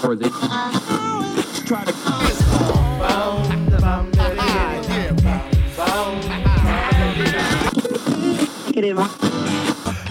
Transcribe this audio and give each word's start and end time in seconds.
Try 0.00 0.14
to 0.14 0.30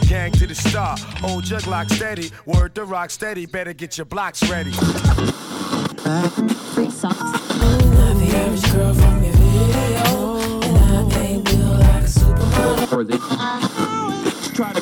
Gang 0.08 0.32
to 0.34 0.46
the 0.46 0.54
star, 0.54 0.96
old 1.24 1.44
jug 1.44 1.66
lock 1.66 1.90
steady, 1.90 2.30
word 2.46 2.76
to 2.76 2.86
rock 2.86 3.10
steady, 3.10 3.48
better 3.48 3.74
get 3.74 3.98
your 3.98 4.06
blocks 4.06 4.48
ready. 4.48 4.72
Free 4.72 4.86
socks. 6.92 7.20
Not 7.20 8.16
the 8.16 8.32
average 8.36 8.72
girl 8.72 8.94
from 8.94 9.24
your 9.24 9.34
video, 9.34 10.38
and 10.62 11.14
I 11.14 11.20
ain't 11.20 11.46
built 11.46 11.80
like 11.80 12.04
a 12.04 12.08
supermodel. 12.08 13.16
try 14.56 14.72
to 14.72 14.82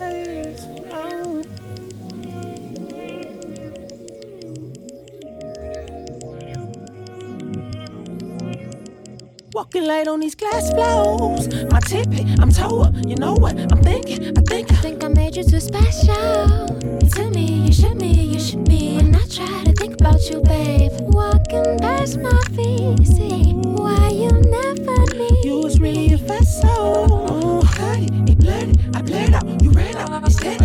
Walking 9.53 9.85
light 9.85 10.07
on 10.07 10.21
these 10.21 10.35
glass 10.35 10.71
floors. 10.71 11.53
My 11.71 11.81
tippy, 11.81 12.25
I'm 12.39 12.51
toe 12.51 12.83
up. 12.83 12.95
You 13.05 13.15
know 13.17 13.33
what? 13.33 13.59
I'm 13.59 13.83
thinking, 13.83 14.37
I 14.37 14.41
think 14.41 14.71
I 14.71 14.75
Think 14.75 15.03
I 15.03 15.09
made 15.09 15.35
you 15.35 15.43
too 15.43 15.59
special. 15.59 16.67
You 17.01 17.09
tell 17.09 17.29
me 17.31 17.65
you 17.67 17.73
should 17.73 17.97
me, 17.99 18.13
you 18.13 18.39
should 18.39 18.63
be, 18.63 18.97
and 18.97 19.15
I 19.15 19.19
try 19.27 19.63
to 19.65 19.73
think 19.73 19.95
about 19.95 20.21
you, 20.29 20.41
babe. 20.41 20.91
Walking 21.01 21.77
past 21.79 22.17
my 22.17 22.41
feet, 22.55 23.05
see 23.05 23.53
why 23.53 24.09
you 24.09 24.31
never 24.31 25.05
leave. 25.15 25.45
you 25.45 25.59
was 25.59 25.79
really 25.79 26.13
a 26.13 26.17
vessel. 26.17 27.61
Cut 27.75 27.99
it, 27.99 28.29
it 28.29 28.39
blurred 28.39 28.69
it, 28.69 28.77
I 28.95 29.01
blurred 29.01 29.33
out. 29.33 29.61
You 29.61 29.71
ran 29.71 29.95
out, 29.97 30.23
instead. 30.23 30.61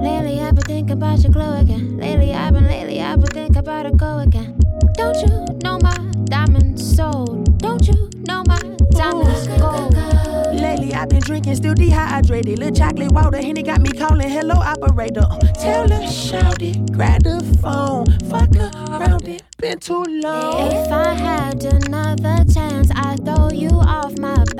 Lately 0.00 0.40
I've 0.40 0.54
been 0.54 0.64
thinking 0.64 0.92
about 0.92 1.18
your 1.22 1.32
glow 1.32 1.58
again. 1.58 1.98
Lately 1.98 2.32
I've 2.32 2.54
been, 2.54 2.66
lately 2.66 3.00
I've 3.00 3.20
been 3.20 3.30
thinking 3.30 3.56
about 3.56 3.86
it 3.86 3.96
go 3.96 4.18
again. 4.18 4.58
Don't 4.94 5.16
you 5.16 5.26
know 5.26 5.46
my 5.46 5.59
diamonds 6.30 6.96
sold? 6.96 7.58
Don't 7.58 7.86
you 7.86 8.08
know 8.28 8.42
my 8.46 8.60
diamonds 8.90 9.48
gold? 9.48 9.94
Lately 10.54 10.94
I've 10.94 11.08
been 11.08 11.20
drinking, 11.20 11.56
still 11.56 11.74
dehydrated. 11.74 12.58
Little 12.58 12.74
chocolate 12.74 13.12
water, 13.12 13.38
Henny 13.38 13.62
got 13.62 13.80
me 13.80 13.90
calling 13.90 14.28
hello 14.28 14.54
operator. 14.54 15.26
Tell 15.60 15.88
her, 15.88 16.06
shout 16.06 16.62
it, 16.62 16.92
grab 16.92 17.24
the 17.24 17.40
phone, 17.60 18.06
fuck 18.30 18.54
around 18.56 19.28
it. 19.28 19.42
Been 19.58 19.78
too 19.78 20.04
long. 20.04 20.72
If 20.72 20.92
I 20.92 21.12
had 21.12 21.64
another 21.64 22.44
chance, 22.52 22.90
I'd 22.94 23.24
throw 23.24 23.50
you 23.50 23.70
off 23.70 24.16
my 24.18 24.44
back. 24.54 24.59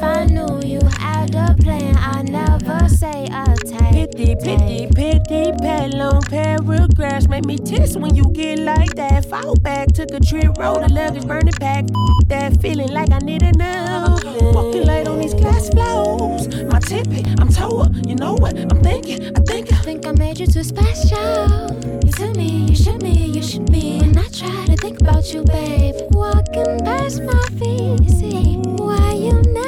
If 0.00 0.06
I 0.06 0.24
knew 0.24 0.62
you 0.64 0.80
had 0.98 1.34
a 1.34 1.54
plan, 1.62 1.94
I'd 1.98 2.30
never 2.30 2.88
say 2.88 3.26
a 3.26 3.54
take. 3.66 4.16
Pity, 4.16 4.34
pity, 4.34 4.88
pity, 4.94 5.52
pet 5.60 5.92
long 5.92 6.22
paragraphs 6.22 7.28
make 7.28 7.44
me 7.44 7.58
tiss 7.58 7.98
when 7.98 8.14
you 8.14 8.24
get 8.32 8.60
like 8.60 8.94
that. 8.94 9.26
Fall 9.26 9.56
back, 9.56 9.88
took 9.92 10.10
a 10.12 10.20
trip, 10.20 10.56
rolled 10.56 10.84
the 10.84 10.90
luggage, 10.90 11.26
burning 11.26 11.52
pack. 11.52 11.84
That 12.28 12.62
feeling 12.62 12.88
like 12.88 13.10
I 13.12 13.18
need 13.18 13.42
a 13.42 13.52
now. 13.52 14.16
Walking 14.40 14.86
light 14.86 15.06
on 15.06 15.18
these 15.18 15.34
glass 15.34 15.68
floors. 15.68 16.48
My 16.64 16.80
tippy, 16.80 17.22
I'm 17.38 17.50
toe. 17.52 17.84
You 18.06 18.14
know 18.14 18.32
what? 18.32 18.56
I'm 18.56 18.80
thinking, 18.82 19.36
I 19.36 19.40
think 19.40 19.70
I 19.70 19.82
think 19.82 20.06
I 20.06 20.12
made 20.12 20.38
you 20.40 20.46
too 20.46 20.64
special. 20.64 21.76
You 22.06 22.12
tell 22.12 22.32
me 22.32 22.64
you 22.70 22.74
should 22.74 23.02
me, 23.02 23.12
you 23.12 23.42
should 23.42 23.70
be, 23.70 23.98
and 23.98 24.18
I 24.18 24.26
try 24.28 24.64
to 24.64 24.76
think 24.76 25.02
about 25.02 25.34
you, 25.34 25.44
babe. 25.44 25.96
Walking 26.12 26.78
past 26.86 27.22
my 27.22 27.44
feet, 27.58 28.08
see 28.08 28.56
why 28.78 29.12
you 29.12 29.32
never 29.32 29.44
leave. 29.44 29.50
You 29.50 29.56
was 29.56 29.59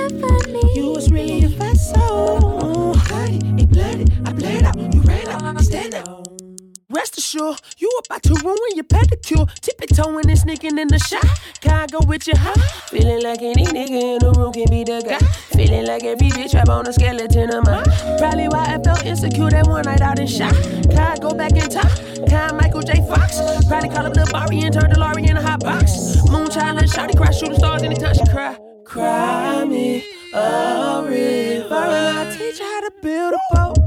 Rest 6.93 7.17
assured, 7.17 7.59
you 7.79 7.91
about 8.05 8.23
to 8.25 8.35
ruin 8.45 8.75
your 8.75 8.85
pedicure. 8.85 9.49
Tippy 9.61 9.87
toeing 9.87 10.29
and 10.29 10.39
sneaking 10.39 10.79
in 10.79 10.89
the 10.89 10.99
shot. 10.99 11.25
Can 11.63 11.73
I 11.73 11.87
go 11.87 12.01
with 12.07 12.27
you, 12.27 12.35
huh? 12.37 12.53
Feeling 12.89 13.23
like 13.23 13.41
any 13.41 13.65
nigga 13.65 14.03
in 14.03 14.19
the 14.19 14.31
room 14.37 14.53
can 14.53 14.69
be 14.69 14.85
the 14.85 15.01
guy. 15.01 15.19
Feeling 15.57 15.87
like 15.87 16.05
every 16.05 16.29
bitch 16.29 16.53
rap 16.53 16.69
on 16.69 16.87
a 16.87 16.93
skeleton 16.93 17.55
of 17.55 17.65
mine. 17.65 17.87
Probably 18.19 18.47
why 18.49 18.75
I 18.75 18.83
felt 18.83 19.07
insecure 19.07 19.49
that 19.51 19.67
one 19.67 19.85
night 19.85 20.03
out 20.03 20.19
in 20.19 20.27
shot. 20.27 20.55
Can 20.55 20.99
I 20.99 21.17
go 21.17 21.33
back 21.33 21.53
in 21.53 21.71
time? 21.71 21.97
Can 22.29 22.51
I 22.51 22.53
Michael 22.53 22.83
J. 22.83 23.01
Fox? 23.09 23.41
Probably 23.67 23.89
call 23.89 24.05
up 24.05 24.15
Lil 24.15 24.27
Bari 24.27 24.61
and 24.61 24.75
turn 24.75 24.91
DeLorean 24.91 25.31
in 25.31 25.37
a 25.39 25.43
hot 25.43 25.61
box. 25.61 26.17
Moonchild, 26.29 26.75
let 26.77 26.91
shawty 26.91 27.17
cry, 27.17 27.31
shooting 27.31 27.57
stars 27.57 27.83
anytime 27.83 28.15
she 28.15 28.27
cry. 28.27 28.59
Cry 28.85 29.65
me 29.65 30.22
a 30.35 31.05
river. 31.07 31.75
I 31.75 32.35
teach 32.37 32.59
you 32.59 32.65
how 32.65 32.81
to 32.81 32.93
build 33.03 33.35
a 33.35 33.39
boat. 33.55 33.79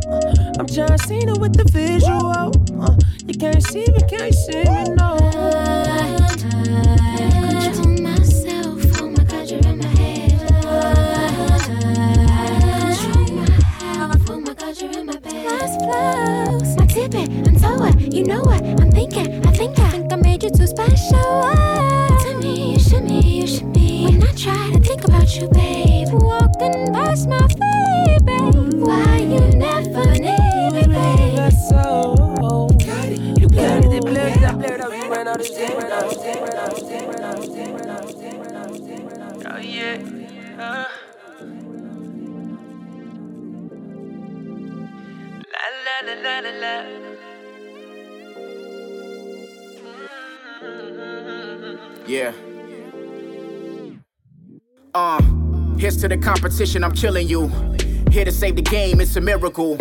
I'm 0.59 0.67
John 0.67 0.97
Cena 0.99 1.37
with 1.39 1.55
the 1.55 1.65
visual. 1.71 2.51
You 3.25 3.33
can't 3.33 3.63
see 3.63 3.85
me, 3.91 3.99
can't 4.07 4.33
see 4.33 4.63
me, 4.63 4.83
no. 4.95 5.17
Control 7.17 7.97
myself, 7.99 9.01
oh 9.01 9.09
my 9.09 9.23
God, 9.23 9.49
you're 9.49 9.59
in 9.61 9.77
my 9.79 9.87
head. 9.87 10.39
Control 12.99 13.27
my 13.35 13.45
oh 14.29 14.39
my 14.39 14.53
God, 14.53 14.81
you're 14.81 14.91
in 14.91 15.05
my 15.07 15.17
bed. 15.17 15.45
Last 15.45 15.79
flows, 15.79 16.77
I'm 16.77 16.87
tipping, 16.87 17.47
I'm 17.47 17.55
towing, 17.59 18.11
you 18.11 18.23
know 18.23 18.41
what? 18.41 18.63
I'm 18.63 18.91
thinking, 18.91 19.45
I 19.45 19.51
think 19.51 19.79
I 19.79 19.89
think 19.89 20.13
I 20.13 20.15
made 20.17 20.43
you 20.43 20.51
too 20.51 20.67
special. 20.67 21.17
To 21.17 22.37
me, 22.39 22.73
you 22.73 22.79
should 22.79 23.03
me, 23.03 23.41
you 23.41 23.47
should 23.47 23.73
be. 23.73 24.05
When 24.05 24.21
I 24.23 24.31
try 24.33 24.71
to 24.71 24.79
think 24.79 25.03
about 25.05 25.35
you, 25.35 25.47
babe, 25.49 25.94
walking 26.19 26.93
past 26.93 27.27
my 27.29 27.47
feet, 27.47 28.25
babe. 28.25 28.73
Why 28.83 29.17
you 29.17 29.39
never 29.57 30.05
need 30.13 30.71
me, 30.73 30.83
babe? 30.87 31.35
That's 31.35 31.69
so. 31.69 32.15
Got 32.85 33.09
it, 33.09 33.19
you 33.39 33.47
got 33.49 33.85
it, 33.85 33.93
it 33.93 34.01
blurred 34.01 34.37
it 34.37 34.57
blurred 34.57 34.81
out. 34.81 34.91
You 34.91 35.09
ran 35.11 35.27
out 35.27 35.39
of 35.39 35.45
shit, 35.45 35.69
ran 35.77 35.91
out 35.91 36.05
of 36.05 36.13
shit, 36.13 36.41
ran 36.41 36.55
out 36.55 36.73
of 36.73 36.77
shit, 36.79 37.07
ran 37.09 37.23
out 37.23 37.39
of 37.39 37.45
shit, 37.45 37.75
ran 37.75 37.89
out 37.89 37.99
of 37.99 38.11
shit, 38.11 38.39
ran 38.39 38.55
out 38.55 38.69
of 38.71 39.37
shit. 39.37 39.51
Oh 39.51 39.57
yeah. 39.59 39.97
Uh. 40.59 40.85
La 45.51 45.65
la 45.85 45.95
la 46.05 46.13
la 46.23 46.39
la 46.39 46.51
la. 46.61 46.73
Yeah. 52.07 52.33
Uh, 54.93 55.19
here's 55.77 55.97
to 55.97 56.07
the 56.07 56.17
competition, 56.17 56.83
I'm 56.83 56.93
chilling 56.93 57.27
you. 57.27 57.47
Here 58.11 58.25
to 58.25 58.31
save 58.31 58.55
the 58.55 58.61
game, 58.61 59.01
it's 59.01 59.15
a 59.15 59.21
miracle. 59.21 59.77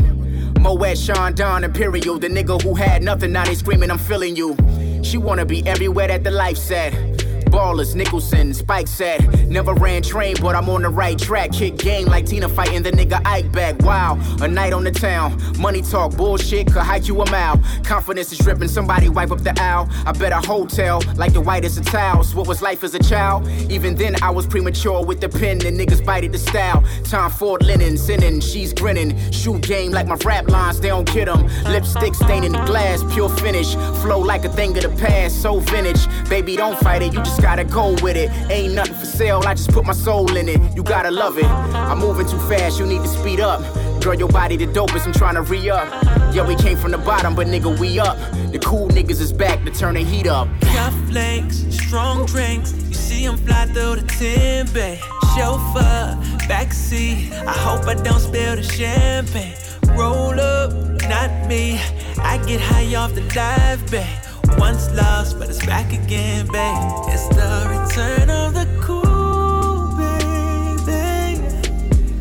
Moet, 0.61 0.96
Chandon, 0.96 1.64
Imperial, 1.64 2.19
the 2.19 2.29
nigga 2.29 2.61
who 2.62 2.75
had 2.75 3.02
nothing, 3.02 3.32
now 3.32 3.44
they 3.44 3.55
screaming, 3.55 3.91
I'm 3.91 3.99
feeling 3.99 4.37
you. 4.37 4.56
She 5.02 5.19
wanna 5.19 5.44
be 5.44 5.67
everywhere 5.67 6.08
that 6.08 6.25
the 6.25 6.31
life 6.31 6.56
said. 6.56 7.24
Ballers, 7.55 7.95
Nicholson, 7.95 8.53
Spike 8.53 8.89
said. 8.89 9.49
Never 9.49 9.75
ran 9.75 10.03
train, 10.03 10.35
but 10.41 10.56
I'm 10.56 10.69
on 10.69 10.83
the 10.83 10.89
right 10.89 11.17
track. 11.17 11.53
Kick 11.53 11.77
game 11.77 12.06
like 12.06 12.27
Tina 12.27 12.49
fighting 12.49 12.83
the 12.83 12.91
nigga 12.91 13.25
Ike 13.25 13.53
back. 13.53 13.79
Wow, 13.81 14.19
a 14.41 14.49
night 14.49 14.73
on 14.73 14.83
the 14.83 14.91
town. 14.91 15.41
Money 15.59 15.81
talk, 15.81 16.17
bullshit, 16.17 16.67
could 16.67 16.83
hike 16.83 17.06
you 17.06 17.23
a 17.23 17.31
mile. 17.31 17.61
Confidence 17.85 18.33
is 18.33 18.39
dripping, 18.39 18.69
somebody 18.69 19.09
wipe 19.09 19.31
up 19.31 19.41
the 19.45 19.55
owl. 19.61 19.89
I 20.05 20.12
bet 20.12 20.33
a 20.33 20.41
hotel, 20.41 21.01
like 21.15 21.33
the 21.33 21.41
whitest 21.41 21.79
of 21.79 21.87
towels. 21.87 22.35
What 22.35 22.49
was 22.49 22.61
life 22.61 22.83
as 22.83 22.95
a 22.95 22.99
child? 22.99 23.47
Even 23.71 23.95
then, 23.95 24.17
I 24.21 24.31
was 24.31 24.47
premature 24.47 25.05
with 25.05 25.21
the 25.21 25.29
pen, 25.29 25.65
and 25.65 25.79
niggas 25.79 26.05
bited 26.05 26.33
the 26.33 26.39
style. 26.39 26.83
Tom 27.05 27.31
Ford 27.31 27.62
linen, 27.62 27.97
sinning, 27.97 28.41
she's 28.41 28.73
grinning. 28.73 29.17
Shoe 29.31 29.61
game 29.61 29.93
like 29.93 30.09
my 30.09 30.17
rap 30.25 30.49
lines, 30.49 30.81
they 30.81 30.89
don't 30.89 31.11
get 31.12 31.27
them. 31.27 31.47
Lipstick 31.65 32.17
staining 32.17 32.53
the 32.53 32.65
glass, 32.65 33.05
pure 33.15 33.29
finish. 33.29 33.75
Flow 34.03 34.19
like 34.19 34.45
a 34.45 34.49
thing 34.49 34.77
of 34.77 34.83
the 34.83 34.97
past, 35.01 35.41
so 35.41 35.61
vintage. 35.61 36.05
Baby, 36.29 36.56
don't 36.56 36.77
fight 36.79 37.03
it, 37.03 37.12
you 37.12 37.23
just 37.23 37.44
gotta 37.44 37.64
go 37.64 37.91
with 38.02 38.17
it. 38.17 38.31
Ain't 38.50 38.73
nothing 38.73 38.94
for 38.94 39.05
sale, 39.05 39.43
I 39.44 39.52
just 39.52 39.70
put 39.70 39.85
my 39.85 39.93
soul 39.93 40.35
in 40.35 40.49
it. 40.49 40.58
You 40.75 40.82
gotta 40.82 41.11
love 41.11 41.37
it. 41.37 41.44
I'm 41.44 41.99
moving 41.99 42.26
too 42.26 42.38
fast, 42.49 42.79
you 42.79 42.87
need 42.87 43.02
to 43.02 43.08
speed 43.08 43.38
up. 43.38 43.61
Girl, 44.02 44.14
your 44.14 44.29
body 44.29 44.56
the 44.56 44.67
dopest, 44.67 45.05
I'm 45.06 45.12
trying 45.12 45.35
to 45.35 45.43
re 45.43 45.69
up. 45.69 45.87
Yeah, 46.35 46.46
we 46.46 46.56
came 46.56 46.79
from 46.79 46.93
the 46.93 46.99
bottom, 46.99 47.35
but 47.35 47.46
nigga, 47.46 47.79
we 47.79 48.00
up. 48.00 48.17
The 48.50 48.58
cool 48.64 48.88
niggas 48.88 49.20
is 49.20 49.31
back 49.31 49.62
to 49.67 49.70
turn 49.70 49.94
the 49.94 50.02
heat 50.02 50.26
up. 50.26 50.49
Cufflinks, 50.61 51.70
strong 51.70 52.25
drinks, 52.25 52.73
you 52.88 52.94
see 52.94 53.26
them 53.26 53.37
fly 53.37 53.67
through 53.67 53.96
the 53.96 54.06
timber. 54.19 54.96
Chauffeur, 55.37 56.17
backseat, 56.49 57.31
I 57.46 57.52
hope 57.52 57.87
I 57.87 57.94
don't 57.94 58.20
spill 58.20 58.56
the 58.56 58.62
champagne. 58.62 59.52
Roll 59.94 60.41
up, 60.41 60.73
not 61.11 61.31
me, 61.46 61.79
I 62.17 62.43
get 62.46 62.62
high 62.62 62.94
off 62.94 63.14
the 63.14 63.20
live, 63.37 63.91
babe. 63.91 64.24
Once 64.58 64.91
lost, 64.94 65.38
but 65.38 65.49
it's 65.49 65.64
back 65.67 65.93
again, 65.93 66.46
babe. 66.46 66.76
It's 67.08 67.29
the 67.29 67.67
return 67.69 68.31
of 68.31 68.55
the 68.55 68.67
cool, 68.81 69.96
baby. 69.96 71.41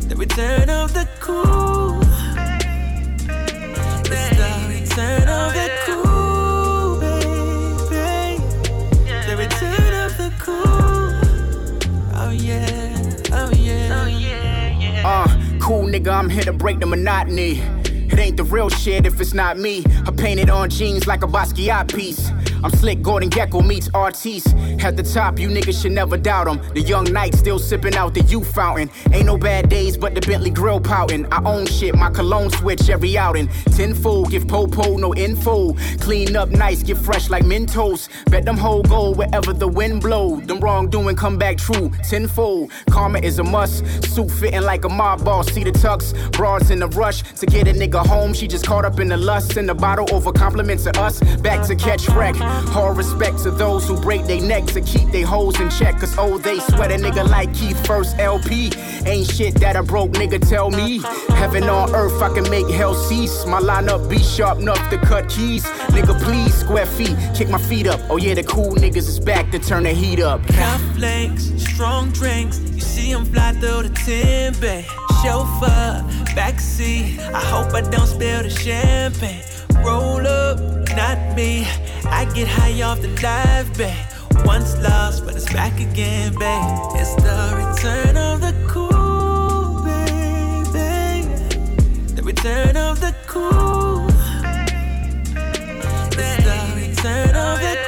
The 0.08 0.16
return 0.16 0.68
of 0.70 0.92
the 0.92 1.08
cool. 1.20 2.00
It's 4.06 4.36
the 4.36 4.50
return 4.68 5.28
of 5.28 5.52
the 5.54 5.68
cool, 5.86 7.00
baby. 7.00 8.42
The 9.26 9.36
return 9.36 9.94
of 10.04 10.16
the 10.16 10.32
cool. 10.38 11.10
Oh 12.14 12.30
yeah, 12.30 13.14
oh 13.32 13.50
yeah, 13.52 14.02
oh 14.02 14.06
yeah. 14.06 14.78
yeah. 14.78 15.02
Uh, 15.04 15.28
cool 15.60 15.84
nigga, 15.84 16.12
I'm 16.12 16.30
here 16.30 16.44
to 16.44 16.52
break 16.52 16.80
the 16.80 16.86
monotony. 16.86 17.62
It 18.14 18.20
ain't 18.20 18.36
the 18.36 18.44
real 18.44 18.68
shit 18.68 19.06
if 19.06 19.20
it's 19.20 19.34
not 19.34 19.58
me. 19.58 19.82
I 20.06 20.12
painted 20.12 20.48
on 20.48 20.70
jeans 20.70 21.08
like 21.08 21.24
a 21.24 21.26
Basquiat 21.26 21.92
piece. 21.92 22.30
I'm 22.64 22.70
slick, 22.70 23.02
Gordon 23.02 23.28
Gekko 23.28 23.64
meets 23.64 23.90
Artiste. 23.92 24.56
At 24.82 24.96
the 24.96 25.02
top, 25.02 25.38
you 25.38 25.50
niggas 25.50 25.82
should 25.82 25.92
never 25.92 26.16
doubt 26.16 26.48
him. 26.48 26.62
The 26.72 26.80
young 26.80 27.04
knight 27.04 27.34
still 27.34 27.58
sipping 27.58 27.94
out 27.94 28.14
the 28.14 28.22
youth 28.22 28.54
fountain. 28.54 28.90
Ain't 29.12 29.26
no 29.26 29.36
bad 29.36 29.68
days, 29.68 29.98
but 29.98 30.14
the 30.14 30.22
Bentley 30.22 30.48
grill 30.48 30.80
pouting. 30.80 31.30
I 31.30 31.42
own 31.44 31.66
shit, 31.66 31.94
my 31.94 32.08
cologne 32.08 32.48
switch 32.48 32.88
every 32.88 33.18
outing. 33.18 33.48
Tenfold, 33.76 34.30
give 34.30 34.48
Popo 34.48 34.96
no 34.96 35.14
info. 35.14 35.74
Clean 36.00 36.34
up 36.36 36.48
nice, 36.48 36.82
get 36.82 36.96
fresh 36.96 37.28
like 37.28 37.44
Mentos. 37.44 38.08
Bet 38.30 38.46
them 38.46 38.56
whole 38.56 38.82
go 38.82 39.10
wherever 39.10 39.52
the 39.52 39.68
wind 39.68 40.00
blow. 40.00 40.40
Them 40.40 40.58
wrongdoing 40.58 41.16
come 41.16 41.36
back 41.36 41.58
true, 41.58 41.90
tenfold. 42.08 42.70
Karma 42.88 43.18
is 43.18 43.38
a 43.40 43.44
must. 43.44 43.84
Suit 44.14 44.30
fitting 44.30 44.62
like 44.62 44.86
a 44.86 44.88
mob 44.88 45.22
boss. 45.22 45.52
See 45.52 45.64
the 45.64 45.72
tux, 45.72 46.14
broads 46.32 46.70
in 46.70 46.78
the 46.78 46.88
rush 46.88 47.24
to 47.40 47.44
get 47.44 47.68
a 47.68 47.72
nigga 47.72 48.06
home. 48.06 48.32
She 48.32 48.48
just 48.48 48.66
caught 48.66 48.86
up 48.86 49.00
in 49.00 49.08
the 49.08 49.18
lust 49.18 49.58
in 49.58 49.66
the 49.66 49.74
bottle 49.74 50.08
over 50.14 50.32
compliments 50.32 50.86
of 50.86 50.96
us. 50.96 51.20
Back 51.42 51.66
to 51.66 51.74
catch 51.74 52.08
wreck. 52.08 52.34
All 52.74 52.92
respect 52.92 53.38
to 53.44 53.50
those 53.50 53.86
who 53.86 54.00
break 54.00 54.26
their 54.26 54.40
necks 54.40 54.74
and 54.76 54.86
keep 54.86 55.10
their 55.10 55.26
hoes 55.26 55.60
in 55.60 55.70
check. 55.70 56.00
Cause 56.00 56.14
oh, 56.18 56.38
they 56.38 56.58
sweat 56.58 56.90
a 56.90 56.96
nigga 56.96 57.28
like 57.28 57.54
Keith 57.54 57.86
first 57.86 58.18
LP. 58.18 58.72
Ain't 59.06 59.30
shit 59.30 59.54
that 59.60 59.76
a 59.76 59.82
broke 59.82 60.12
nigga 60.12 60.40
tell 60.48 60.70
me. 60.70 61.00
Heaven 61.36 61.64
on 61.64 61.94
earth, 61.94 62.20
I 62.20 62.32
can 62.34 62.48
make 62.50 62.68
hell 62.68 62.94
cease. 62.94 63.46
My 63.46 63.60
lineup 63.60 64.08
be 64.10 64.18
sharp 64.18 64.58
enough 64.58 64.90
to 64.90 64.98
cut 64.98 65.28
keys. 65.28 65.64
Nigga, 65.94 66.20
please, 66.22 66.54
square 66.54 66.86
feet, 66.86 67.16
kick 67.34 67.48
my 67.48 67.58
feet 67.58 67.86
up. 67.86 68.00
Oh 68.10 68.16
yeah, 68.16 68.34
the 68.34 68.42
cool 68.42 68.74
niggas 68.74 69.08
is 69.08 69.20
back 69.20 69.50
to 69.52 69.58
turn 69.58 69.84
the 69.84 69.90
heat 69.92 70.20
up. 70.20 70.42
Cufflinks, 70.42 71.58
strong 71.60 72.10
drinks, 72.10 72.58
you 72.58 72.80
see 72.80 73.12
them 73.12 73.24
fly 73.24 73.52
through 73.52 73.88
the 73.88 73.94
timber. 74.04 74.82
Chauffeur, 75.22 76.04
backseat, 76.34 77.18
I 77.32 77.40
hope 77.40 77.72
I 77.72 77.82
don't 77.82 78.06
spill 78.06 78.42
the 78.42 78.50
champagne. 78.50 79.53
Roll 79.82 80.26
up, 80.26 80.58
not 80.96 81.36
me, 81.36 81.66
I 82.04 82.30
get 82.34 82.48
high 82.48 82.82
off 82.82 83.00
the 83.00 83.08
live, 83.22 83.76
babe. 83.76 83.94
Once 84.44 84.76
lost, 84.82 85.24
but 85.24 85.34
it's 85.34 85.50
back 85.52 85.80
again, 85.80 86.32
babe. 86.34 86.78
It's 87.00 87.14
the 87.16 87.54
return 87.56 88.16
of 88.16 88.40
the 88.40 88.54
cool, 88.68 89.82
baby. 89.84 91.26
The 92.14 92.22
return 92.22 92.76
of 92.76 93.00
the 93.00 93.14
cool. 93.26 94.06
It's 96.16 96.44
the 96.44 96.58
return 96.76 97.34
of 97.36 97.60
the 97.60 97.83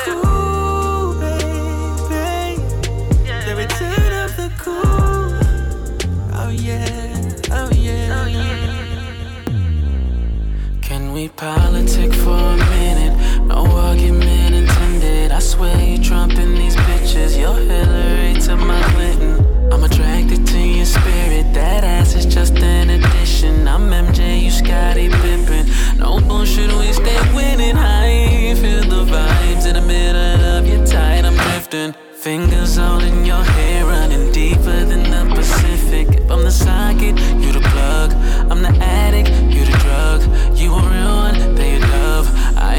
we 11.16 11.28
politic 11.30 12.12
for 12.12 12.36
a 12.36 12.56
minute? 12.76 13.42
No 13.44 13.64
argument 13.88 14.54
intended. 14.54 15.32
I 15.32 15.38
swear 15.38 15.74
you 15.82 15.96
trumping 15.96 16.54
these 16.54 16.76
bitches. 16.76 17.38
You're 17.40 17.54
Hillary 17.54 18.34
to 18.42 18.54
my 18.54 18.82
Clinton. 18.92 19.34
I'm 19.72 19.82
attracted 19.82 20.46
to 20.46 20.58
your 20.58 20.84
spirit. 20.84 21.54
That 21.54 21.84
ass 21.84 22.14
is 22.14 22.26
just 22.26 22.58
an 22.58 22.90
addition. 22.90 23.66
I'm 23.66 23.88
MJ, 23.88 24.42
you 24.42 24.50
Scottie 24.50 25.08
Pippen. 25.08 25.64
No 25.96 26.20
bullshit, 26.20 26.70
we 26.80 26.92
stay 26.92 27.20
winning. 27.34 27.78
I 27.78 28.54
feel 28.60 28.82
the 28.82 29.10
vibes 29.10 29.66
in 29.66 29.74
the 29.76 29.86
middle 29.94 30.44
of 30.56 30.66
your 30.66 30.84
tight. 30.84 31.24
I'm 31.24 31.34
drifting. 31.34 31.94
Fingers 32.12 32.76
all 32.76 33.00
in 33.00 33.24
your 33.24 33.44
hair, 33.54 33.86
running 33.86 34.32
deeper 34.32 34.84
than 34.90 35.04
the 35.04 35.34
Pacific. 35.34 36.08
If 36.08 36.30
I'm 36.30 36.42
the 36.42 36.50
socket, 36.50 37.16
you 37.40 37.52
the 37.52 37.60
plug. 37.72 38.12
I'm 38.50 38.60
the 38.62 38.74
addict, 38.84 39.30
you 39.54 39.64
the 39.64 39.78
drug. 39.78 40.55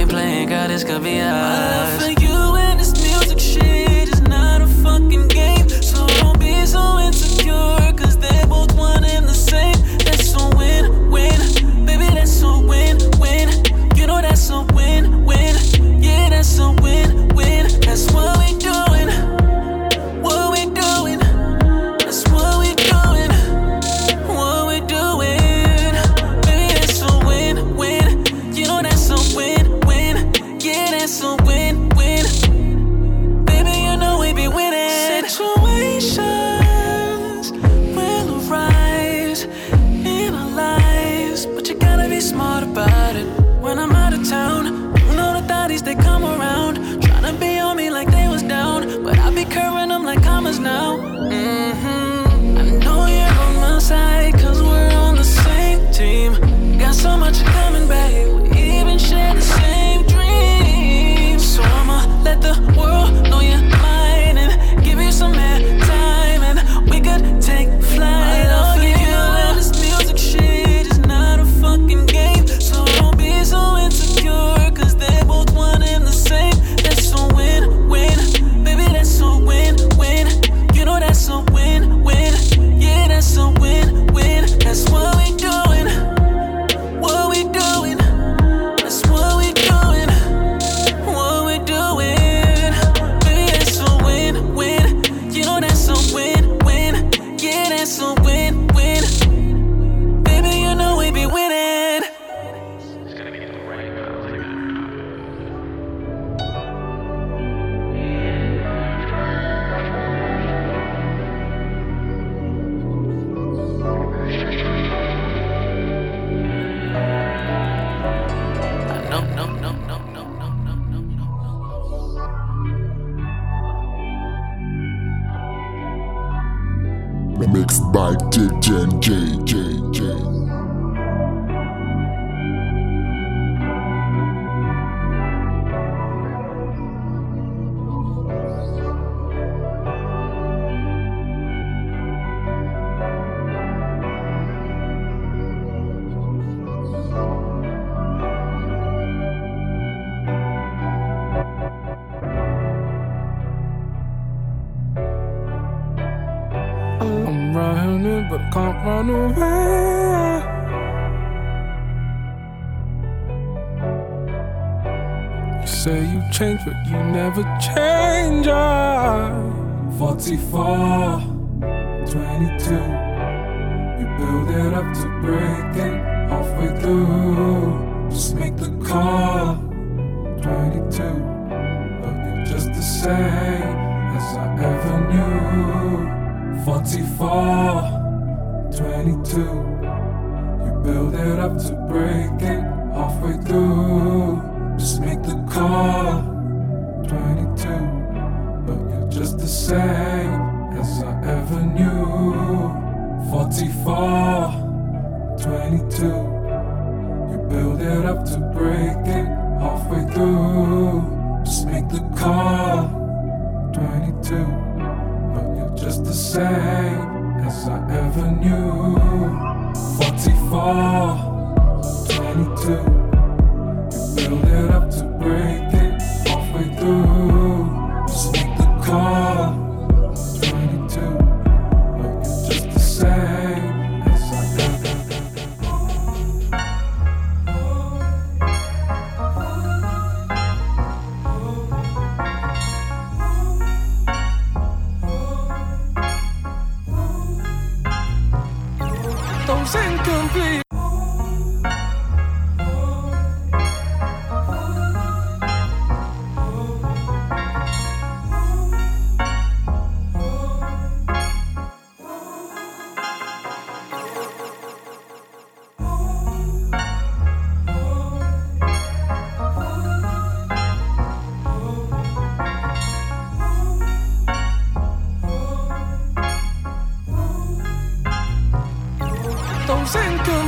Playing, 0.07 0.49
God, 0.49 0.69
this 0.69 0.83
could 0.83 1.03
be 1.03 1.19
us. 1.19 2.16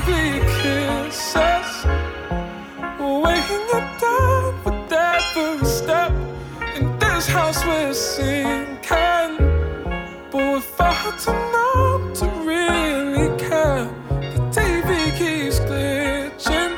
we're 0.08 0.44
Waking 3.24 3.68
up 3.74 4.00
down 4.00 4.64
with 4.64 4.92
every 4.92 5.66
step 5.66 6.12
in 6.76 7.00
this 7.00 7.28
house 7.28 7.64
where 7.66 7.94
sin 7.94 8.78
can. 8.82 9.38
But 10.32 10.38
we're 10.38 10.62
far 10.62 11.18
too 11.18 11.34
numb 11.54 12.14
to 12.16 12.26
really 12.46 13.28
care. 13.40 13.86
The 14.34 14.42
TV 14.56 14.90
keeps 15.18 15.60
glitching. 15.60 16.78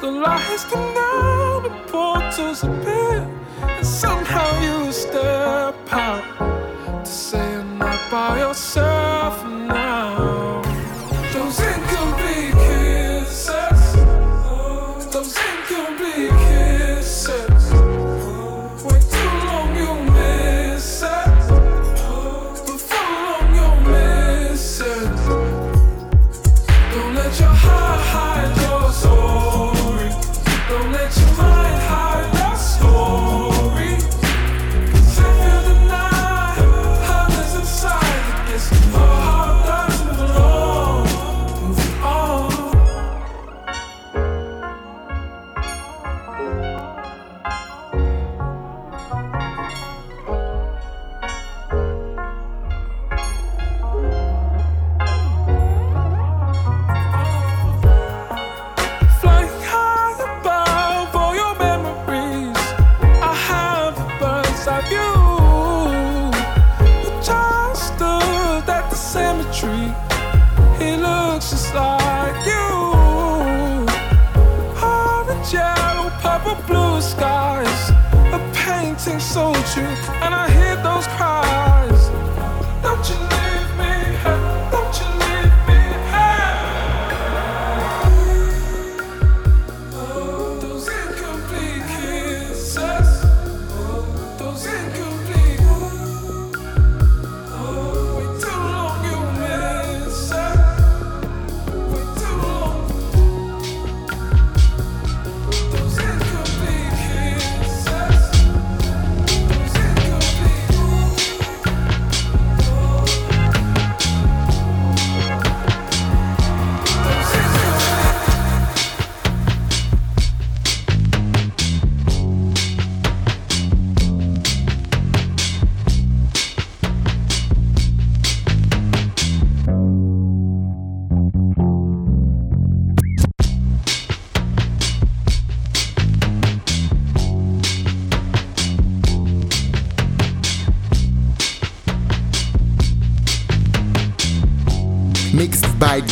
The 0.00 0.10
lights 0.10 0.64
come 0.64 0.96
out, 0.96 1.88
portals 1.88 2.64
appear. 2.64 2.89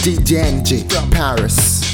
By 0.09 0.15
DJ 0.15 0.41
Enjay 0.43 0.91
from 0.91 1.11
Paris. 1.11 1.85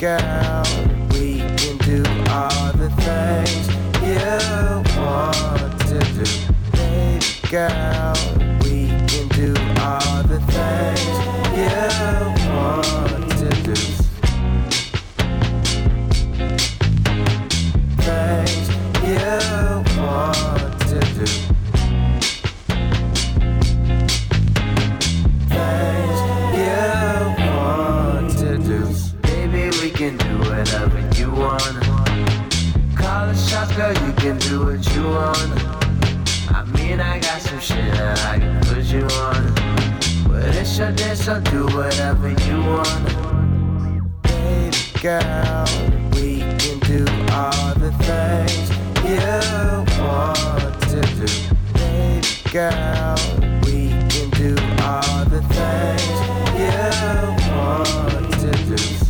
girl, 0.00 0.64
we 1.12 1.40
can 1.58 1.76
do 1.84 2.02
all 2.30 2.72
the 2.72 2.88
things 3.04 3.68
you 4.00 4.16
want 4.98 5.78
to 5.82 5.98
do. 6.14 6.24
Baby 6.72 7.48
girl, 7.50 7.99
can 34.20 34.36
do 34.36 34.66
what 34.66 34.94
you 34.94 35.02
wanna. 35.04 35.56
I 36.50 36.62
mean, 36.76 37.00
I 37.00 37.18
got 37.20 37.40
some 37.40 37.58
shit 37.58 37.90
that 37.94 38.18
I 38.26 38.38
can 38.38 38.60
put 38.60 38.84
you 38.84 39.04
on. 39.24 39.54
But 40.28 40.54
it's 40.54 40.76
your 40.76 40.92
day, 40.92 41.14
so 41.14 41.40
do 41.40 41.64
whatever 41.74 42.28
you 42.28 42.58
wanna. 42.60 43.14
Baby 44.22 44.76
girl, 45.00 45.64
we 46.12 46.40
can 46.60 46.78
do 46.80 47.06
all 47.32 47.72
the 47.84 47.92
things 48.04 48.68
you 49.08 49.24
want 49.98 50.74
to 50.90 51.00
do. 51.16 51.28
Baby 51.72 52.28
girl, 52.52 53.16
we 53.64 53.88
can 54.12 54.28
do 54.36 54.54
all 54.84 55.24
the 55.34 55.40
things 55.56 56.04
you 56.60 56.76
want 57.54 58.32
to 58.42 58.50
do. 58.68 59.09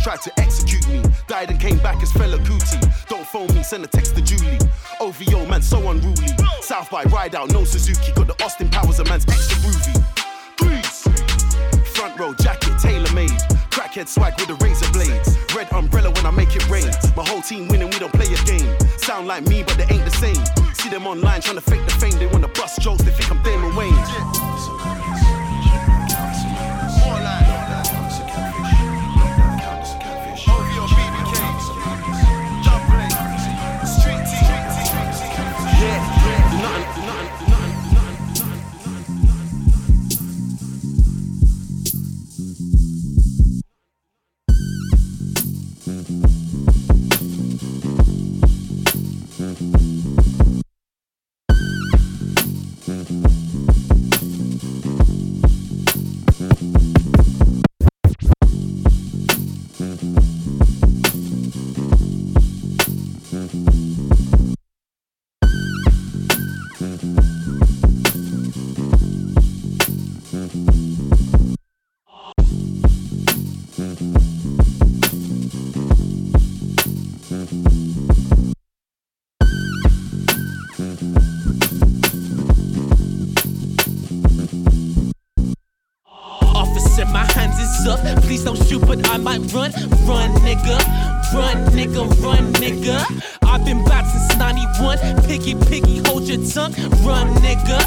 Tried 0.00 0.20
to 0.22 0.37
Don't 88.48 88.66
shoot, 88.66 88.80
but 88.86 89.06
I 89.06 89.18
might 89.18 89.40
run. 89.52 89.72
Run, 90.06 90.30
nigga. 90.40 91.17
Run, 91.32 91.66
nigga. 91.76 92.08
Run, 92.22 92.52
nigga. 92.54 93.04
I've 93.42 93.64
been 93.64 93.84
bad 93.84 94.04
since 94.06 94.36
91. 94.38 94.98
Piggy, 95.24 95.54
piggy, 95.68 95.98
hold 96.08 96.26
your 96.28 96.38
tongue. 96.48 96.72
Run, 97.04 97.28
nigga. 97.44 97.78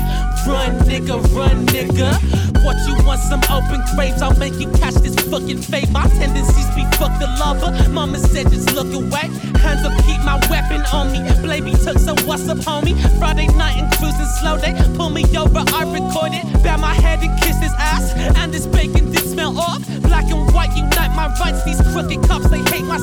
Run, 0.45 0.77
nigga. 0.85 1.17
Run, 1.35 1.65
nigga. 1.67 2.41
What 2.63 2.77
you 2.87 2.93
want? 3.05 3.19
Some 3.21 3.41
open 3.49 3.81
graves. 3.95 4.21
I'll 4.21 4.37
make 4.37 4.53
you 4.59 4.69
catch 4.73 4.93
this 4.95 5.15
fucking 5.29 5.57
fate. 5.57 5.89
My 5.89 6.07
tendencies 6.07 6.69
be 6.75 6.83
fuck 6.97 7.17
the 7.19 7.27
lover. 7.39 7.71
Mama 7.89 8.19
said 8.19 8.49
just 8.51 8.73
look 8.73 8.93
away. 8.93 9.27
Hands 9.57 9.83
up, 9.85 9.93
keep 10.05 10.21
my 10.21 10.37
weapon 10.49 10.81
on 10.93 11.11
me. 11.11 11.19
Blavey 11.41 11.73
took, 11.83 11.97
so 11.97 12.13
what's 12.27 12.47
up, 12.47 12.59
homie? 12.59 12.95
Friday 13.17 13.47
night 13.57 13.77
and 13.77 13.91
cruising 13.93 14.25
slow. 14.39 14.57
They 14.57 14.73
pull 14.95 15.09
me 15.09 15.23
over, 15.35 15.63
I 15.73 15.83
record 15.89 16.33
it. 16.33 16.45
Bow 16.63 16.77
my 16.77 16.93
head 16.93 17.19
and 17.23 17.33
kiss 17.41 17.57
his 17.59 17.73
ass. 17.77 18.13
And 18.37 18.53
this 18.53 18.67
bacon 18.67 19.11
did 19.11 19.25
smell 19.25 19.57
off. 19.59 19.81
Black 20.01 20.29
and 20.29 20.53
white 20.53 20.75
unite 20.75 21.15
my 21.15 21.27
rights. 21.39 21.63
These 21.63 21.81
crooked 21.93 22.21
cops, 22.27 22.49
they 22.49 22.61
hate 22.69 22.85
my 22.85 22.97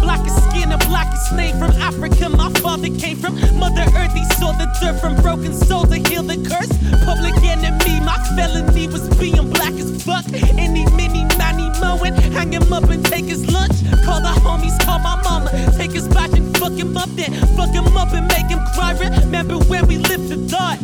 Black 0.00 0.26
is 0.26 0.34
skin 0.44 0.72
and 0.72 0.82
black 0.88 1.12
is 1.14 1.32
name 1.32 1.58
from 1.58 1.72
Africa. 1.82 2.28
My 2.28 2.50
father 2.60 2.88
came 2.88 3.16
from 3.16 3.34
Mother 3.58 3.86
Earth. 3.96 4.12
He 4.12 4.24
saw 4.36 4.52
the 4.52 4.66
dirt 4.80 5.00
from 5.00 5.16
broken 5.22 5.52
soul 5.52 5.84
to 5.84 5.96
heal 6.08 6.22
the 6.22 6.36
curse. 6.36 6.72
Public 7.04 7.36
enemy, 7.44 8.00
my 8.04 8.18
felony 8.36 8.88
was 8.88 9.08
being 9.18 9.50
black 9.50 9.74
as 9.74 10.02
fuck. 10.02 10.24
Any 10.58 10.84
mini 10.96 11.24
manny 11.38 11.68
mowing, 11.80 12.14
hang 12.32 12.52
him 12.52 12.72
up 12.72 12.88
and 12.90 13.04
take 13.04 13.26
his 13.26 13.50
lunch. 13.52 13.76
Call 14.04 14.20
the 14.20 14.34
homies, 14.42 14.78
call 14.84 14.98
my 14.98 15.20
mama, 15.22 15.50
take 15.76 15.92
his 15.92 16.08
badge 16.08 16.34
and 16.34 16.56
fuck 16.56 16.72
him 16.72 16.96
up 16.96 17.08
then. 17.10 17.32
Fuck 17.56 17.70
him 17.70 17.96
up 17.96 18.12
and 18.12 18.26
make 18.28 18.48
him 18.48 18.60
cry. 18.74 18.92
Remember 18.98 19.58
when 19.70 19.86
we 19.86 19.98
lived 19.98 20.28
to 20.28 20.36
die. 20.48 20.78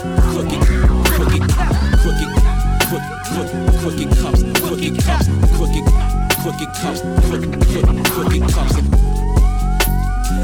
Crooked 0.00 0.62
crooked, 1.12 1.42
crooked, 1.42 1.42
crooked, 2.00 2.30
crooked, 3.28 3.50
crooked 3.80 4.08
cops, 4.16 4.42
crooked 4.60 4.94
cops, 5.04 5.28
crooked, 5.56 5.84
crooked 6.40 6.70
cops, 6.80 7.00
crooked, 7.28 7.52
crooked, 8.06 8.42
cops. 8.52 8.76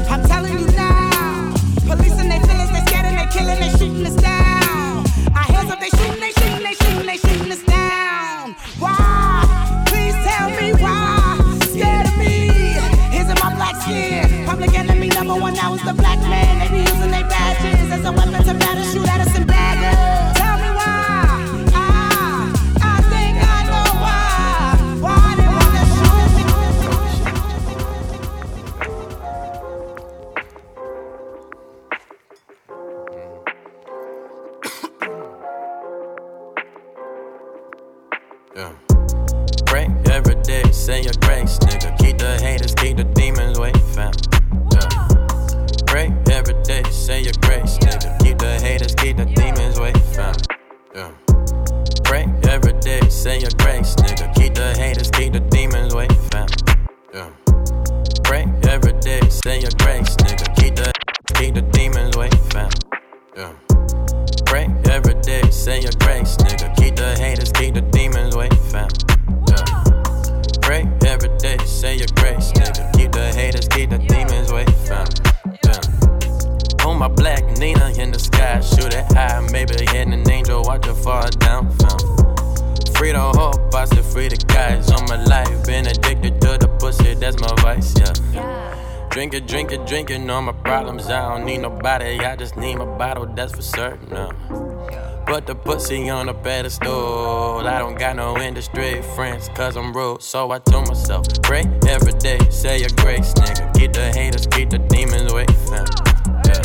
I'm 0.07 0.21
telling 0.27 0.59
you 0.59 0.67
now. 0.67 1.53
Police 1.87 2.19
and 2.19 2.29
they 2.29 2.39
feelings, 2.39 2.71
they 2.71 2.81
scared 2.85 3.05
and 3.05 3.17
they 3.17 3.25
killing, 3.33 3.59
they 3.59 3.69
shooting 3.71 4.05
us 4.05 4.15
down. 4.21 5.05
Our 5.35 5.43
heels 5.43 5.71
up, 5.71 5.79
they 5.79 5.89
shooting, 5.89 6.19
they 6.19 6.31
shooting, 6.31 6.63
they 6.63 6.73
shooting, 6.73 7.05
they 7.07 7.17
shooting 7.17 7.51
us 7.51 7.63
down. 7.63 8.53
Why? 8.77 9.83
Please 9.87 10.13
tell 10.29 10.49
me 10.51 10.73
why. 10.73 11.57
Scared 11.63 12.07
of 12.07 12.17
me. 12.19 12.49
Is 13.17 13.27
it 13.27 13.39
my 13.43 13.55
black 13.55 13.75
skin? 13.81 14.45
Public 14.45 14.77
enemy 14.77 15.07
number 15.09 15.33
one 15.35 15.55
now 15.55 15.73
is 15.73 15.83
the 15.83 15.93
black 15.93 16.19
man. 16.19 16.58
body, 91.89 92.19
I 92.19 92.35
just 92.35 92.55
need 92.55 92.75
my 92.75 92.85
bottle, 92.85 93.25
that's 93.25 93.51
for 93.55 93.63
certain. 93.63 94.13
Uh. 94.13 94.31
Put 95.25 95.47
the 95.47 95.55
pussy 95.55 96.07
on 96.07 96.29
a 96.29 96.35
pedestal. 96.35 97.67
I 97.67 97.79
don't 97.79 97.97
got 97.97 98.15
no 98.15 98.37
industry 98.37 99.01
friends, 99.15 99.49
cause 99.55 99.75
I'm 99.75 99.91
rude. 99.91 100.21
So 100.21 100.51
I 100.51 100.59
told 100.59 100.87
myself, 100.87 101.25
pray 101.41 101.63
every 101.87 102.13
day, 102.27 102.37
say 102.51 102.77
your 102.83 102.93
grace, 103.01 103.33
nigga. 103.33 103.73
Keep 103.73 103.93
the 103.93 104.07
haters, 104.19 104.45
keep 104.45 104.69
the 104.69 104.77
demons 104.93 105.31
away, 105.31 105.47
from 105.65 105.85
Yeah. 106.47 106.61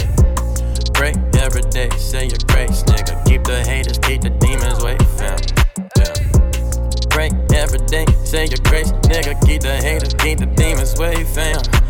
Pray 0.99 1.13
every 1.45 1.65
day, 1.79 1.89
say 1.97 2.25
your 2.33 2.43
grace, 2.53 2.83
nigga. 2.83 3.15
Keep 3.25 3.45
the 3.45 3.65
haters, 3.65 3.99
keep 4.07 4.21
the 4.21 4.33
demons 4.45 4.83
away, 4.83 4.99
from 5.17 5.39
Yeah. 5.97 7.09
Pray 7.09 7.31
every 7.63 7.83
day, 7.95 8.05
say 8.25 8.45
your 8.53 8.63
grace, 8.69 8.93
nigga. 9.09 9.33
Keep 9.47 9.63
the 9.63 9.77
haters, 9.89 10.13
keep 10.23 10.39
the 10.39 10.51
demons 10.63 10.99
away, 10.99 11.25
fam 11.25 11.84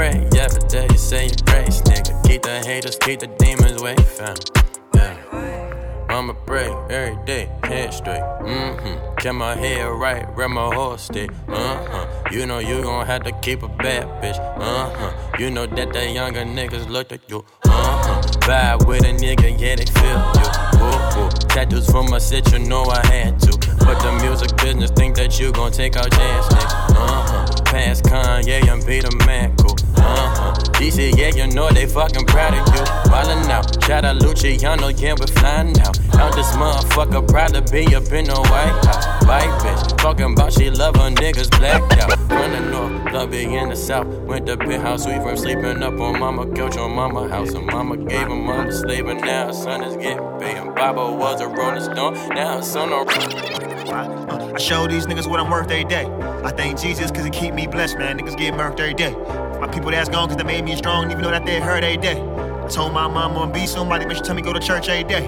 found. 0.00 0.34
Yeah. 0.34 0.44
Every 0.44 0.68
day 0.68 0.86
you 0.90 0.98
say 0.98 1.26
your 1.26 1.36
grace, 1.44 1.82
nigga. 1.82 2.12
Keep 2.26 2.42
the 2.42 2.60
haters, 2.60 2.96
keep 2.96 3.20
the 3.20 3.26
demons 3.26 3.80
you 3.80 4.04
found. 4.04 4.50
Yeah. 4.94 6.06
I'ma 6.08 6.32
pray 6.46 6.68
every 6.90 7.24
day, 7.24 7.50
head 7.64 7.94
straight. 7.94 8.22
Mm-hmm. 8.42 9.14
Get 9.20 9.34
my 9.34 9.54
head 9.54 9.88
right, 9.88 10.24
where 10.36 10.48
my 10.48 10.74
horse 10.74 11.02
stay. 11.02 11.28
Uh-huh. 11.48 12.06
You 12.30 12.46
know 12.46 12.58
you 12.58 12.82
gon' 12.82 13.06
have 13.06 13.24
to 13.24 13.32
keep 13.40 13.62
a 13.62 13.68
bad 13.68 14.04
bitch. 14.22 14.38
Uh-huh. 14.38 15.38
You 15.38 15.50
know 15.50 15.66
that 15.66 15.92
the 15.92 16.10
younger 16.10 16.44
niggas 16.44 16.88
look 16.88 17.12
at 17.12 17.20
you. 17.28 17.44
Uh-huh. 17.64 18.22
Vibe 18.40 18.86
with 18.86 19.04
a 19.04 19.12
nigga, 19.12 19.50
yeah, 19.60 19.76
they 19.76 19.84
feel 19.84 20.20
you. 20.40 20.48
Ooh. 20.80 21.30
Tattoos 21.48 21.86
from 21.90 22.10
my 22.10 22.18
set, 22.18 22.50
you 22.52 22.58
know 22.58 22.84
I 22.84 23.06
had 23.06 23.38
to. 23.40 23.52
But 23.84 24.00
the 24.00 24.12
music 24.22 24.56
business 24.56 24.90
think 24.90 25.14
that 25.16 25.38
you 25.38 25.52
gon' 25.52 25.72
take 25.72 25.96
our 25.96 26.08
chance, 26.08 26.46
nigga. 26.48 26.96
Uh-huh. 26.96 27.64
Past 27.64 28.04
Kanye 28.04 28.66
and 28.68 28.84
Peter 28.84 29.14
Man, 29.26 29.54
Uh-huh. 30.00 30.54
DC, 30.80 31.16
yeah, 31.16 31.28
you 31.28 31.52
know 31.52 31.70
they 31.70 31.86
fucking 31.86 32.24
proud 32.26 32.54
of 32.54 32.66
you. 32.74 32.84
Ballin' 33.10 33.50
out. 33.50 33.84
Shout 33.84 34.04
out 34.04 34.16
Luciano, 34.16 34.88
yeah, 34.88 35.14
we're 35.18 35.26
flying 35.26 35.78
out. 35.80 35.98
Out 36.16 36.34
this 36.34 36.50
motherfucker, 36.56 37.28
proud 37.28 37.52
to 37.54 37.62
be 37.70 37.94
up 37.94 38.10
in 38.12 38.24
the 38.24 38.34
White 38.34 38.84
House. 38.86 39.24
White 39.26 39.60
bitch, 39.60 39.98
talking 39.98 40.32
about 40.32 40.52
she 40.52 40.70
love 40.70 40.96
her 40.96 41.10
niggas 41.10 41.50
blacked 41.58 41.92
out. 42.00 42.18
From 42.28 42.52
the 42.52 42.60
north, 42.60 43.12
love 43.12 43.30
be 43.30 43.44
in 43.44 43.68
the 43.68 43.76
south. 43.76 44.06
Went 44.06 44.46
to 44.46 44.56
penthouse, 44.56 45.06
we 45.06 45.14
from 45.14 45.36
sleeping 45.36 45.82
up 45.82 45.98
on 46.00 46.18
mama 46.18 46.50
couch 46.54 46.76
on 46.76 46.92
mama 46.92 47.28
house. 47.28 47.52
And 47.52 47.66
mama 47.66 47.96
gave 47.96 48.28
him 48.28 48.48
up 48.48 48.66
to 48.66 48.72
slave, 48.72 49.04
but 49.04 49.20
now 49.20 49.48
her 49.48 49.52
son 49.52 49.82
is 49.84 49.96
getting 49.96 50.38
paid. 50.38 50.56
And 50.56 50.74
Baba 50.74 51.12
was 51.12 51.40
a 51.40 51.48
rolling 51.48 51.82
stone, 51.82 52.14
now 52.30 52.56
her 52.56 52.62
son 52.62 52.92
on. 52.92 53.08
I 53.92 54.58
show 54.58 54.86
these 54.86 55.06
niggas 55.06 55.26
what 55.28 55.40
I'm 55.40 55.50
worth 55.50 55.70
every 55.70 55.84
day. 55.84 56.06
I 56.42 56.50
thank 56.50 56.80
Jesus 56.80 57.10
cause 57.10 57.24
he 57.24 57.30
keep 57.30 57.54
me 57.54 57.66
blessed, 57.66 57.98
man. 57.98 58.18
Niggas 58.18 58.36
get 58.36 58.54
murked 58.54 58.80
every 58.80 58.94
day. 58.94 59.14
My 59.60 59.68
people 59.68 59.90
that's 59.90 60.08
gone 60.08 60.28
cause 60.28 60.38
they 60.38 60.42
made 60.42 60.64
me 60.64 60.74
strong, 60.74 61.10
even 61.10 61.22
though 61.22 61.30
that 61.30 61.44
they 61.44 61.60
hurt 61.60 61.84
every 61.84 61.98
day. 61.98 62.49
Told 62.70 62.92
my 62.92 63.08
mom 63.08 63.36
I'm 63.36 63.50
be 63.50 63.66
somebody, 63.66 64.04
but 64.04 64.16
she 64.16 64.22
tell 64.22 64.36
me 64.36 64.42
go 64.42 64.52
to 64.52 64.60
church 64.60 64.88
every 64.88 65.02
day. 65.02 65.26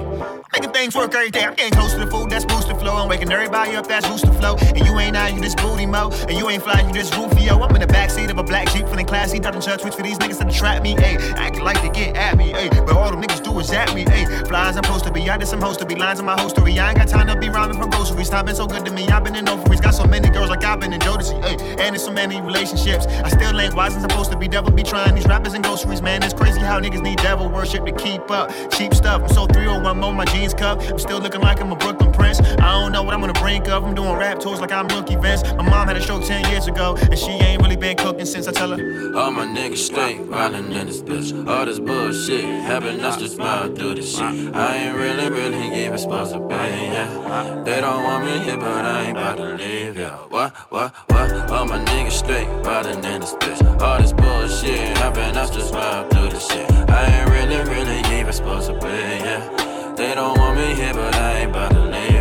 Making 0.53 0.71
things 0.71 0.95
work 0.95 1.13
every 1.15 1.31
day. 1.31 1.45
I'm 1.45 1.55
getting 1.55 1.73
close 1.73 1.93
to 1.95 1.99
the 1.99 2.07
food, 2.07 2.31
that's 2.31 2.45
boosted 2.45 2.79
flow. 2.79 2.95
I'm 2.95 3.09
waking 3.09 3.33
everybody 3.33 3.75
up, 3.75 3.89
that's 3.89 4.07
booster 4.07 4.33
flow. 4.35 4.57
And 4.59 4.87
you 4.87 4.97
ain't 4.99 5.17
out, 5.17 5.35
you 5.35 5.41
just 5.41 5.57
booty 5.57 5.87
mo. 5.87 6.11
And 6.29 6.39
you 6.39 6.49
ain't 6.51 6.63
fly, 6.63 6.83
you 6.87 6.93
just 6.93 7.17
Rufio. 7.17 7.59
I'm 7.59 7.75
in 7.75 7.81
the 7.81 7.87
backseat 7.87 8.31
of 8.31 8.39
a 8.39 8.43
black 8.43 8.71
Jeep, 8.71 8.87
feeling 8.87 9.07
classy, 9.07 9.41
ducking 9.41 9.61
church 9.61 9.83
which 9.83 9.95
for 9.95 10.03
these 10.03 10.19
niggas 10.19 10.39
to 10.39 10.57
trap 10.57 10.83
me, 10.83 10.95
ayy. 10.97 11.19
Acting 11.35 11.65
like 11.65 11.83
they 11.83 11.89
get 11.89 12.17
at 12.17 12.37
me, 12.37 12.53
ayy. 12.53 12.69
But 12.87 12.97
all 12.97 13.11
them 13.11 13.23
niggas 13.23 13.43
do 13.43 13.59
is 13.59 13.73
at 13.73 13.95
me, 13.95 14.05
ayy. 14.05 14.47
Flies 14.47 14.77
I'm 14.77 14.85
supposed 14.85 15.05
to 15.07 15.13
be, 15.13 15.29
I 15.29 15.37
did 15.37 15.49
some 15.49 15.61
host 15.61 15.81
to 15.81 15.87
be 15.87 15.97
lines 15.97 16.21
in 16.21 16.27
my 16.27 16.37
hostery. 16.37 16.79
I 16.79 16.91
ain't 16.91 16.99
got 16.99 17.09
time 17.09 17.27
to 17.27 17.37
be 17.37 17.49
rhyming 17.49 17.79
from 17.79 17.91
groceries. 17.91 18.27
Stop 18.29 18.47
been 18.47 18.55
so 18.55 18.67
good 18.67 18.85
to 18.85 18.93
me, 18.93 19.09
I've 19.09 19.25
been 19.25 19.35
in 19.35 19.49
ovaries. 19.49 19.81
Got 19.81 19.95
so 19.95 20.05
many 20.05 20.29
girls 20.29 20.51
like 20.51 20.63
I've 20.65 20.79
been 20.79 20.93
in 20.93 21.01
Jodeci, 21.01 21.43
ayy. 21.43 21.81
And 21.81 21.97
in 21.97 22.01
so 22.01 22.13
many 22.13 22.41
relationships. 22.43 23.07
I 23.07 23.31
still 23.31 23.59
ain't 23.59 23.75
wise 23.75 23.95
and 23.95 24.03
supposed 24.03 24.31
to 24.31 24.39
be 24.39 24.49
devil 24.49 24.71
be 24.71 24.83
trying 24.83 25.15
these 25.15 25.27
rappers 25.27 25.55
and 25.55 25.65
groceries, 25.65 26.03
man. 26.03 26.23
It's 26.23 26.35
crazy 26.35 26.61
how 26.61 26.79
niggas 26.79 27.03
need 27.03 27.19
devil 27.33 27.49
worship 27.49 27.87
to 27.87 27.93
keep 27.93 28.31
up. 28.31 28.53
Cheap 28.73 28.93
stuff, 28.93 29.23
I'm 29.23 29.29
so 29.31 29.47
301 29.47 29.99
more 29.99 30.13
my 30.13 30.27
jeans 30.27 30.53
cup. 30.53 30.83
I'm 30.83 30.99
still 30.99 31.19
looking 31.19 31.41
like 31.41 31.63
I'm 31.63 31.73
a 31.73 31.77
Brooklyn 31.77 32.13
Prince. 32.13 32.41
I 32.41 32.73
don't 32.79 32.93
know 32.93 33.03
what 33.03 33.15
I'm 33.15 33.21
gonna 33.21 33.33
brink 33.33 33.69
of. 33.69 33.85
I'm 33.85 33.95
doing 33.95 34.13
rap 34.17 34.39
tours 34.39 34.61
like 34.61 34.71
I'm 34.71 34.87
Mookie 34.89 35.19
Vince. 35.21 35.43
My 35.55 35.67
mom 35.67 35.89
had 35.89 35.97
a 35.97 36.03
stroke 36.03 36.25
10 36.25 36.51
years 36.51 36.67
ago, 36.67 36.95
and 37.01 37.19
she 37.19 37.31
ain't 37.31 37.63
really 37.63 37.77
been 37.77 37.97
cooking 37.97 38.27
since 38.27 38.49
I 38.49 38.53
tell 38.53 38.71
her. 38.73 39.17
All 39.17 39.31
my 39.31 39.47
niggas 39.47 39.79
straight, 39.79 40.21
riding 40.29 40.73
in 40.73 40.87
this 40.87 41.01
bitch. 41.01 41.33
All 41.49 41.65
this 41.65 41.79
bullshit, 41.79 42.45
having 42.45 43.01
us 43.01 43.17
to 43.17 43.29
smile 43.29 43.75
through 43.75 43.95
this 43.95 44.15
shit. 44.15 44.55
I 44.55 44.77
ain't 44.77 44.97
really, 44.99 45.31
really 45.31 45.71
give 45.71 45.93
responsibility, 45.93 46.85
yeah. 46.97 47.63
They 47.65 47.81
don't 47.81 48.05
want 48.05 48.27
me 48.27 48.41
here, 48.41 48.59
but 48.59 48.85
I 48.85 49.05
ain't 49.05 49.17
about 49.17 49.39
to 49.39 49.55
leave, 49.55 49.97
yeah. 49.97 50.19
What, 50.29 50.55
what, 50.71 50.95
what? 51.09 51.51
All 51.51 51.65
my 51.65 51.79
niggas 51.79 52.13
straight, 52.13 52.49
riding 52.67 53.03
in 53.03 53.21
this 53.23 53.33
bitch. 53.37 53.81
All 53.81 53.99
this 53.99 54.13
bullshit, 54.13 54.99
having 54.99 55.35
us 55.35 55.49
to 55.49 55.63
smile 55.63 56.07
through 56.11 56.29
this 56.29 56.47
shit. 56.47 56.71
I 56.93 57.21
ain't 57.21 57.22
really, 57.31 57.57
really 57.71 58.03
give 58.03 58.27
responsibility, 58.27 59.19
yeah. 59.25 59.95
They 59.97 60.15
don't 60.15 60.39
want 60.39 60.57
me 60.57 60.75
here, 60.75 60.95
but 60.95 61.15
I 61.15 61.41
ain't 61.41 61.51
about 61.51 61.73
to 61.73 61.81
leave, 61.81 62.12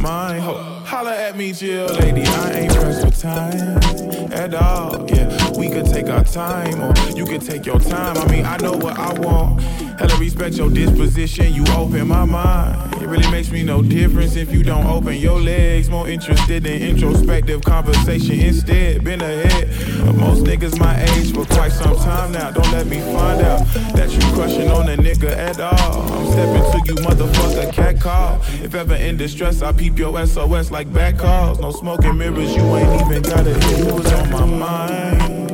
mind. 0.00 0.42
Ho, 0.42 0.54
holla 0.84 1.16
at 1.16 1.36
me, 1.36 1.52
Jill, 1.52 1.86
lady. 1.94 2.22
I 2.22 2.52
ain't 2.52 2.72
pressed 2.74 3.04
for 3.04 3.20
time 3.20 4.32
at 4.32 4.54
all. 4.54 5.08
Yeah, 5.08 5.39
we 5.60 5.68
could 5.68 5.84
take 5.84 6.08
our 6.08 6.24
time, 6.24 6.80
or 6.80 6.94
you 7.14 7.26
could 7.26 7.42
take 7.42 7.66
your 7.66 7.78
time. 7.78 8.16
I 8.16 8.26
mean, 8.32 8.46
I 8.46 8.56
know 8.56 8.72
what 8.72 8.98
I 8.98 9.12
want. 9.20 9.60
Hella 10.00 10.16
respect 10.18 10.56
your 10.56 10.70
disposition. 10.70 11.52
You 11.52 11.64
open 11.76 12.08
my 12.08 12.24
mind. 12.24 12.94
It 12.94 13.06
really 13.06 13.30
makes 13.30 13.50
me 13.50 13.62
no 13.62 13.82
difference 13.82 14.36
if 14.36 14.50
you 14.50 14.62
don't 14.62 14.86
open 14.86 15.16
your 15.16 15.38
legs. 15.38 15.90
More 15.90 16.08
interested 16.08 16.64
in 16.64 16.80
introspective 16.80 17.60
conversation 17.60 18.40
instead. 18.40 19.04
Been 19.04 19.20
ahead 19.20 19.64
of 20.08 20.16
most 20.16 20.44
niggas 20.44 20.78
my 20.78 20.98
age 21.12 21.34
for 21.34 21.44
quite 21.44 21.72
some 21.72 21.96
time 21.96 22.32
now. 22.32 22.50
Don't 22.50 22.72
let 22.72 22.86
me 22.86 23.00
find 23.00 23.42
out 23.42 23.60
that 23.92 24.10
you 24.10 24.20
crushing 24.32 24.70
on 24.70 24.88
a 24.88 24.96
nigga 24.96 25.30
at 25.36 25.60
all. 25.60 26.10
I'm 26.10 26.32
stepping 26.32 26.72
to 26.72 26.78
you, 26.86 27.06
motherfucker, 27.06 27.70
cat 27.70 28.00
call. 28.00 28.40
If 28.64 28.74
ever 28.74 28.94
in 28.94 29.18
distress, 29.18 29.60
I 29.60 29.72
peep 29.72 29.98
your 29.98 30.26
SOS 30.26 30.70
like 30.70 30.90
back 30.90 31.18
calls. 31.18 31.60
No 31.60 31.70
smoking 31.70 32.16
mirrors, 32.16 32.56
you 32.56 32.62
ain't 32.76 33.02
even 33.02 33.22
got 33.22 33.46
it. 33.46 33.78
You 33.78 33.94
was 33.94 34.10
on 34.10 34.30
my 34.30 34.46
mind. 34.46 35.49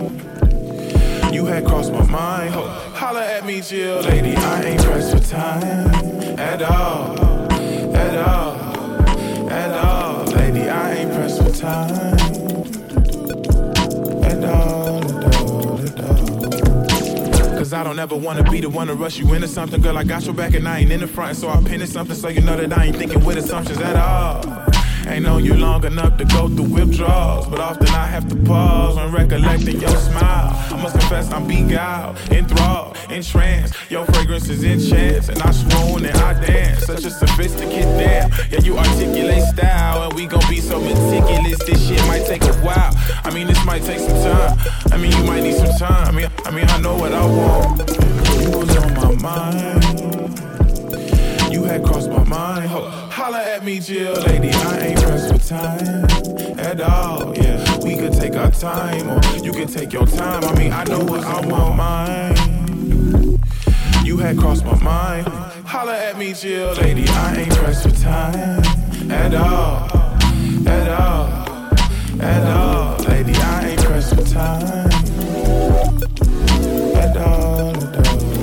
Had 1.46 1.64
crossed 1.64 1.92
my 1.92 2.04
mind. 2.10 2.52
Ho, 2.54 2.66
holla 2.94 3.24
at 3.24 3.46
me, 3.46 3.60
Jill, 3.60 4.00
lady. 4.02 4.34
I 4.34 4.62
ain't 4.64 4.82
pressed 4.82 5.16
for 5.16 5.22
time 5.22 5.88
at 6.38 6.60
all, 6.60 7.16
at 7.96 8.28
all, 8.28 8.56
at 9.48 9.84
all, 9.84 10.24
lady. 10.24 10.68
I 10.68 10.94
ain't 10.94 11.12
pressed 11.12 11.42
for 11.42 11.50
time 11.52 12.16
at 14.24 14.44
all, 14.44 15.04
at 15.04 15.40
all, 15.40 15.80
at 15.80 16.00
all. 16.04 17.58
Cause 17.58 17.72
I 17.72 17.84
don't 17.84 17.98
ever 18.00 18.16
wanna 18.16 18.42
be 18.50 18.60
the 18.60 18.68
one 18.68 18.88
to 18.88 18.94
rush 18.94 19.16
you 19.16 19.32
into 19.32 19.48
something, 19.48 19.80
girl. 19.80 19.96
I 19.96 20.04
got 20.04 20.24
your 20.24 20.34
back 20.34 20.54
and 20.54 20.68
I 20.68 20.80
ain't 20.80 20.90
in 20.90 21.00
the 21.00 21.06
front, 21.06 21.36
so 21.36 21.48
I 21.48 21.62
pin 21.62 21.80
it 21.80 21.88
something 21.88 22.16
so 22.16 22.28
you 22.28 22.40
know 22.40 22.56
that 22.56 22.76
I 22.76 22.86
ain't 22.86 22.96
thinking 22.96 23.24
with 23.24 23.38
assumptions 23.38 23.78
at 23.80 23.96
all. 23.96 24.65
Ain't 25.08 25.24
known 25.24 25.44
you 25.44 25.54
long 25.54 25.84
enough 25.84 26.18
to 26.18 26.24
go 26.24 26.48
through 26.48 26.68
withdrawals, 26.68 27.46
but 27.46 27.60
often 27.60 27.86
I 27.88 28.06
have 28.06 28.28
to 28.28 28.36
pause 28.44 28.96
when 28.96 29.12
recollecting 29.12 29.80
your 29.80 29.96
smile. 29.96 30.50
I 30.72 30.82
must 30.82 30.98
confess 30.98 31.30
I'm 31.32 31.46
beguiled, 31.46 32.16
enthralled, 32.30 32.96
entranced. 33.08 33.74
Your 33.88 34.04
fragrance 34.06 34.48
is 34.48 34.64
enchants, 34.64 35.28
and 35.28 35.40
I 35.40 35.52
swoon 35.52 36.04
and 36.06 36.16
I 36.16 36.44
dance. 36.44 36.86
Such 36.86 37.04
a 37.04 37.10
sophisticated 37.10 37.84
damn. 37.98 38.30
Yeah, 38.50 38.60
you 38.60 38.76
articulate 38.76 39.44
style, 39.44 40.02
and 40.02 40.12
we 40.14 40.26
gon' 40.26 40.42
be 40.50 40.60
so 40.60 40.80
meticulous. 40.80 41.58
This 41.64 41.86
shit 41.86 42.04
might 42.08 42.26
take 42.26 42.42
a 42.42 42.52
while. 42.64 42.92
I 43.24 43.30
mean, 43.32 43.46
this 43.46 43.64
might 43.64 43.82
take 43.84 44.00
some 44.00 44.20
time. 44.22 44.58
I 44.90 44.96
mean, 44.96 45.12
you 45.12 45.22
might 45.24 45.42
need 45.42 45.54
some 45.54 45.78
time. 45.78 46.08
I 46.08 46.10
mean, 46.10 46.28
I 46.44 46.50
mean, 46.50 46.66
I 46.66 46.78
know 46.80 46.96
what 46.96 47.12
I 47.12 47.24
want. 47.24 47.78
You 48.42 48.58
was 48.58 48.76
on 48.76 48.94
my 48.94 49.22
mind. 49.22 50.15
Had 51.66 51.84
crossed 51.84 52.08
my 52.10 52.22
mind. 52.24 52.68
Ho, 52.68 52.88
holla 52.88 53.42
at 53.42 53.64
me, 53.64 53.80
Jill, 53.80 54.14
lady. 54.22 54.50
I 54.50 54.78
ain't 54.78 55.02
pressed 55.02 55.32
for 55.32 55.38
time 55.38 56.04
at 56.58 56.80
all. 56.80 57.36
Yeah, 57.36 57.78
we 57.78 57.96
could 57.96 58.12
take 58.12 58.36
our 58.36 58.50
time, 58.52 59.10
or 59.10 59.20
you 59.44 59.52
could 59.52 59.68
take 59.68 59.92
your 59.92 60.06
time. 60.06 60.44
I 60.44 60.54
mean, 60.56 60.72
I 60.72 60.84
know 60.84 61.00
what's 61.00 61.26
on 61.26 61.48
my 61.48 61.74
mind. 61.74 63.40
You 64.04 64.16
had 64.16 64.38
crossed 64.38 64.64
my 64.64 64.78
mind. 64.80 65.26
Holla 65.66 65.96
at 65.98 66.16
me, 66.16 66.32
Jill, 66.34 66.72
lady. 66.74 67.04
I 67.08 67.36
ain't 67.38 67.54
pressed 67.56 67.82
for 67.82 67.94
time 68.00 68.62
at 69.10 69.34
all, 69.34 69.90
at 70.68 70.88
all, 70.88 71.26
at 72.22 72.46
all, 72.56 72.96
lady. 73.08 73.34
I 73.34 73.70
ain't 73.70 73.84
pressed 73.84 74.14
for 74.14 74.22
time 74.22 74.88
at 76.96 77.16
all, 77.16 77.74
at 77.76 78.06
all. 78.06 78.35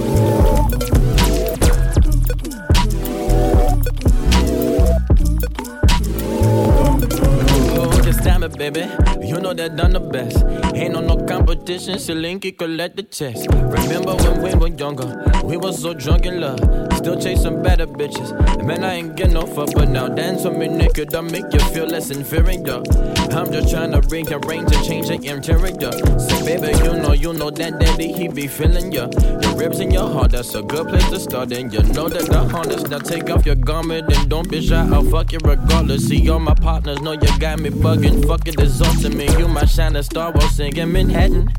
Baby. 8.44 8.82
You 9.26 9.40
know 9.40 9.54
that 9.54 9.80
I'm 9.82 9.94
the 9.94 10.02
best. 10.02 10.44
Ain't 10.76 10.98
on 10.98 11.08
no 11.08 11.16
competition, 11.16 11.96
Selinky 11.96 12.58
collect 12.58 12.98
the 12.98 13.04
checks. 13.04 13.48
Remember 13.48 14.16
when 14.16 14.42
we 14.42 14.54
were 14.56 14.76
younger, 14.76 15.24
we 15.46 15.56
was 15.56 15.82
so 15.82 15.94
drunk 15.94 16.26
in 16.26 16.42
love. 16.42 16.60
Still 16.98 17.20
chasing 17.20 17.64
better 17.64 17.88
bitches. 17.88 18.32
Man, 18.66 18.84
I 18.84 18.96
ain't 18.96 19.16
get 19.16 19.32
no 19.32 19.46
fuck, 19.46 19.74
but 19.74 19.88
now 19.88 20.10
dance 20.10 20.44
with 20.44 20.58
me 20.58 20.68
naked, 20.68 21.16
I 21.16 21.22
make 21.22 21.54
you 21.54 21.60
feel 21.72 21.86
less 21.86 22.12
inferior. 22.12 22.84
I'm 23.32 23.52
just 23.52 23.70
trying 23.72 23.92
to 23.92 24.02
rearrange 24.10 24.72
and 24.74 24.86
change 24.86 25.08
the 25.08 25.16
interior. 25.16 25.92
So, 26.20 26.46
baby, 26.46 26.78
you 26.84 27.00
know, 27.02 27.14
you 27.14 27.34
know 27.34 27.50
that 27.50 27.80
daddy, 27.80 28.12
he 28.12 28.28
be 28.28 28.48
feeling 28.48 28.92
ya. 28.92 29.08
Your 29.42 29.56
ribs 29.56 29.80
in 29.80 29.92
your 29.92 30.10
heart, 30.12 30.32
that's 30.32 30.54
a 30.54 30.62
good 30.62 30.90
place 30.90 31.10
to 31.10 31.20
start. 31.20 31.54
And 31.54 31.72
you 31.72 31.82
know 31.94 32.10
that 32.10 32.30
the 32.30 32.40
harness, 32.40 32.84
now 32.90 33.00
take 33.00 33.30
off 33.30 33.46
your 33.46 33.56
garment 33.56 34.12
and 34.12 34.30
don't 34.30 34.50
be 34.50 34.62
shy, 34.62 34.86
I'll 34.92 35.04
fuck 35.04 35.32
you 35.32 35.40
regardless. 35.44 36.08
See, 36.08 36.30
all 36.30 36.40
my 36.40 36.54
partners 36.54 37.02
know 37.02 37.14
you 37.14 37.40
got 37.40 37.60
me 37.60 37.70
bugging. 37.70 38.33
It, 38.48 38.60
it's 38.60 38.82
ultimate. 38.82 39.38
You 39.38 39.48
my 39.48 39.66
shining 39.66 40.04
star 40.04 40.32
while 40.32 40.48
singing 40.50 40.92
Manhattan. 40.92 41.52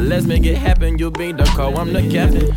Let's 0.00 0.26
make 0.26 0.44
it 0.44 0.56
happen, 0.56 0.98
you 0.98 1.10
be 1.10 1.32
the 1.32 1.44
call, 1.44 1.78
I'm 1.78 1.92
the 1.92 2.02
captain. 2.08 2.48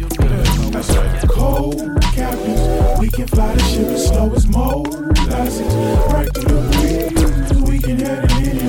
That's 0.72 0.90
right. 0.96 1.30
Cold 1.30 2.02
captains, 2.14 3.00
we 3.00 3.10
can 3.10 3.28
fly 3.28 3.54
the 3.54 3.64
ship 3.64 3.88
as 3.88 4.08
slow 4.08 4.34
as 4.34 4.48
molasses. 4.48 5.74
Right 6.14 6.34
through 6.34 6.62
the 6.62 6.70
breeze, 6.78 7.62
we 7.70 7.80
can 7.80 8.00
head 8.00 8.32
in 8.32 8.48
any 8.48 8.60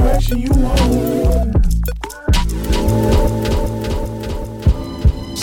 direction 0.00 0.38
you 0.38 0.50
want. 0.50 1.68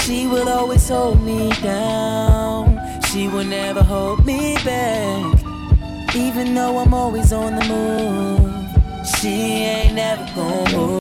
She 0.01 0.27
will 0.27 0.49
always 0.49 0.87
hold 0.87 1.21
me 1.23 1.49
down. 1.61 2.79
She 3.11 3.27
will 3.27 3.45
never 3.45 3.81
hold 3.81 4.25
me 4.25 4.55
back. 4.63 5.43
Even 6.15 6.53
though 6.53 6.77
I'm 6.79 6.93
always 6.93 7.33
on 7.33 7.55
the 7.55 7.65
move, 7.65 8.64
she 9.05 9.29
ain't 9.29 9.95
never 9.95 10.25
gonna 10.35 10.77
move. 10.77 10.99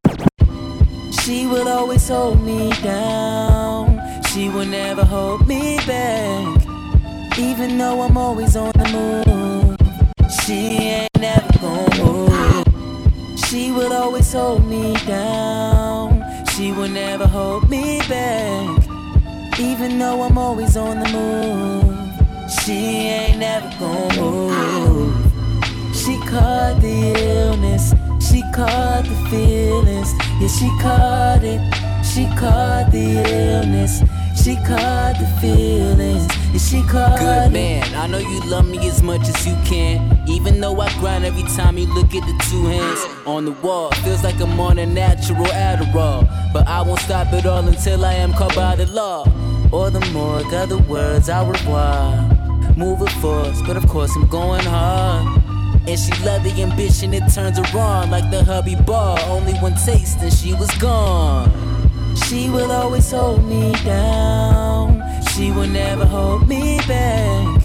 She 1.20 1.46
will 1.46 1.68
always 1.68 2.06
hold 2.08 2.42
me 2.42 2.70
down. 2.82 4.00
She 4.26 4.48
will 4.48 4.66
never 4.66 5.04
hold 5.04 5.46
me 5.46 5.78
back. 5.86 6.66
Even 7.38 7.78
though 7.78 8.02
I'm 8.02 8.16
always 8.16 8.56
on 8.56 8.72
the 8.72 8.88
move, 8.92 9.76
she 10.44 10.76
ain't 10.98 11.18
never 11.18 11.58
gonna 11.58 12.04
move. 12.04 13.38
She 13.46 13.72
will 13.72 13.92
always 13.92 14.32
hold 14.32 14.66
me 14.66 14.94
down. 15.06 16.22
She 16.50 16.72
will 16.72 16.88
never 16.88 17.26
hold 17.26 17.70
me 17.70 18.00
back. 18.08 18.86
Even 19.58 19.98
though 19.98 20.22
I'm 20.22 20.36
always 20.36 20.76
on 20.76 21.00
the 21.00 21.08
move, 21.08 22.50
she 22.50 22.72
ain't 22.72 23.38
never 23.38 23.70
gonna 23.78 24.20
move. 24.20 25.33
She 26.04 26.18
caught 26.18 26.82
the 26.82 27.14
illness, 27.16 27.94
she 28.20 28.42
caught 28.52 29.04
the 29.04 29.28
feelings, 29.30 30.12
yeah, 30.38 30.48
she 30.48 30.68
caught 30.82 31.42
it. 31.42 31.62
She 32.04 32.26
caught 32.36 32.92
the 32.92 33.24
illness, 33.32 34.02
she 34.36 34.56
caught 34.56 35.16
the 35.18 35.26
feelings, 35.40 36.26
yeah, 36.52 36.58
she 36.58 36.82
caught 36.82 37.18
Good 37.18 37.46
it. 37.46 37.52
man, 37.52 37.94
I 37.94 38.06
know 38.06 38.18
you 38.18 38.38
love 38.50 38.68
me 38.68 38.86
as 38.86 39.02
much 39.02 39.22
as 39.22 39.46
you 39.46 39.56
can. 39.64 40.22
Even 40.28 40.60
though 40.60 40.78
I 40.78 40.92
grind 40.98 41.24
every 41.24 41.42
time 41.56 41.78
you 41.78 41.86
look 41.86 42.14
at 42.14 42.26
the 42.26 42.44
two 42.50 42.66
hands 42.66 43.00
on 43.24 43.46
the 43.46 43.52
wall. 43.52 43.90
Feels 44.04 44.22
like 44.22 44.38
I'm 44.42 44.60
on 44.60 44.78
a 44.78 44.84
natural 44.84 45.46
Adderall. 45.46 46.28
But 46.52 46.68
I 46.68 46.82
won't 46.82 47.00
stop 47.00 47.32
it 47.32 47.46
all 47.46 47.66
until 47.66 48.04
I 48.04 48.12
am 48.12 48.34
caught 48.34 48.54
by 48.54 48.76
the 48.76 48.86
law. 48.88 49.24
Or 49.72 49.88
the 49.88 50.00
morgue, 50.12 50.52
other 50.52 50.76
words, 50.78 51.30
au 51.30 51.48
revoir. 51.48 52.12
Moving 52.76 53.08
force, 53.22 53.62
but 53.66 53.78
of 53.78 53.88
course 53.88 54.14
I'm 54.14 54.26
going 54.26 54.64
hard. 54.66 55.43
And 55.86 55.98
she 55.98 56.12
love 56.24 56.42
the 56.42 56.62
ambition, 56.62 57.12
it 57.12 57.28
turns 57.32 57.58
her 57.58 57.78
on 57.78 58.10
like 58.10 58.30
the 58.30 58.42
hubby 58.42 58.74
bar. 58.74 59.18
Only 59.26 59.52
one 59.54 59.74
taste 59.74 60.18
and 60.20 60.32
she 60.32 60.54
was 60.54 60.70
gone. 60.78 61.50
She 62.26 62.48
will 62.48 62.72
always 62.72 63.10
hold 63.10 63.44
me 63.44 63.72
down. 63.84 65.02
She 65.34 65.50
will 65.50 65.66
never 65.66 66.06
hold 66.06 66.48
me 66.48 66.78
back. 66.88 67.62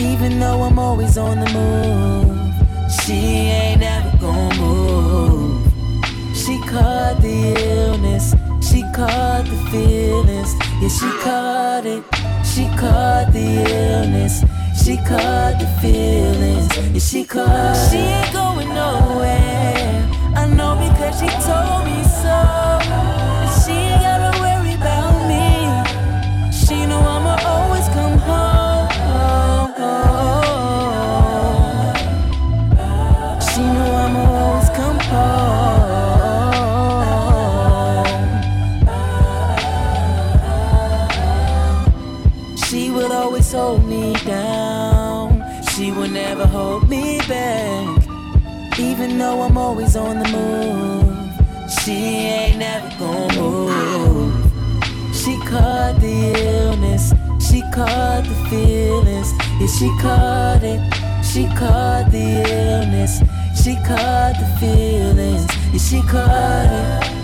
Even 0.00 0.40
though 0.40 0.62
I'm 0.62 0.78
always 0.78 1.16
on 1.16 1.40
the 1.40 1.50
move, 1.52 2.90
she 3.00 3.12
ain't 3.12 3.82
ever 3.82 4.16
gonna 4.18 4.60
move. 4.60 5.66
She 6.34 6.58
caught 6.62 7.20
the 7.22 7.54
illness, 7.64 8.34
she 8.60 8.82
caught 8.94 9.44
the 9.44 9.56
feelings, 9.70 10.54
yeah, 10.80 10.88
she 10.88 11.08
caught 11.22 11.86
it. 11.86 12.02
She 12.44 12.64
caught 12.78 13.32
the 13.32 13.64
illness, 13.68 14.42
she 14.86 14.96
caught 14.98 15.58
the 15.58 15.66
feelings, 15.80 16.68
yeah, 16.76 17.00
she 17.00 17.24
caught 17.24 17.74
She 17.90 17.96
ain't 17.96 18.32
going 18.32 18.68
nowhere. 18.68 20.08
I 20.36 20.46
know 20.46 20.76
because 20.76 21.18
she 21.18 21.26
told 21.26 21.86
me 21.86 22.04
so. 22.04 23.35
Though 49.36 49.42
I'm 49.42 49.58
always 49.58 49.96
on 49.96 50.18
the 50.18 50.28
move, 50.30 51.70
she 51.70 51.92
ain't 51.92 52.58
never 52.58 52.88
gonna 52.98 53.38
move. 53.38 55.14
She 55.14 55.36
caught 55.40 56.00
the 56.00 56.32
illness, 56.38 57.12
she 57.46 57.60
caught 57.70 58.24
the 58.24 58.34
feelings, 58.48 59.34
yeah, 59.60 59.66
she 59.66 59.88
caught 60.00 60.62
it. 60.62 60.80
She 61.22 61.44
caught 61.48 62.10
the 62.10 62.48
illness, 62.48 63.20
she 63.62 63.74
caught 63.84 64.36
the 64.40 64.46
feelings, 64.58 65.46
yeah, 65.70 65.78
she 65.80 66.00
caught 66.08 67.04
it. 67.04 67.15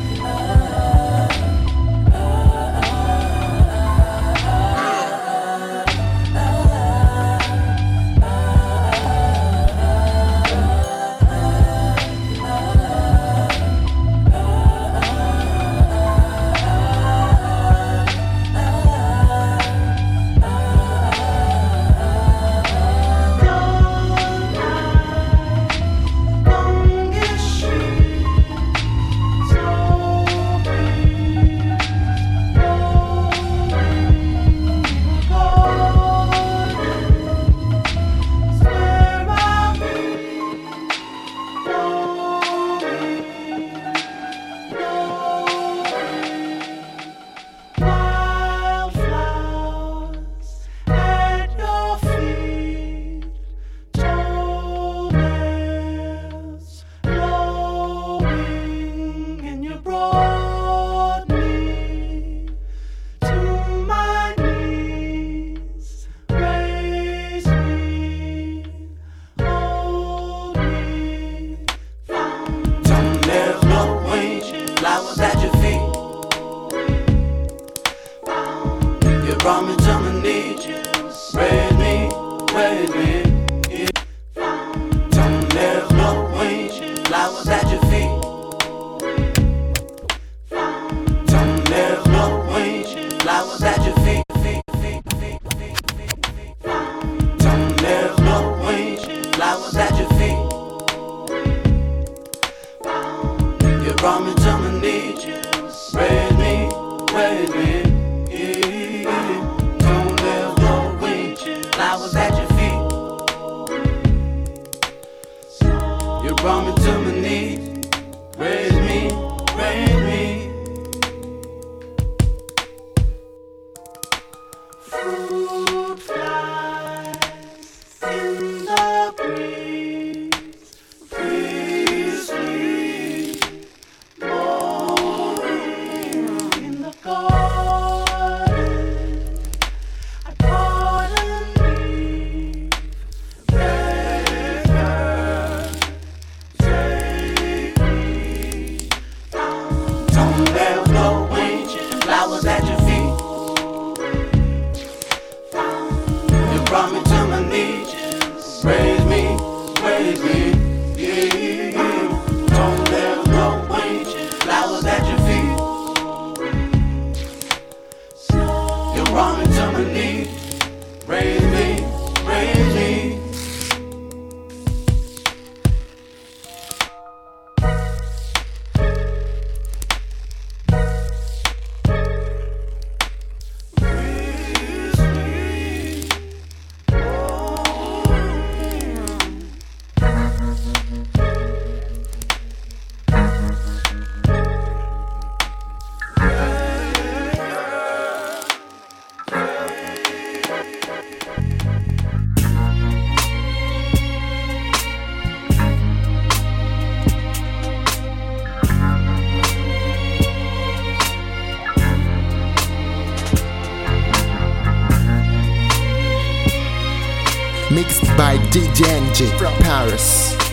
DJ 218.53 218.85
Enjay 218.85 219.39
from 219.39 219.55
Paris. 219.63 220.52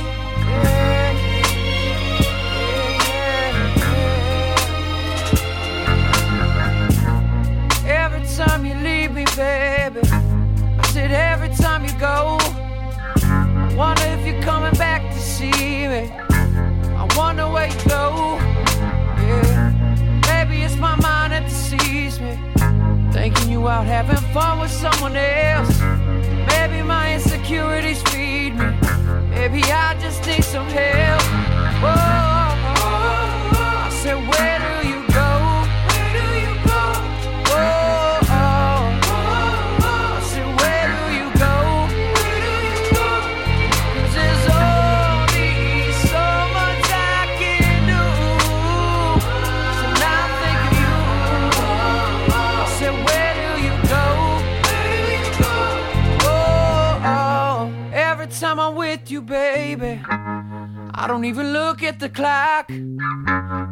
look 61.70 61.84
at 61.84 62.00
the 62.00 62.10
clock, 62.10 62.68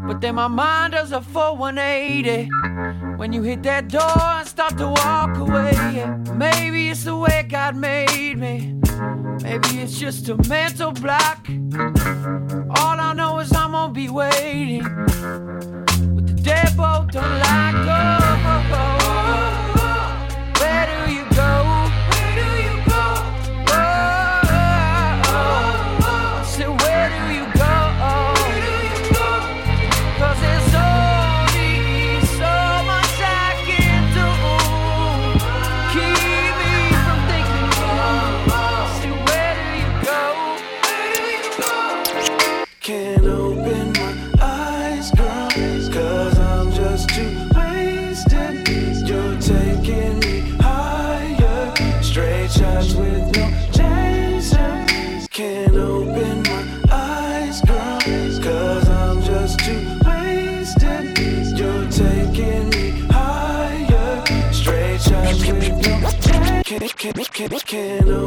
but 0.08 0.22
then 0.22 0.36
my 0.36 0.48
mind 0.48 0.94
does 0.94 1.12
a 1.12 1.20
full 1.20 1.58
180. 1.58 2.48
When 3.18 3.34
you 3.34 3.42
hit 3.42 3.64
that 3.64 3.88
door 3.88 4.20
and 4.38 4.48
start 4.48 4.78
to 4.78 4.88
walk 4.88 5.36
away, 5.38 5.74
maybe 6.32 6.90
it's 6.90 7.06
the 7.06 7.18
way 7.18 7.48
God 7.50 7.76
made 7.76 8.38
me. 8.38 8.76
Maybe 9.42 9.82
it's 9.82 9.98
just 9.98 10.30
a 10.30 10.36
mental 10.48 10.92
block. 10.92 11.48
All 12.78 13.00
I 13.00 13.14
know 13.16 13.40
is 13.40 13.52
I'm 13.52 13.72
gonna 13.72 13.92
be 13.92 14.10
waiting. 14.10 14.84
But 14.84 16.28
the 16.28 16.38
devil 16.44 17.08
don't 17.12 17.40
like 17.48 17.88
us. 17.88 18.17
can't 67.50 68.27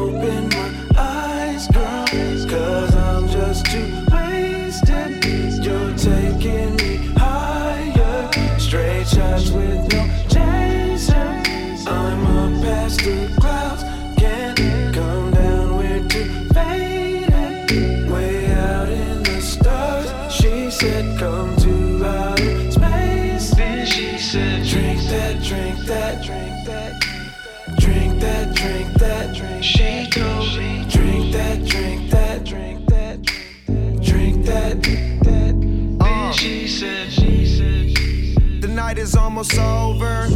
almost 39.41 39.59
over, 39.59 40.29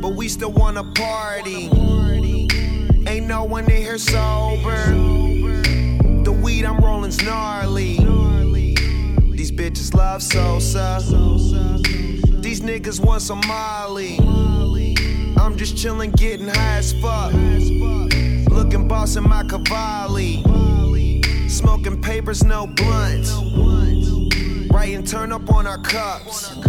but 0.00 0.10
we 0.10 0.28
still 0.28 0.52
wanna 0.52 0.84
party. 0.94 1.68
Ain't 3.08 3.26
no 3.26 3.42
one 3.42 3.64
in 3.64 3.82
here 3.82 3.98
sober. 3.98 4.76
The 6.22 6.30
weed 6.30 6.64
I'm 6.64 6.78
rolling's 6.78 7.20
gnarly. 7.24 7.96
These 9.32 9.50
bitches 9.50 9.92
love 9.92 10.22
Sosa. 10.22 11.00
These 12.40 12.60
niggas 12.60 13.04
want 13.04 13.22
some 13.22 13.40
Molly. 13.48 14.18
I'm 15.36 15.56
just 15.56 15.76
chilling, 15.76 16.12
getting 16.12 16.46
high 16.46 16.76
as 16.76 16.92
fuck. 16.92 17.32
Looking 18.52 18.86
boss 18.86 19.16
in 19.16 19.24
my 19.28 19.42
Cavalli. 19.42 20.44
Smoking 21.48 22.00
papers, 22.00 22.44
no 22.44 22.68
blunts. 22.68 23.32
Writing 24.70 25.02
turn 25.04 25.32
up 25.32 25.52
on 25.52 25.66
our 25.66 25.78
cups. 25.78 26.63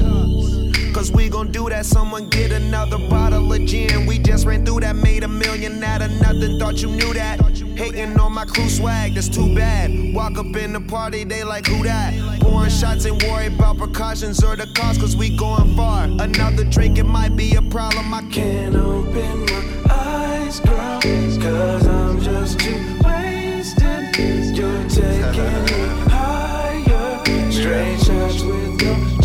Cause 0.96 1.12
we 1.12 1.28
gon' 1.28 1.52
do 1.52 1.68
that. 1.68 1.86
Someone 1.86 2.30
get 2.30 2.54
another 2.54 2.98
bottle 2.98 3.52
of 3.52 3.66
gin. 3.66 4.06
We 4.06 4.18
just 4.18 4.46
ran 4.46 4.66
through 4.66 4.80
that, 4.80 4.96
made 4.96 5.26
a 5.26 5.28
million 5.28 5.84
out 5.84 6.02
of 6.02 6.10
nothing. 6.22 6.58
Thought 6.58 6.82
you 6.82 6.88
knew 6.88 7.14
that. 7.14 7.42
Hating 7.76 8.18
on 8.18 8.32
my 8.32 8.46
crew 8.46 8.70
swag, 8.70 9.16
that's 9.16 9.28
too 9.28 9.54
bad. 9.54 9.92
Walk 10.14 10.38
up 10.38 10.56
in 10.56 10.72
the 10.72 10.80
party, 10.80 11.26
they 11.26 11.44
like, 11.44 11.68
who 11.68 11.84
that? 11.84 12.14
Pouring 12.40 12.70
shots, 12.70 13.04
and 13.04 13.22
worry 13.24 13.48
about 13.48 13.78
precautions 13.78 14.42
or 14.42 14.56
the 14.56 14.68
cost, 14.68 15.02
cause 15.02 15.18
we 15.18 15.36
going 15.36 15.76
far. 15.76 16.06
Another 16.06 16.64
drink, 16.64 16.98
it 16.98 17.04
might 17.04 17.36
be 17.36 17.56
a 17.56 17.62
problem. 17.62 18.14
I 18.14 18.22
can't 18.32 18.78
open 18.78 19.46
my 19.48 19.92
eyes, 19.92 20.62
girl, 20.62 21.02
cause 21.02 21.88
I'm 21.88 22.22
just 22.22 22.58
too 22.58 23.02
wasted. 23.04 24.16
You're 24.56 24.88
taking 24.88 25.66
me 25.66 25.88
higher, 26.08 27.52
straight 27.52 28.00
shots 28.00 28.42
with 28.44 28.82
no 28.82 29.25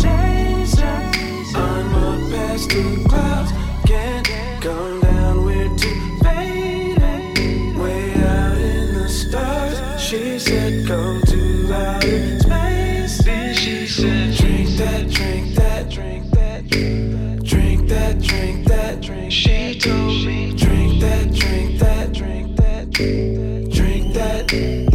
the 2.71 3.05
clouds, 3.09 3.51
can't 3.85 4.25
come 4.61 5.01
down, 5.01 5.43
we're 5.43 5.75
too 5.75 6.17
faded. 6.23 7.77
Way 7.77 8.13
out 8.13 8.57
in 8.57 8.93
the 8.93 9.09
stars, 9.09 10.01
she 10.01 10.39
said, 10.39 10.87
come 10.87 11.21
to 11.23 11.73
outer 11.73 12.39
space. 12.39 13.23
Then 13.25 13.55
she 13.55 13.85
said, 13.87 14.35
drink 14.37 14.69
that, 14.77 15.09
drink 15.09 15.53
that, 15.55 15.89
drink 15.89 16.31
that, 16.31 16.67
drink 17.43 17.89
that, 17.89 18.21
drink 18.21 18.67
that, 18.67 19.01
drink. 19.01 19.31
She 19.31 19.77
told 19.77 20.25
me, 20.25 20.53
drink 20.55 21.01
that, 21.01 21.33
drink 21.33 21.79
that, 21.79 22.13
drink 22.13 22.55
that, 22.55 22.89
drink 22.91 24.13
that. 24.13 24.90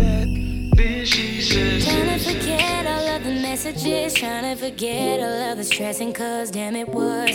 Trying 4.57 4.71
to 4.71 4.77
forget 4.77 5.21
all 5.21 5.53
of 5.53 5.59
the 5.59 5.65
stressing, 5.65 6.13
cause 6.13 6.51
damn 6.51 6.77
it 6.77 6.89
was. 6.89 7.31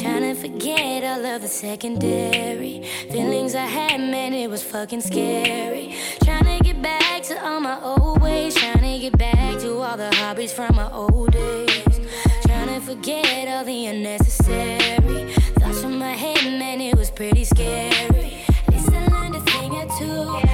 Trying 0.00 0.22
to 0.22 0.34
forget 0.34 1.04
all 1.04 1.24
of 1.24 1.42
the 1.42 1.48
secondary 1.48 2.82
feelings 3.10 3.54
I 3.54 3.66
had, 3.66 4.00
man, 4.00 4.32
it 4.32 4.48
was 4.48 4.62
fucking 4.62 5.00
scary. 5.00 5.96
Trying 6.24 6.58
to 6.58 6.64
get 6.64 6.82
back 6.82 7.22
to 7.24 7.44
all 7.44 7.60
my 7.60 7.80
old 7.80 8.20
ways, 8.20 8.54
trying 8.54 8.80
to 8.80 8.98
get 8.98 9.16
back 9.18 9.58
to 9.60 9.78
all 9.78 9.96
the 9.96 10.12
hobbies 10.16 10.52
from 10.52 10.74
my 10.74 10.90
old 10.90 11.32
days. 11.32 12.00
Trying 12.42 12.68
to 12.68 12.80
forget 12.80 13.48
all 13.48 13.64
the 13.64 13.86
unnecessary 13.86 15.32
thoughts 15.60 15.80
from 15.80 15.98
my 15.98 16.12
head, 16.12 16.58
man, 16.58 16.80
it 16.80 16.96
was 16.96 17.10
pretty 17.10 17.44
scary. 17.44 18.42
At 18.66 18.74
least 18.74 18.92
I 18.92 19.06
learned 19.06 19.36
a 19.36 19.40
thing 19.40 19.72
or 19.72 19.86
two 19.98 20.49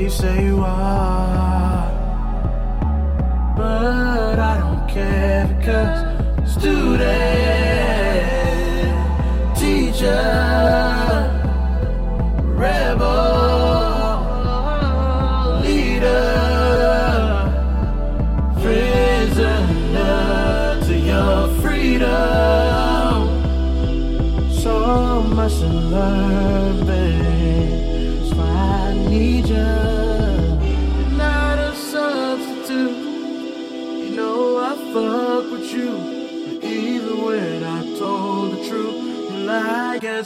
you 0.00 0.10
say 0.10 0.44
you 0.44 0.60
are, 0.60 1.90
but 3.56 4.38
I 4.38 4.58
don't 4.60 4.88
care 4.88 5.46
because 5.46 6.52
student, 6.52 7.02
teacher, 7.02 7.41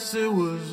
guess 0.06 0.14
it 0.14 0.32
was 0.32 0.72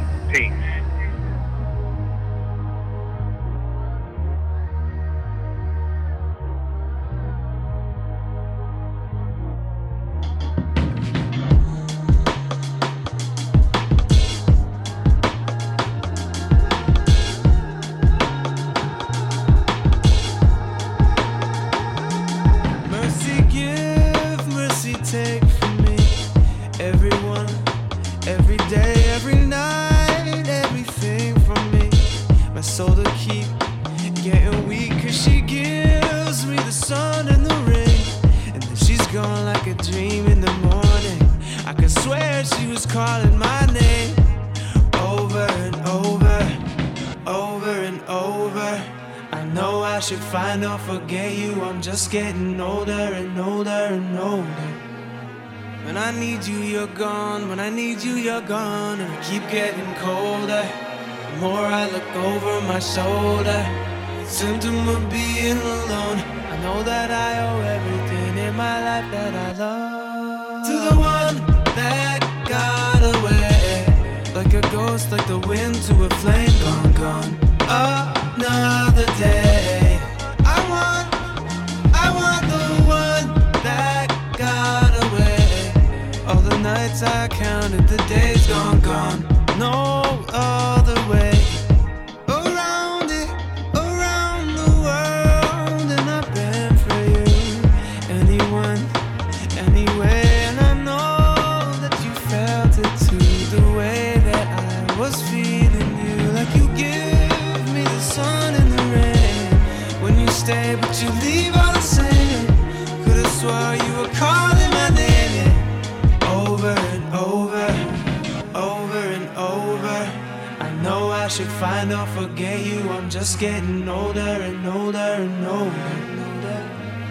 should 121.41 121.51
find 121.53 121.91
or 121.91 122.05
forget 122.07 122.59
you. 122.65 122.79
I'm 122.89 123.09
just 123.09 123.39
getting 123.39 123.87
older 123.89 124.33
and 124.49 124.67
older 124.67 125.11
and 125.25 125.45
older. 125.47 125.91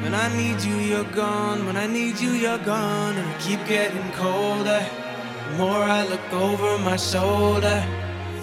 When 0.03 0.15
I 0.15 0.27
need 0.37 0.63
you, 0.63 0.77
you're 0.91 1.13
gone. 1.13 1.67
When 1.67 1.77
I 1.77 1.87
need 1.87 2.21
you, 2.21 2.31
you're 2.31 2.65
gone. 2.65 3.17
And 3.17 3.27
I 3.29 3.37
keep 3.41 3.61
getting 3.67 4.09
colder. 4.13 4.83
The 5.47 5.59
more 5.59 5.83
I 5.99 6.07
look 6.07 6.27
over 6.33 6.79
my 6.79 6.97
shoulder, 6.97 7.79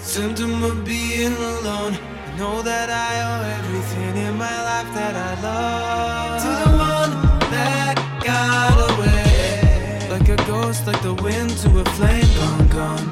symptom 0.00 0.62
of 0.62 0.84
being 0.84 1.36
alone. 1.52 1.94
I 2.26 2.36
know 2.38 2.60
that 2.62 2.88
I 3.08 3.10
owe 3.28 3.42
everything 3.58 4.14
in 4.26 4.34
my 4.36 4.56
life 4.70 4.90
that 4.98 5.14
I 5.28 5.32
love 5.48 6.34
to 6.44 6.50
the 6.64 6.70
one 6.92 7.12
that 7.54 7.96
got 8.28 8.76
away. 8.90 10.08
Like 10.12 10.28
a 10.28 10.36
ghost, 10.46 10.86
like 10.86 11.02
the 11.02 11.14
wind 11.14 11.50
to 11.62 11.68
a 11.80 11.84
flame 11.96 12.30
gone, 12.38 12.68
gone. 12.76 13.06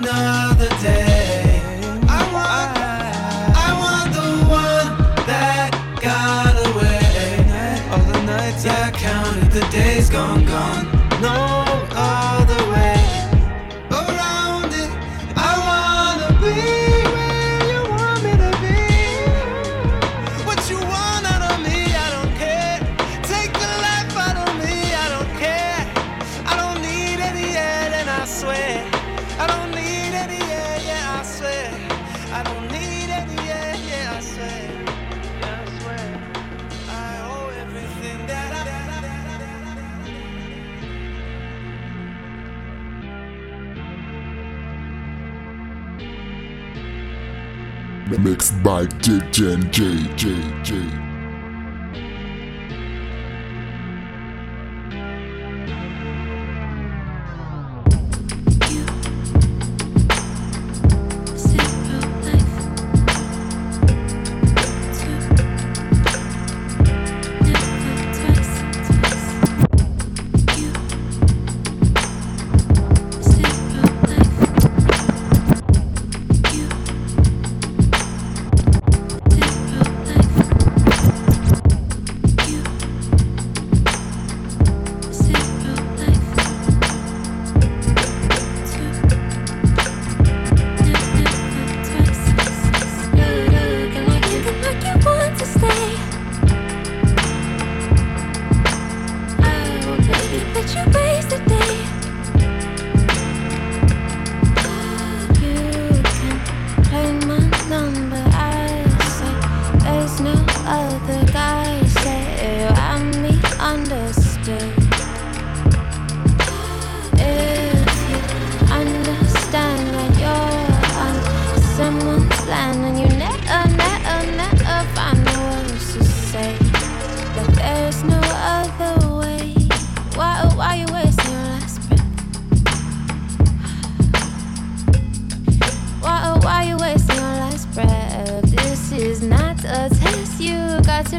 Another 0.00 0.70
day. 0.82 1.15
days 9.76 10.08
gone, 10.08 10.44
gone. 10.46 10.86
No. 11.20 11.55
by 48.66 48.84
DJ 48.84 49.70
J. 49.70 50.16
J. 50.16 50.55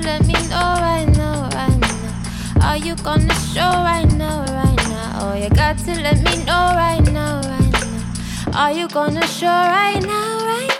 to 0.02 0.08
let 0.08 0.26
me 0.28 0.34
know 0.50 0.76
right 0.80 1.08
now, 1.16 1.50
right 1.54 1.80
now. 1.80 2.68
Are 2.68 2.78
you 2.78 2.96
gonna 2.98 3.34
show 3.54 3.62
right 3.62 4.12
now, 4.14 4.42
right 4.42 4.76
now? 4.90 5.20
Oh, 5.22 5.34
you 5.34 5.50
got 5.50 5.78
to 5.80 5.92
let 6.02 6.18
me 6.18 6.44
know 6.44 6.74
right 6.76 7.04
now, 7.12 7.42
right 7.42 7.72
now. 7.72 8.60
Are 8.60 8.72
you 8.72 8.88
gonna 8.90 9.26
show 9.28 9.48
right 9.48 10.02
now, 10.02 10.46
right 10.46 10.80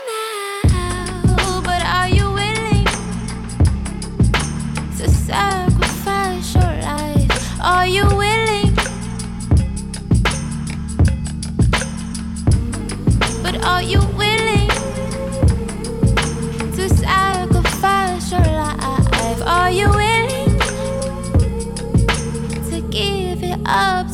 now? 0.66 1.60
But 1.62 1.82
are 1.84 2.08
you 2.08 2.30
willing 2.32 2.86
to 4.98 5.08
sacrifice 5.08 6.54
your 6.54 6.74
life? 6.82 7.60
Are 7.60 7.86
you 7.86 8.04
willing? 8.04 8.27
Up 23.68 24.07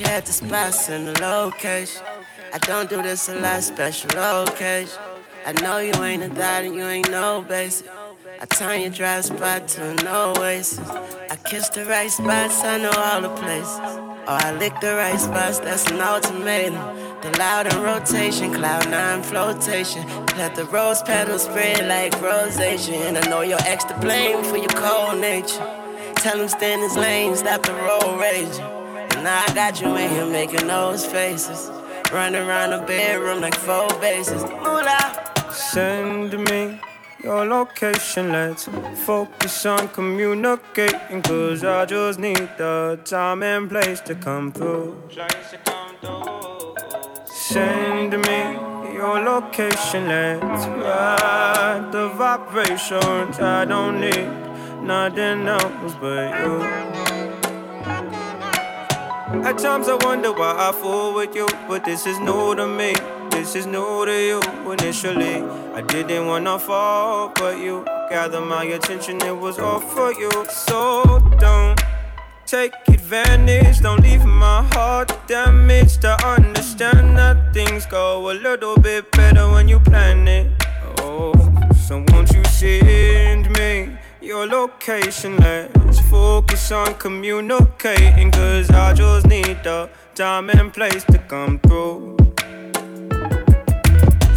You 0.00 0.06
at 0.06 0.24
the 0.24 0.32
spots 0.32 0.88
and 0.88 1.08
the 1.08 1.20
location. 1.20 2.02
I 2.54 2.58
don't 2.58 2.88
do 2.88 3.02
this 3.02 3.28
a 3.28 3.34
lot, 3.34 3.62
special 3.62 4.44
occasion. 4.44 4.98
I 5.44 5.52
know 5.60 5.76
you 5.76 5.92
ain't 6.02 6.22
a 6.22 6.28
dot 6.30 6.64
and 6.64 6.74
you 6.74 6.86
ain't 6.86 7.10
no 7.10 7.44
basic. 7.46 7.86
I 8.40 8.46
turn 8.46 8.80
your 8.80 8.90
dry 8.92 9.20
spot 9.20 9.68
to 9.68 9.90
an 9.90 10.08
oasis. 10.08 10.78
I 10.88 11.36
kiss 11.44 11.68
the 11.68 11.84
right 11.84 12.10
spots, 12.10 12.64
I 12.64 12.78
know 12.78 12.90
all 12.96 13.20
the 13.20 13.28
places. 13.28 13.78
Or 13.78 14.40
I 14.40 14.56
lick 14.58 14.72
the 14.80 14.94
right 14.94 15.20
spots, 15.20 15.58
that's 15.58 15.90
an 15.90 16.00
ultimatum. 16.00 16.80
The 17.20 17.36
loud 17.38 17.70
in 17.70 17.82
rotation, 17.82 18.54
cloud 18.54 18.88
nine 18.88 19.22
flotation. 19.22 20.06
Let 20.38 20.54
the 20.54 20.64
rose 20.64 21.02
petals 21.02 21.42
spread 21.42 21.86
like 21.86 22.18
rosation. 22.22 22.94
And 22.94 23.18
I 23.18 23.28
know 23.28 23.42
you're 23.42 23.66
extra 23.66 23.98
blame 24.00 24.42
for 24.44 24.56
your 24.56 24.68
cold 24.68 25.20
nature. 25.20 25.60
Tell 26.14 26.40
him 26.40 26.48
stay 26.48 26.72
in 26.72 26.80
his 26.80 26.96
lane, 26.96 27.36
stop 27.36 27.62
the 27.64 27.74
road 27.74 28.18
raging. 28.18 28.79
Now 29.22 29.44
I 29.46 29.54
got 29.54 29.80
you 29.82 29.94
in 29.96 30.10
here 30.10 30.24
making 30.24 30.66
those 30.66 31.04
faces. 31.04 31.70
Running 32.10 32.40
around 32.40 32.70
the 32.70 32.78
bedroom 32.86 33.42
like 33.42 33.54
four 33.54 33.86
bases. 34.00 34.42
Moolah. 34.44 35.52
Send 35.52 36.32
me 36.48 36.80
your 37.22 37.44
location. 37.44 38.32
Let's 38.32 38.66
focus 39.04 39.66
on 39.66 39.88
communicating. 39.88 41.20
Cause 41.20 41.62
I 41.64 41.84
just 41.84 42.18
need 42.18 42.48
the 42.56 42.98
time 43.04 43.42
and 43.42 43.68
place 43.68 44.00
to 44.02 44.14
come 44.14 44.52
through. 44.52 44.96
Send 47.26 48.12
me 48.12 48.40
your 48.94 49.20
location. 49.20 50.08
Let's 50.08 50.66
ride 50.66 51.90
the 51.92 52.08
vibrations. 52.08 53.38
I 53.38 53.66
don't 53.66 54.00
need 54.00 54.28
nothing 54.82 55.46
else 55.46 55.94
but 56.00 56.40
you. 56.40 57.09
At 59.32 59.58
times 59.58 59.88
I 59.88 59.94
wonder 60.04 60.32
why 60.32 60.56
I 60.58 60.72
fool 60.72 61.14
with 61.14 61.36
you, 61.36 61.46
but 61.68 61.84
this 61.84 62.04
is 62.04 62.18
new 62.18 62.56
to 62.56 62.66
me. 62.66 62.94
This 63.30 63.54
is 63.54 63.64
new 63.64 64.04
to 64.04 64.12
you. 64.12 64.40
Initially, 64.72 65.36
I 65.72 65.82
didn't 65.82 66.26
wanna 66.26 66.58
fall, 66.58 67.30
but 67.36 67.58
you 67.58 67.84
gathered 68.10 68.40
my 68.40 68.64
attention. 68.64 69.22
It 69.22 69.36
was 69.36 69.60
all 69.60 69.78
for 69.78 70.12
you. 70.12 70.30
So 70.50 71.20
don't 71.38 71.80
take 72.44 72.72
advantage. 72.88 73.80
Don't 73.80 74.02
leave 74.02 74.24
my 74.24 74.64
heart 74.74 75.16
damaged. 75.28 76.04
I 76.04 76.16
understand 76.34 77.16
that 77.16 77.54
things 77.54 77.86
go 77.86 78.32
a 78.32 78.34
little 78.34 78.76
bit 78.78 79.12
better 79.12 79.48
when 79.48 79.68
you 79.68 79.78
plan 79.78 80.26
it. 80.26 80.50
Oh, 80.98 81.32
so 81.86 82.04
won't 82.08 82.32
you 82.32 82.44
send 82.46 83.48
me 83.56 83.99
your 84.20 84.46
location? 84.46 85.36
Let's 85.36 86.00
focus 86.00 86.70
on 86.72 86.94
communicating. 86.94 88.30
Cause 88.30 88.70
I 88.70 88.92
just 88.92 89.26
need 89.26 89.62
the 89.64 89.88
time 90.14 90.50
and 90.50 90.72
place 90.72 91.04
to 91.04 91.18
come 91.18 91.58
through. 91.60 92.16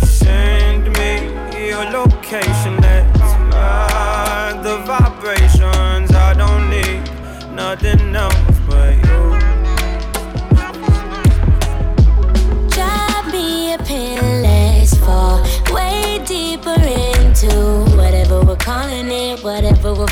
Send 0.06 0.84
me 0.98 1.68
your 1.68 1.84
location. 1.92 2.78
Let's 2.82 3.34
ride 3.54 4.62
the 4.64 4.78
vibrations. 4.86 6.12
I 6.12 6.34
don't 6.34 6.70
need 6.70 7.04
nothing 7.56 8.03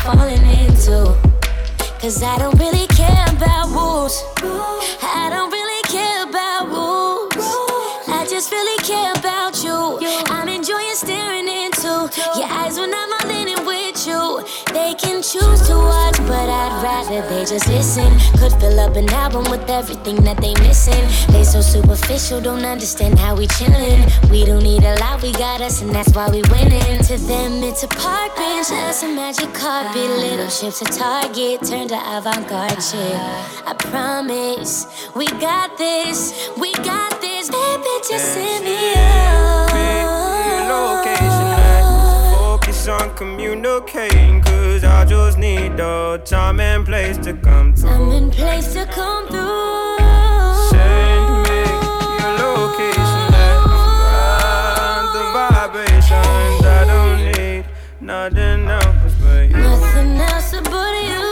falling 0.03 0.41
into. 0.65 1.15
Cause 1.99 2.23
I 2.23 2.37
don't 2.39 2.57
really 2.57 2.87
care 2.87 3.25
about 3.29 3.69
rules. 3.69 4.23
I 4.41 5.29
don't 5.29 5.51
really 5.51 5.83
care 5.83 6.23
about 6.27 6.69
rules. 6.69 7.29
I 8.07 8.25
just 8.27 8.51
really 8.51 8.79
care 8.83 9.13
about 9.13 9.63
you. 9.63 9.99
I'm 10.33 10.49
enjoying 10.49 10.95
staring 10.95 11.47
into 11.47 12.09
your 12.37 12.49
eyes 12.49 12.79
when 12.79 12.91
I'm 12.93 13.13
all 13.13 13.29
in 13.29 13.47
it 13.47 13.63
with 13.65 14.07
you. 14.07 14.43
They 14.73 14.95
can 14.95 15.21
choose 15.21 15.61
to 15.67 15.75
but 16.31 16.47
I'd 16.49 16.81
rather 16.81 17.21
they 17.27 17.43
just 17.43 17.67
listen. 17.67 18.09
Could 18.39 18.53
fill 18.61 18.79
up 18.79 18.95
an 18.95 19.09
album 19.09 19.43
with 19.51 19.69
everything 19.69 20.23
that 20.23 20.37
they 20.37 20.53
missing. 20.65 21.03
They 21.33 21.43
so 21.43 21.59
superficial, 21.59 22.39
don't 22.39 22.63
understand 22.63 23.19
how 23.19 23.35
we 23.35 23.47
chillin'. 23.47 24.01
We 24.31 24.45
don't 24.45 24.63
need 24.63 24.83
a 24.83 24.95
lot, 25.03 25.21
we 25.21 25.33
got 25.33 25.59
us, 25.59 25.81
and 25.81 25.91
that's 25.93 26.13
why 26.15 26.29
we 26.29 26.41
winning. 26.53 26.97
To 27.09 27.17
them, 27.31 27.51
it's 27.69 27.83
a 27.83 27.89
park 27.89 28.31
bench, 28.37 28.69
that's 28.69 29.03
a 29.03 29.09
magic 29.09 29.53
carpet. 29.53 30.09
Little 30.25 30.49
ships 30.49 30.81
a 30.81 30.85
target, 30.85 31.67
turned 31.67 31.89
to 31.89 31.99
avant-garde 32.17 32.81
shit. 32.81 33.19
I 33.69 33.73
promise, 33.77 34.87
we 35.13 35.27
got 35.49 35.77
this, 35.77 36.49
we 36.57 36.71
got 36.91 37.19
this. 37.19 37.49
Baby, 37.49 37.93
just 38.09 38.25
send 38.33 38.63
me 38.63 38.93
up. 38.95 39.51
Your 42.83 42.95
location. 42.95 43.01
Let's 43.01 43.01
focus 43.01 43.01
on 43.03 43.15
communicating. 43.15 44.41
Cause 44.41 44.83
I 44.83 45.05
just 45.05 45.37
need 45.37 45.77
the 45.77 46.19
time 46.25 46.59
and 46.59 46.83
place 46.83 47.17
to 47.19 47.33
come 47.33 47.75
through. 47.75 47.89
I'm 47.89 48.11
in 48.11 48.31
place 48.31 48.73
to 48.73 48.85
come 48.87 49.27
through. 49.27 49.97
Send 50.71 51.43
me 51.43 51.61
your 52.17 52.33
location. 52.41 53.25
Let's 53.29 53.65
ride 53.69 55.09
the 55.13 55.23
vibrations. 55.31 56.65
I 56.65 56.83
don't 56.87 57.21
need 57.37 57.65
nothing 57.99 58.67
else 58.67 59.13
but 59.21 59.43
you. 59.49 59.57
Nothing 59.57 60.17
else 60.17 60.51
but 60.51 60.93
you. 61.05 61.29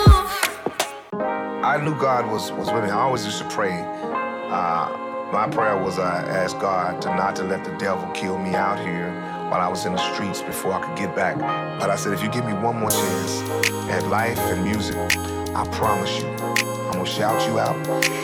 I 1.64 1.82
knew 1.84 1.96
God 2.00 2.32
was, 2.32 2.52
was 2.52 2.72
with 2.72 2.84
me. 2.84 2.92
I 2.92 3.00
always 3.00 3.26
used 3.26 3.40
to 3.40 3.50
pray. 3.50 3.74
Uh, 3.74 4.90
my 5.32 5.48
prayer 5.50 5.78
was 5.78 5.98
I 5.98 6.22
asked 6.28 6.60
God 6.60 7.02
to 7.04 7.10
not 7.16 7.36
to 7.38 7.44
let 7.44 7.64
the 7.64 7.72
devil 7.78 8.08
kill 8.12 8.38
me 8.38 8.54
out 8.56 8.80
here 8.80 9.29
while 9.50 9.62
I 9.62 9.68
was 9.68 9.86
in 9.86 9.94
the 9.94 10.14
streets 10.14 10.42
before 10.42 10.74
I 10.74 10.82
could 10.86 10.98
get 10.98 11.16
back. 11.16 11.38
But 11.80 11.90
I 11.90 11.96
said, 11.96 12.14
if 12.14 12.22
you 12.22 12.30
give 12.30 12.46
me 12.46 12.54
one 12.54 12.78
more 12.80 12.92
chance 12.92 13.42
at 13.90 14.08
life 14.08 14.38
and 14.40 14.64
music, 14.64 14.96
I 15.56 15.66
promise 15.72 16.22
you, 16.22 16.28
I'm 16.28 16.94
gonna 16.94 17.06
shout 17.06 17.42
you 17.50 17.60
out 17.60 17.76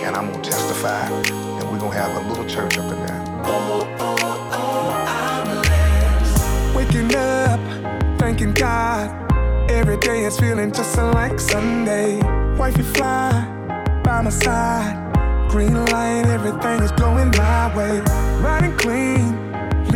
and 0.05 0.15
I'm 0.15 0.32
gonna 0.32 0.43
testify 0.43 1.07
and 1.09 1.71
we're 1.71 1.80
gonna 1.80 1.95
have 1.95 2.15
a 2.23 2.28
little 2.30 2.45
church 2.45 2.78
up 2.78 2.91
in 2.91 3.05
there. 3.05 3.23
Oh, 3.43 3.88
oh, 3.99 4.49
oh, 4.53 6.73
Waking 6.76 7.13
up, 7.15 7.59
thanking 8.19 8.53
God. 8.53 9.09
Every 9.71 9.97
day 9.97 10.26
is 10.26 10.39
feeling 10.39 10.71
just 10.71 10.95
like 10.97 11.39
Sunday. 11.39 12.19
Wifey 12.55 12.84
fly 12.84 13.32
by 14.03 14.21
my 14.21 14.30
side. 14.30 15.49
green 15.49 15.73
light, 15.88 16.26
everything 16.28 16.84
is 16.84 16.91
going 16.91 17.32
my 17.32 17.76
way. 17.76 17.99
Riding 18.41 18.78
clean, 18.78 19.45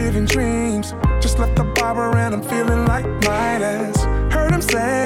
living 0.03 0.25
dreams. 0.25 0.93
Just 1.21 1.39
left 1.39 1.55
the 1.55 1.65
barber 1.75 2.15
and 2.17 2.33
I'm 2.35 2.41
feeling 2.41 2.85
like 2.85 3.05
Midas. 3.27 3.97
Heard 4.33 4.51
him 4.51 4.61
say, 4.61 5.01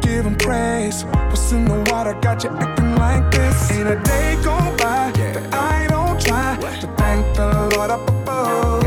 give 0.00 0.24
him 0.24 0.36
praise. 0.36 1.04
What's 1.30 1.52
in 1.52 1.64
the 1.66 1.78
water 1.90 2.14
got 2.20 2.42
you 2.44 2.50
acting 2.50 2.94
like 2.96 3.24
this? 3.30 3.70
Ain't 3.70 3.88
a 3.88 3.98
day 4.02 4.36
go 4.42 4.56
by 4.82 5.12
that 5.18 5.36
I 5.52 5.86
don't 5.88 6.18
try 6.20 6.56
to 6.80 6.86
thank 7.00 7.22
the 7.36 7.46
Lord 7.74 7.90
up 7.90 8.08
above. 8.08 8.84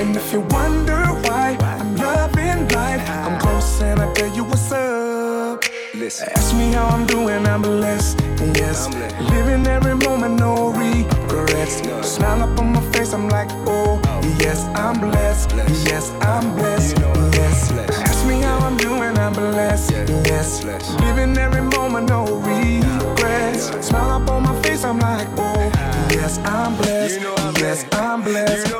And 0.00 0.16
if 0.16 0.32
you 0.32 0.40
wonder 0.58 1.00
why 1.24 1.56
I'm 1.60 1.96
loving 1.96 2.68
life, 2.68 3.08
I'm 3.08 3.40
close 3.40 3.80
and 3.80 4.00
I 4.00 4.12
tell 4.12 4.34
you 4.36 4.44
what's 4.44 4.70
up. 4.70 5.64
Listen. 5.94 6.28
Ask 6.36 6.54
me 6.54 6.72
how 6.72 6.86
I'm 6.88 7.06
doing, 7.06 7.46
I'm 7.46 7.62
blessed. 7.62 8.20
Yes, 8.60 8.88
living 9.30 9.66
every 9.66 9.94
moment, 9.94 10.34
no 10.38 10.70
regrets. 10.70 11.76
Smile 12.14 12.42
up 12.42 12.58
on 12.58 12.72
my 12.72 12.82
face, 12.92 13.12
I'm 13.14 13.28
like, 13.28 13.48
oh, 13.66 14.00
yes, 14.40 14.64
I'm 14.74 15.00
blessed. 15.00 15.52
Yes, 15.86 16.10
I'm 16.20 16.54
blessed. 16.56 16.98
Yes, 17.34 17.70
ask 17.72 18.26
me 18.26 18.40
how 18.40 18.58
I'm 18.58 18.76
doing, 18.76 19.16
I'm 19.18 19.32
blessed. 19.32 19.92
Yes, 20.26 20.64
living 21.00 21.36
every 21.38 21.62
moment, 21.62 22.08
no 22.08 22.24
regrets. 22.40 23.70
Smile 23.86 24.22
up 24.22 24.30
on 24.30 24.42
my 24.44 24.62
face, 24.62 24.84
I'm 24.84 24.98
like, 24.98 25.28
oh, 25.36 25.70
yes, 26.10 26.38
I'm 26.38 26.76
blessed. 26.76 27.20
Yes, 27.58 27.84
I'm 27.92 28.22
blessed. 28.22 28.72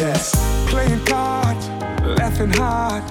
Yes, 0.00 0.34
playing 0.70 1.04
cards, 1.04 1.68
laughing 2.18 2.50
hard, 2.50 3.02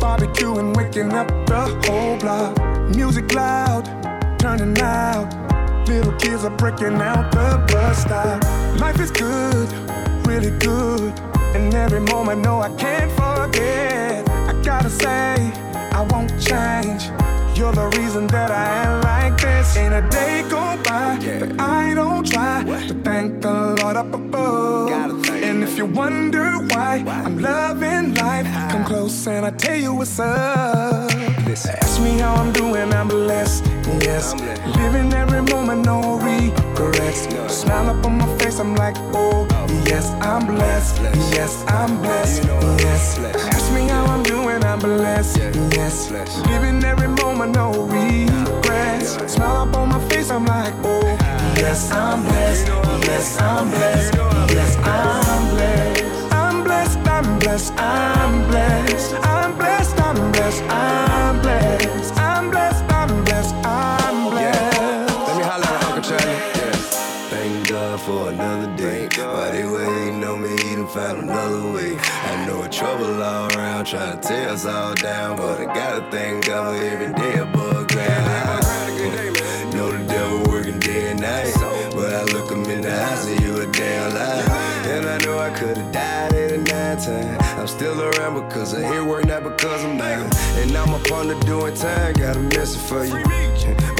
barbecuing, 0.00 0.76
waking 0.76 1.12
up 1.12 1.28
the 1.46 1.62
whole 1.86 2.18
block. 2.18 2.58
Music 2.94 3.32
loud, 3.34 3.84
turning 4.38 4.78
out. 4.80 5.28
Little 5.86 6.12
kids 6.18 6.44
are 6.44 6.56
breaking 6.56 7.00
out 7.00 7.32
the 7.32 7.58
bus 7.72 8.02
stop. 8.02 8.42
Life 8.78 9.00
is 9.00 9.10
good, 9.10 9.68
really 10.30 10.56
good. 10.58 11.12
And 11.56 11.74
every 11.74 12.00
moment, 12.00 12.42
no, 12.42 12.60
I 12.60 12.70
can't 12.76 13.10
forget. 13.22 14.28
I 14.50 14.52
gotta 14.62 14.88
say, 14.88 15.34
I 15.98 16.00
won't 16.10 16.30
change. 16.48 17.02
You're 17.58 17.72
the 17.72 17.88
reason 17.98 18.26
that 18.28 18.50
I 18.50 18.66
am 18.84 18.92
like 19.02 19.36
this. 19.42 19.76
Ain't 19.76 19.94
a 20.02 20.02
day 20.08 20.44
go 20.48 20.64
by 20.88 21.18
that 21.24 21.60
I 21.60 21.94
don't 21.94 22.24
try 22.24 22.62
to 22.88 22.94
thank 23.06 23.42
the 23.42 23.56
Lord 23.80 23.96
up 23.96 24.12
above. 24.14 25.28
And 25.48 25.64
if 25.64 25.76
you 25.76 25.86
wonder 25.86 26.46
why 26.70 27.02
I'm 27.26 27.38
loving 27.38 28.14
life, 28.14 28.46
come 28.70 28.84
close 28.84 29.26
and 29.26 29.44
I 29.44 29.50
tell 29.50 29.78
you 29.84 29.92
what's 29.94 30.18
up. 30.20 31.10
Ask 31.50 32.00
me 32.00 32.12
how 32.18 32.34
I'm 32.36 32.52
doing, 32.52 32.92
I'm 32.94 33.08
blessed. 33.08 33.64
Yes, 34.06 34.32
living 34.78 35.12
every 35.12 35.42
moment, 35.42 35.84
no 35.84 35.98
regrets. 36.18 37.22
Smile 37.52 37.90
up 37.90 38.06
on 38.06 38.18
my 38.18 38.38
face, 38.38 38.60
I'm 38.60 38.76
like, 38.76 38.96
oh, 39.12 39.49
yes, 39.86 40.10
I'm 40.20 40.46
blessed. 40.46 41.00
Yes, 41.34 41.64
I'm 41.68 41.98
blessed. 42.00 42.44
Yes, 42.44 43.18
ask 43.18 43.72
me 43.72 43.88
how 43.88 44.04
I'm 44.06 44.22
doing, 44.22 44.64
I'm 44.64 44.78
blessed. 44.78 45.38
Yes, 45.76 46.10
living 46.46 46.82
every 46.84 47.08
moment, 47.08 47.54
no 47.54 47.72
regrets. 47.86 49.16
Smile 49.32 49.68
up 49.68 49.76
on 49.76 49.88
my 49.90 50.00
face, 50.08 50.30
I'm 50.30 50.44
like, 50.44 50.74
oh, 50.84 51.02
yes, 51.56 51.90
I'm 51.90 52.22
blessed. 52.22 52.66
Yes, 53.06 53.40
I'm 53.40 53.68
blessed. 53.70 54.14
Yes, 54.54 54.76
I'm 54.78 55.50
blessed. 55.54 56.04
I'm 56.32 56.64
blessed, 56.64 56.98
I'm 57.06 57.38
blessed, 57.38 57.72
I'm 57.78 58.46
blessed. 58.48 59.14
I'm 59.24 59.56
blessed, 59.56 60.00
I'm 60.00 60.32
blessed, 60.32 60.62
I'm 60.64 61.40
blessed. 61.42 62.14
I'm 62.16 62.50
blessed, 62.50 62.59
found 70.94 71.22
another 71.22 71.72
way. 71.72 71.96
I 71.98 72.46
know 72.46 72.66
trouble 72.68 73.22
all 73.22 73.48
around, 73.56 73.84
trying 73.86 74.20
to 74.20 74.28
tear 74.28 74.48
us 74.50 74.66
all 74.66 74.94
down. 74.94 75.36
But 75.36 75.60
I 75.60 75.64
gotta 75.66 76.10
thank 76.10 76.46
God 76.46 76.76
for 76.76 76.84
every 76.84 77.12
day 77.14 77.38
above 77.38 77.86
ground. 77.88 78.64
Know 79.74 79.92
the 79.92 80.04
devil 80.06 80.52
working 80.52 80.80
day 80.80 81.10
and 81.12 81.20
night. 81.20 81.54
But 81.94 82.12
I 82.14 82.24
look 82.34 82.50
him 82.50 82.64
in 82.64 82.80
the 82.82 82.92
eyes 82.92 83.26
and 83.28 83.40
you 83.40 83.60
a 83.60 83.66
damn 83.66 84.14
lie. 84.14 84.88
And 84.94 85.06
I 85.06 85.18
know 85.24 85.38
I 85.38 85.50
could've 85.50 85.89
still 87.90 88.10
around 88.10 88.48
because 88.48 88.74
I 88.74 88.86
hear 88.92 89.04
work, 89.04 89.26
not 89.26 89.42
because 89.42 89.84
I'm 89.84 89.96
down. 89.96 90.30
And 90.58 90.76
I'm 90.76 90.94
up 90.94 91.02
the 91.02 91.38
doing 91.46 91.74
time, 91.74 92.12
got 92.14 92.36
a 92.36 92.40
message 92.40 92.80
for 92.82 93.04
you. 93.04 93.24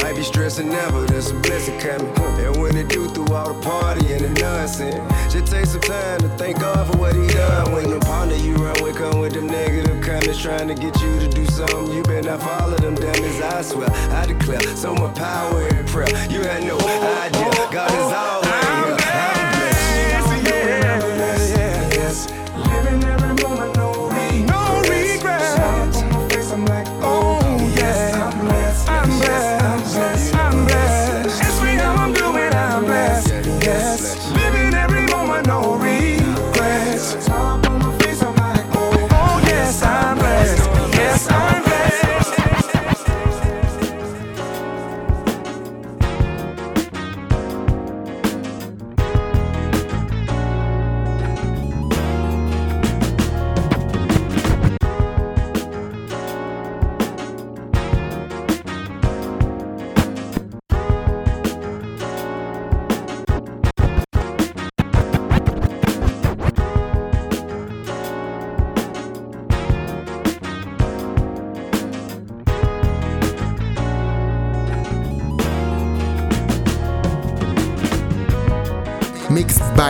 Might 0.03 0.17
be 0.17 0.23
stressing 0.23 0.69
now, 0.69 0.91
but 0.91 1.09
there's 1.09 1.31
a 1.31 1.35
blessing 1.35 1.79
coming. 1.79 2.13
And 2.45 2.57
when 2.61 2.77
it 2.77 2.89
do 2.89 3.09
through 3.09 3.35
all 3.35 3.53
the 3.53 3.61
party 3.63 4.13
and 4.13 4.25
the 4.25 4.41
nonsense, 4.41 4.95
just 5.33 5.53
take 5.53 5.67
some 5.67 5.81
time 5.81 6.21
to 6.21 6.29
thank 6.37 6.61
God 6.61 6.91
for 6.91 6.99
what 6.99 7.15
He 7.15 7.27
done. 7.29 7.73
When 7.73 7.91
the 7.91 8.01
partner 8.01 8.37
you 8.37 8.55
run 8.55 8.83
with 8.83 8.97
come 8.97 9.21
with 9.21 9.35
them 9.35 9.47
negative 9.47 10.01
comments, 10.03 10.41
trying 10.41 10.69
to 10.69 10.75
get 10.75 11.01
you 11.01 11.21
to 11.21 11.29
do 11.29 11.45
something, 11.47 11.93
you 11.93 12.03
better 12.03 12.31
not 12.31 12.43
follow 12.43 12.77
them 12.77 12.95
dummies. 12.95 13.41
I 13.41 13.63
swear, 13.63 13.91
I 13.91 14.27
declare, 14.27 14.61
so 14.77 14.95
much 14.95 15.17
power 15.17 15.67
in 15.69 15.87
prayer. 15.87 16.09
You 16.31 16.43
had 16.43 16.63
no 16.65 16.79
idea, 16.79 17.69
God 17.71 17.91
is 17.91 18.13
all 18.13 18.50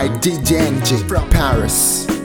by 0.01 0.07
DJ 0.17 0.67
from 1.07 1.29
Paris. 1.29 2.20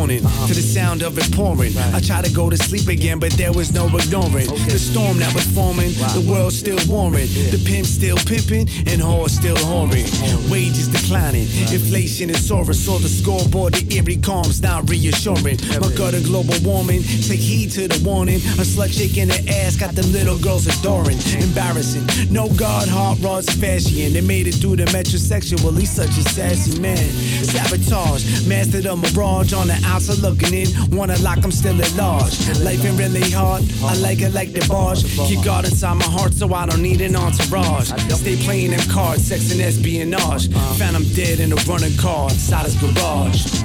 Morning 0.00 0.20
to 0.46 0.54
the 0.54 0.62
sound 0.62 1.02
of 1.02 1.18
it 1.18 1.30
pouring. 1.32 1.76
I 1.94 2.00
try 2.00 2.22
to 2.22 2.32
go 2.32 2.50
to 2.50 2.56
sleep 2.56 2.88
again, 2.88 3.18
but 3.18 3.32
there 3.32 3.52
was 3.52 3.72
no 3.72 3.86
ignoring 3.86 4.46
the 4.68 4.78
storm 4.78 5.18
that 5.18 5.32
was 5.34 5.46
forming. 5.54 5.92
The 6.14 6.24
world 6.28 6.52
still 6.52 6.78
warring, 6.88 7.28
the 7.50 7.62
pimp 7.66 7.86
still 7.86 8.16
pimping, 8.16 8.68
and 8.90 9.00
whore 9.00 9.28
still 9.28 9.56
whoring. 9.56 10.06
Wages 10.50 10.88
declining, 10.88 11.46
inflation 11.72 12.30
is 12.30 12.46
soaring, 12.46 12.74
so 12.74 12.98
the 12.98 13.08
scoreboard, 13.08 13.74
the 13.74 13.84
eerie 13.94 14.16
calms 14.16 14.62
not 14.62 14.88
reassuring. 14.88 15.58
My 15.80 15.90
gutter 15.94 16.20
global 16.20 16.56
warming, 16.62 17.02
take 17.02 17.40
heed 17.40 17.70
to 17.72 17.88
the 17.88 18.00
warning. 18.04 18.40
A 18.58 18.64
slut 18.64 18.92
shaking 18.92 19.28
her 19.28 19.42
ass, 19.48 19.76
got 19.76 19.94
the 19.94 20.06
little 20.08 20.38
girls 20.38 20.66
adoring. 20.66 21.18
Embarrassing, 21.40 22.06
no 22.30 22.48
guard, 22.54 22.88
hot 22.88 23.18
rods, 23.20 23.48
fashion. 23.54 24.12
They 24.12 24.20
made 24.20 24.46
it 24.46 24.56
through 24.56 24.76
the 24.76 24.86
metrosexual, 24.86 25.78
he's 25.78 25.90
such 25.90 26.16
a 26.18 26.24
sassy 26.34 26.80
man. 26.80 27.10
Sabotage, 27.44 28.46
master 28.46 28.80
the 28.80 28.96
mirage 28.96 29.39
on 29.40 29.68
the 29.68 29.80
outside 29.86 30.18
looking 30.18 30.52
in. 30.52 30.68
Wanna 30.94 31.16
lock, 31.18 31.38
I'm 31.42 31.50
still 31.50 31.80
at 31.80 31.92
large. 31.96 32.36
Life 32.60 32.84
ain't 32.84 32.98
really 32.98 33.30
hard, 33.30 33.64
I 33.82 33.96
like 33.96 34.20
it 34.20 34.34
like 34.34 34.52
the 34.52 34.60
barge. 34.68 35.02
Keep 35.26 35.44
God 35.44 35.64
inside 35.64 35.94
my 35.94 36.04
heart 36.04 36.34
so 36.34 36.52
I 36.52 36.66
don't 36.66 36.82
need 36.82 37.00
an 37.00 37.16
entourage. 37.16 37.88
Stay 38.12 38.36
playing 38.36 38.72
them 38.72 38.80
cards, 38.90 39.26
sex 39.26 39.50
and 39.50 39.60
espionage. 39.60 40.52
Found 40.78 40.96
him 40.96 41.06
dead 41.14 41.40
in 41.40 41.52
a 41.52 41.56
running 41.66 41.96
car 41.96 42.28
inside 42.28 42.66
his 42.66 42.76
garage. 42.76 43.64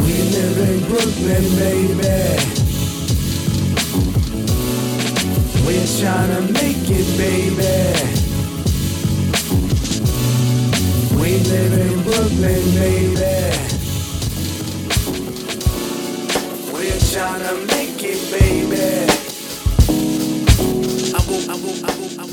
We 0.00 0.16
live 0.32 0.58
in 0.68 0.80
Brooklyn, 0.88 1.44
baby. 1.60 2.64
We're 5.66 5.90
trying 6.00 6.30
to 6.34 6.40
make 6.52 6.88
it, 6.88 7.08
baby. 7.20 8.32
We 11.20 11.38
live 11.38 11.72
in 11.72 12.02
Brooklyn, 12.02 12.64
baby. 12.74 13.73
To 17.14 17.20
make 17.68 18.02
it, 18.02 18.18
baby. 18.32 19.06
I 21.14 21.20
will, 21.28 21.48
I 21.48 21.54
will, 21.54 21.78
I 21.86 21.94
will, 21.94 22.23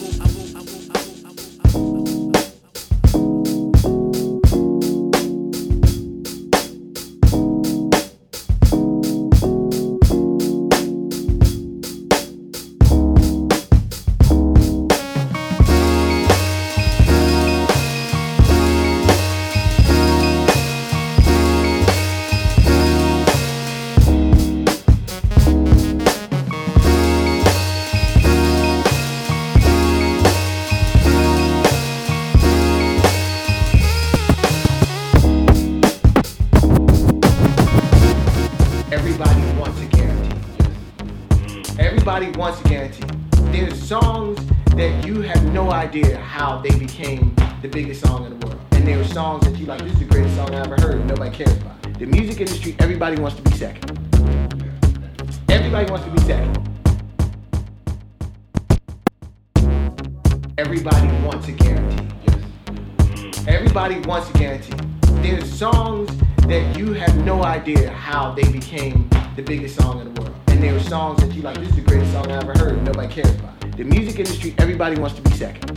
everybody 74.91 75.01
wants 75.01 75.15
to 75.15 75.30
be 75.30 75.38
second. 75.38 75.72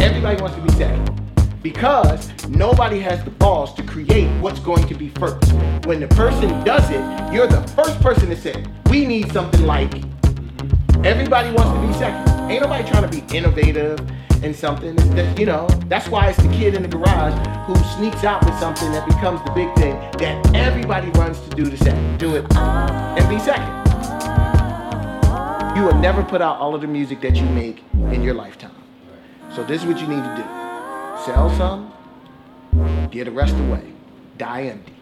Everybody 0.00 0.40
wants 0.40 0.56
to 0.56 0.62
be 0.62 0.72
second. 0.72 1.62
Because 1.62 2.48
nobody 2.48 3.00
has 3.00 3.22
the 3.22 3.30
balls 3.32 3.74
to 3.74 3.82
create 3.82 4.30
what's 4.40 4.60
going 4.60 4.88
to 4.88 4.94
be 4.94 5.10
first. 5.10 5.52
When 5.84 6.00
the 6.00 6.08
person 6.08 6.48
does 6.64 6.88
it, 6.88 7.34
you're 7.34 7.46
the 7.46 7.60
first 7.76 8.00
person 8.00 8.30
to 8.30 8.36
say, 8.36 8.64
we 8.88 9.04
need 9.04 9.30
something 9.32 9.66
like. 9.66 9.92
Everybody 11.04 11.52
wants 11.52 11.72
to 11.72 11.86
be 11.86 11.92
second. 11.98 12.50
Ain't 12.50 12.62
nobody 12.62 12.88
trying 12.88 13.10
to 13.10 13.20
be 13.20 13.36
innovative 13.36 14.00
in 14.42 14.54
something. 14.54 14.96
That, 15.14 15.38
you 15.38 15.44
know, 15.44 15.66
that's 15.86 16.08
why 16.08 16.30
it's 16.30 16.42
the 16.42 16.48
kid 16.48 16.74
in 16.74 16.82
the 16.82 16.88
garage 16.88 17.34
who 17.66 17.76
sneaks 17.98 18.24
out 18.24 18.42
with 18.42 18.58
something 18.58 18.90
that 18.92 19.06
becomes 19.06 19.42
the 19.44 19.50
big 19.50 19.74
thing 19.76 19.96
that 20.18 20.54
everybody 20.54 21.10
runs 21.10 21.38
to 21.40 21.50
do 21.50 21.64
the 21.64 21.76
second. 21.76 22.18
Do 22.18 22.36
it 22.36 22.56
and 22.56 23.28
be 23.28 23.38
second. 23.38 23.79
You 25.80 25.86
will 25.86 25.94
never 25.94 26.22
put 26.22 26.42
out 26.42 26.58
all 26.58 26.74
of 26.74 26.82
the 26.82 26.86
music 26.86 27.22
that 27.22 27.36
you 27.36 27.46
make 27.46 27.82
in 27.94 28.22
your 28.22 28.34
lifetime. 28.34 28.74
So 29.54 29.64
this 29.64 29.80
is 29.80 29.88
what 29.88 29.98
you 29.98 30.06
need 30.08 30.22
to 30.22 30.36
do. 30.36 30.42
Sell 31.24 31.48
some, 31.56 31.90
get 33.10 33.24
the 33.24 33.30
rest 33.30 33.54
away. 33.54 33.94
Die 34.36 34.62
empty. 34.64 34.92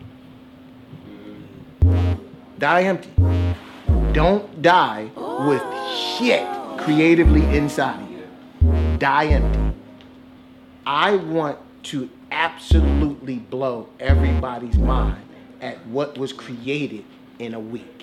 Die 2.61 2.83
empty. 2.85 3.11
Don't 4.13 4.63
die 4.63 5.11
with 5.49 5.65
shit 5.93 6.47
creatively 6.79 7.43
inside 7.57 8.01
of 8.01 8.11
you. 8.13 8.99
Die 8.99 9.27
empty. 9.27 9.77
I 10.87 11.17
want 11.17 11.59
to 11.87 12.09
absolutely 12.31 13.39
blow 13.39 13.89
everybody's 13.99 14.79
mind 14.79 15.25
at 15.61 15.85
what 15.89 16.17
was 16.17 16.33
created 16.33 17.05
in 17.41 17.55
a 17.55 17.61
week. 17.61 17.98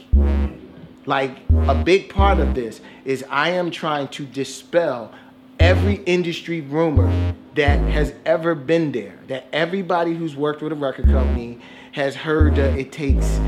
Like 1.06 1.38
a 1.68 1.76
big 1.76 2.10
part 2.10 2.40
of 2.40 2.56
this 2.56 2.82
is 3.03 3.23
I 3.30 3.49
am 3.52 3.69
trying 3.69 4.07
to 4.10 4.26
dispel 4.26 5.11
every 5.60 5.95
industry 6.06 6.61
rumor 6.61 7.34
that 7.53 7.80
has 7.91 8.14
ever 8.26 8.56
been 8.56 8.91
there. 8.91 9.18
That 9.27 9.48
everybody 9.53 10.14
who's 10.14 10.36
worked 10.36 10.61
with 10.61 10.72
a 10.72 10.76
record 10.76 11.06
company 11.06 11.60
has 11.91 12.15
heard 12.15 12.56
that 12.56 12.77
it 12.77 12.91
takes 12.91 13.40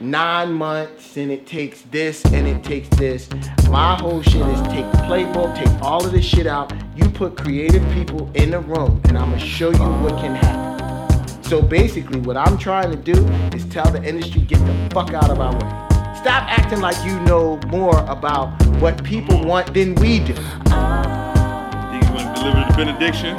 nine 0.00 0.54
months 0.54 1.18
and 1.18 1.30
it 1.30 1.46
takes 1.46 1.82
this 1.82 2.24
and 2.24 2.48
it 2.48 2.64
takes 2.64 2.88
this. 2.96 3.28
My 3.68 3.94
whole 3.96 4.22
shit 4.22 4.46
is 4.46 4.60
take 4.68 4.90
the 4.90 4.98
playbook, 5.04 5.54
take 5.56 5.82
all 5.82 6.04
of 6.04 6.12
this 6.12 6.24
shit 6.24 6.46
out. 6.46 6.72
You 6.96 7.08
put 7.10 7.36
creative 7.36 7.86
people 7.92 8.30
in 8.34 8.52
the 8.52 8.60
room 8.60 9.02
and 9.04 9.18
I'm 9.18 9.30
gonna 9.30 9.38
show 9.38 9.70
you 9.70 9.78
what 9.78 10.18
can 10.18 10.34
happen. 10.34 11.44
So 11.44 11.60
basically, 11.60 12.20
what 12.20 12.38
I'm 12.38 12.56
trying 12.56 12.90
to 12.90 12.96
do 12.96 13.26
is 13.54 13.66
tell 13.66 13.90
the 13.90 14.02
industry 14.02 14.40
get 14.40 14.58
the 14.60 14.94
fuck 14.94 15.12
out 15.12 15.30
of 15.30 15.40
our 15.40 15.52
way. 15.52 15.89
Stop 16.20 16.44
acting 16.50 16.80
like 16.82 17.02
you 17.02 17.18
know 17.20 17.58
more 17.68 17.98
about 18.00 18.50
what 18.76 19.02
people 19.02 19.42
want 19.42 19.72
than 19.72 19.94
we 19.94 20.18
do. 20.18 20.34
You 20.34 20.42
want 22.12 22.36
to 22.36 22.42
deliver 22.42 22.60
the 22.68 22.74
benediction? 22.76 23.34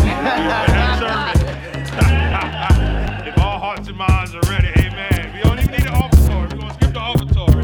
if 3.27 3.37
all 3.37 3.59
hearts 3.59 3.87
and 3.87 3.95
minds 3.95 4.33
are 4.33 4.41
ready, 4.49 4.69
amen. 4.79 5.31
We 5.31 5.43
don't 5.43 5.59
even 5.59 5.69
need 5.69 5.81
an 5.85 5.93
offertory. 5.93 6.49
We're 6.49 6.57
going 6.57 6.69
to 6.69 6.73
skip 6.73 6.93
the 6.93 6.99
offertory. 6.99 7.60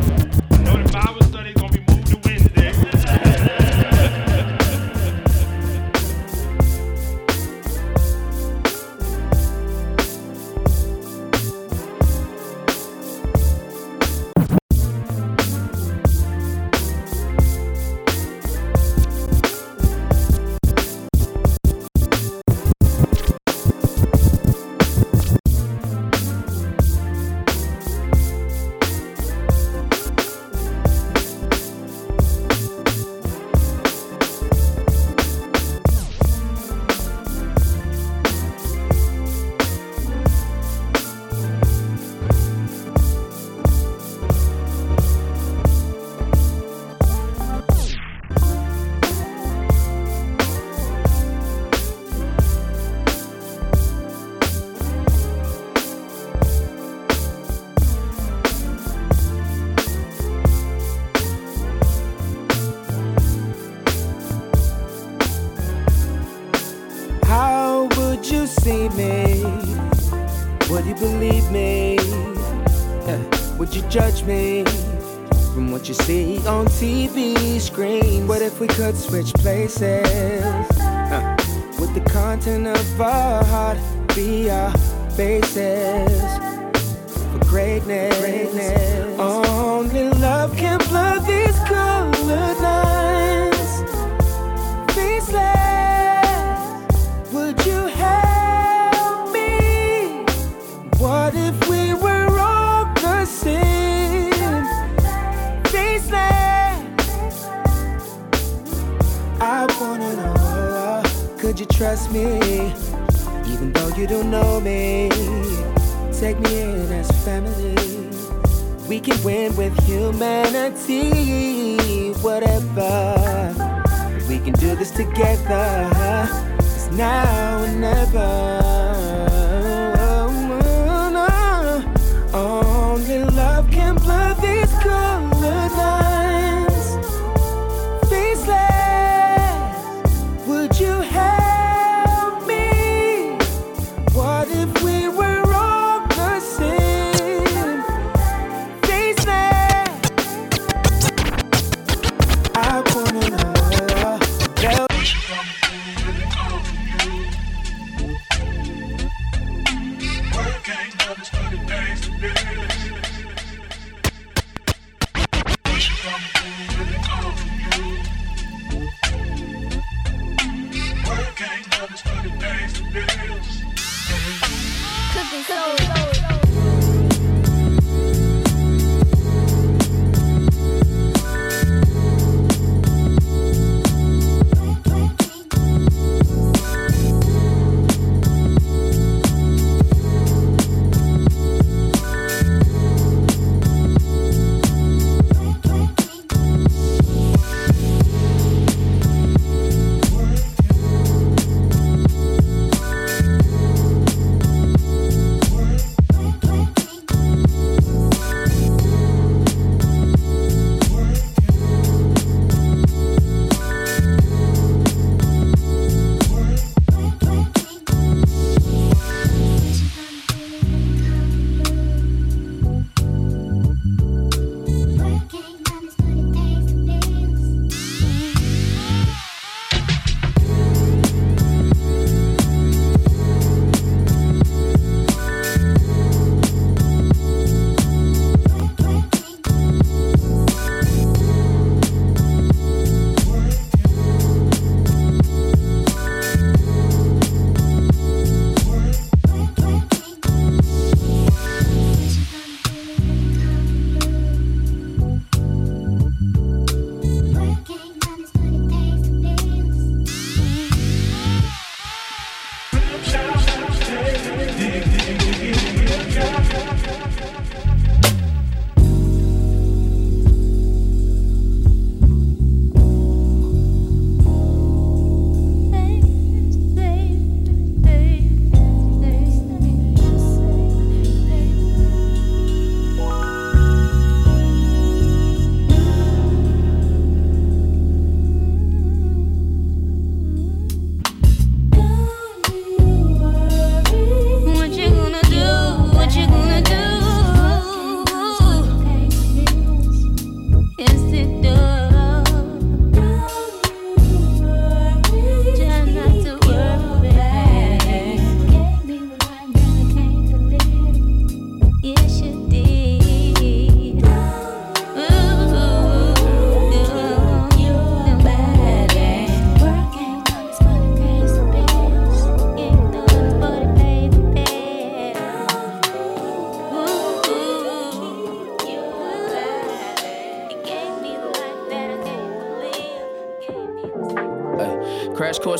What 78.97 79.05
if 79.05 79.11
could 79.11 79.27
switch 79.27 79.43
places? 79.43 80.43
Uh, 80.79 81.37
Would 81.79 81.93
the 81.93 82.09
content 82.09 82.65
of 82.67 83.01
our 83.01 83.43
heart 83.45 83.77
be 84.15 84.49
our 84.49 84.73
basis 85.15 85.76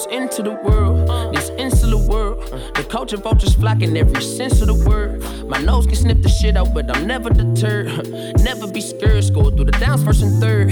Into 0.05 0.43
the 0.43 0.51
world, 0.63 1.33
this 1.33 1.49
insular 1.57 1.97
world. 1.97 2.43
The 2.75 2.85
culture 2.87 3.17
vultures 3.17 3.55
flocking 3.55 3.97
every 3.97 4.21
sense 4.21 4.61
of 4.61 4.67
the 4.67 4.75
word. 4.87 5.23
My 5.49 5.57
nose 5.59 5.87
can 5.87 5.95
sniff 5.95 6.21
the 6.21 6.29
shit 6.29 6.55
out, 6.55 6.71
but 6.71 6.95
I'm 6.95 7.07
never 7.07 7.31
deterred. 7.31 8.07
never 8.43 8.67
be 8.67 8.79
scared, 8.79 9.23
score 9.23 9.49
through 9.49 9.65
the 9.65 9.71
downs 9.71 10.03
first 10.03 10.21
and 10.21 10.39
third. 10.39 10.69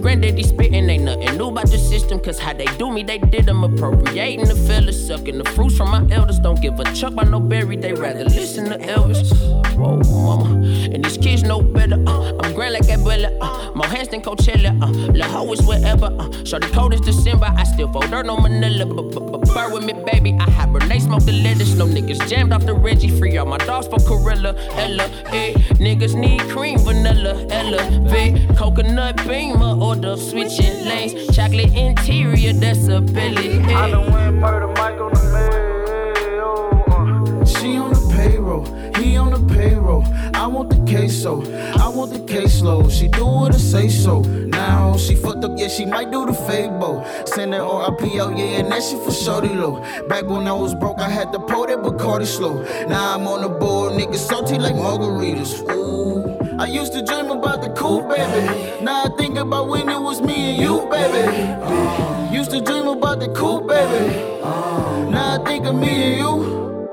Granddaddy 0.00 0.42
spitting, 0.42 0.88
ain't 0.88 1.04
nothing 1.04 1.36
new 1.36 1.48
about 1.48 1.70
the 1.70 1.76
system, 1.76 2.18
cause 2.18 2.38
how 2.38 2.54
they 2.54 2.64
do 2.78 2.90
me, 2.90 3.02
they 3.02 3.18
did 3.18 3.44
them. 3.44 3.62
Appropriating 3.62 4.46
the 4.46 4.54
fellas, 4.54 5.06
sucking 5.06 5.36
the 5.36 5.44
fruits 5.50 5.76
from 5.76 5.90
my 5.90 6.06
elders. 6.10 6.38
Don't 6.38 6.60
give 6.62 6.80
a 6.80 6.84
chuck 6.94 7.14
by 7.14 7.24
no 7.24 7.40
berry, 7.40 7.76
they 7.76 7.92
rather 7.92 8.24
listen 8.24 8.70
to 8.70 8.78
Elvis. 8.78 9.30
Whoa, 9.76 9.98
mama. 10.10 10.66
And 10.92 11.04
these 11.04 11.18
kids 11.18 11.42
know 11.42 11.60
better. 11.60 12.02
Uh, 12.06 12.21
I'm 12.62 12.70
grand 12.70 12.86
shine 12.86 12.96
like 12.96 13.00
a 13.00 13.02
bullet. 13.02 13.38
Uh, 13.40 13.72
more 13.74 13.86
hands 13.86 14.08
than 14.08 14.22
Coachella. 14.22 14.70
Uh, 14.80 15.12
La 15.14 15.26
Ho 15.26 15.52
is 15.52 15.62
wherever. 15.62 16.06
Uh, 16.06 16.44
Shorty 16.44 16.68
cold 16.68 16.94
as 16.94 17.00
December. 17.00 17.46
I 17.46 17.64
still 17.64 17.90
fold 17.92 18.10
dirt 18.10 18.28
on 18.28 18.42
Manila. 18.42 18.86
Burr 18.86 19.72
with 19.72 19.84
me, 19.84 19.94
baby. 20.10 20.36
I 20.38 20.48
hibernate, 20.50 21.02
smoke 21.02 21.24
the 21.24 21.32
lettuce. 21.32 21.74
No 21.74 21.86
niggas 21.86 22.28
jammed 22.28 22.52
off 22.52 22.64
the 22.64 22.74
Reggie. 22.74 23.08
Free 23.18 23.36
all 23.36 23.46
my 23.46 23.58
dogs 23.58 23.88
for 23.88 23.98
Corilla. 23.98 24.54
Ella, 24.76 25.04
eh. 25.32 25.54
Niggas 25.80 26.14
need 26.14 26.40
cream, 26.42 26.78
vanilla. 26.78 27.34
Ella, 27.50 27.82
V. 28.08 28.46
Coconut 28.56 29.16
beamer. 29.26 29.76
Order 29.82 30.16
switching 30.16 30.84
lanes. 30.84 31.34
Chocolate 31.34 31.74
interior, 31.74 32.52
that's 32.52 32.86
a 32.88 33.00
Billy. 33.00 33.58
Eh. 33.58 33.74
I 33.74 33.90
done 33.90 34.12
went 34.12 34.36
murder 34.36 34.68
Mike 34.68 35.00
on 35.00 35.12
the 35.12 35.24
mail. 35.34 36.84
Uh. 36.88 37.44
She 37.44 37.76
on 37.76 37.92
the 37.92 38.14
payroll, 38.14 38.64
he 38.96 39.16
on 39.16 39.30
the 39.32 39.54
payroll. 39.54 40.04
I 40.42 40.46
want 40.48 40.70
the 40.70 40.76
queso, 40.90 41.40
I 41.78 41.88
want 41.88 42.12
the 42.12 42.18
caseload. 42.18 42.90
She 42.90 43.06
do 43.06 43.24
what 43.24 43.54
I 43.54 43.58
say 43.58 43.88
so. 43.88 44.22
Now 44.22 44.96
she 44.96 45.14
fucked 45.14 45.44
up, 45.44 45.52
yeah, 45.56 45.68
she 45.68 45.84
might 45.86 46.10
do 46.10 46.26
the 46.26 46.34
fable. 46.34 47.04
Send 47.26 47.52
that 47.52 47.60
RIPO, 47.60 48.36
yeah, 48.36 48.58
and 48.58 48.72
that 48.72 48.82
shit 48.82 49.00
for 49.04 49.12
shorty 49.12 49.50
low. 49.50 49.80
Back 50.08 50.24
when 50.24 50.48
I 50.48 50.52
was 50.52 50.74
broke, 50.74 50.98
I 50.98 51.08
had 51.08 51.32
to 51.34 51.38
pour 51.38 51.68
that 51.68 51.78
Bacardi 51.78 52.26
slow. 52.26 52.60
Now 52.88 53.14
I'm 53.14 53.28
on 53.28 53.42
the 53.42 53.50
board, 53.50 53.92
niggas 53.92 54.16
salty 54.16 54.58
like 54.58 54.74
margaritas. 54.74 55.62
Ooh. 55.70 56.36
I 56.58 56.66
used 56.66 56.92
to 56.94 57.04
dream 57.04 57.30
about 57.30 57.62
the 57.62 57.70
cool 57.74 58.02
baby. 58.08 58.84
Now 58.84 59.04
I 59.04 59.10
think 59.16 59.38
about 59.38 59.68
when 59.68 59.88
it 59.88 60.00
was 60.00 60.20
me 60.20 60.34
and 60.34 60.60
you, 60.60 60.88
baby. 60.90 61.52
Uh, 61.62 62.32
used 62.32 62.50
to 62.50 62.60
dream 62.60 62.88
about 62.88 63.20
the 63.20 63.28
cool 63.28 63.60
baby. 63.60 64.40
Uh, 64.42 65.08
now 65.08 65.40
I 65.40 65.44
think 65.44 65.66
of 65.66 65.76
me 65.76 65.88
and 65.88 66.18
you. 66.18 66.88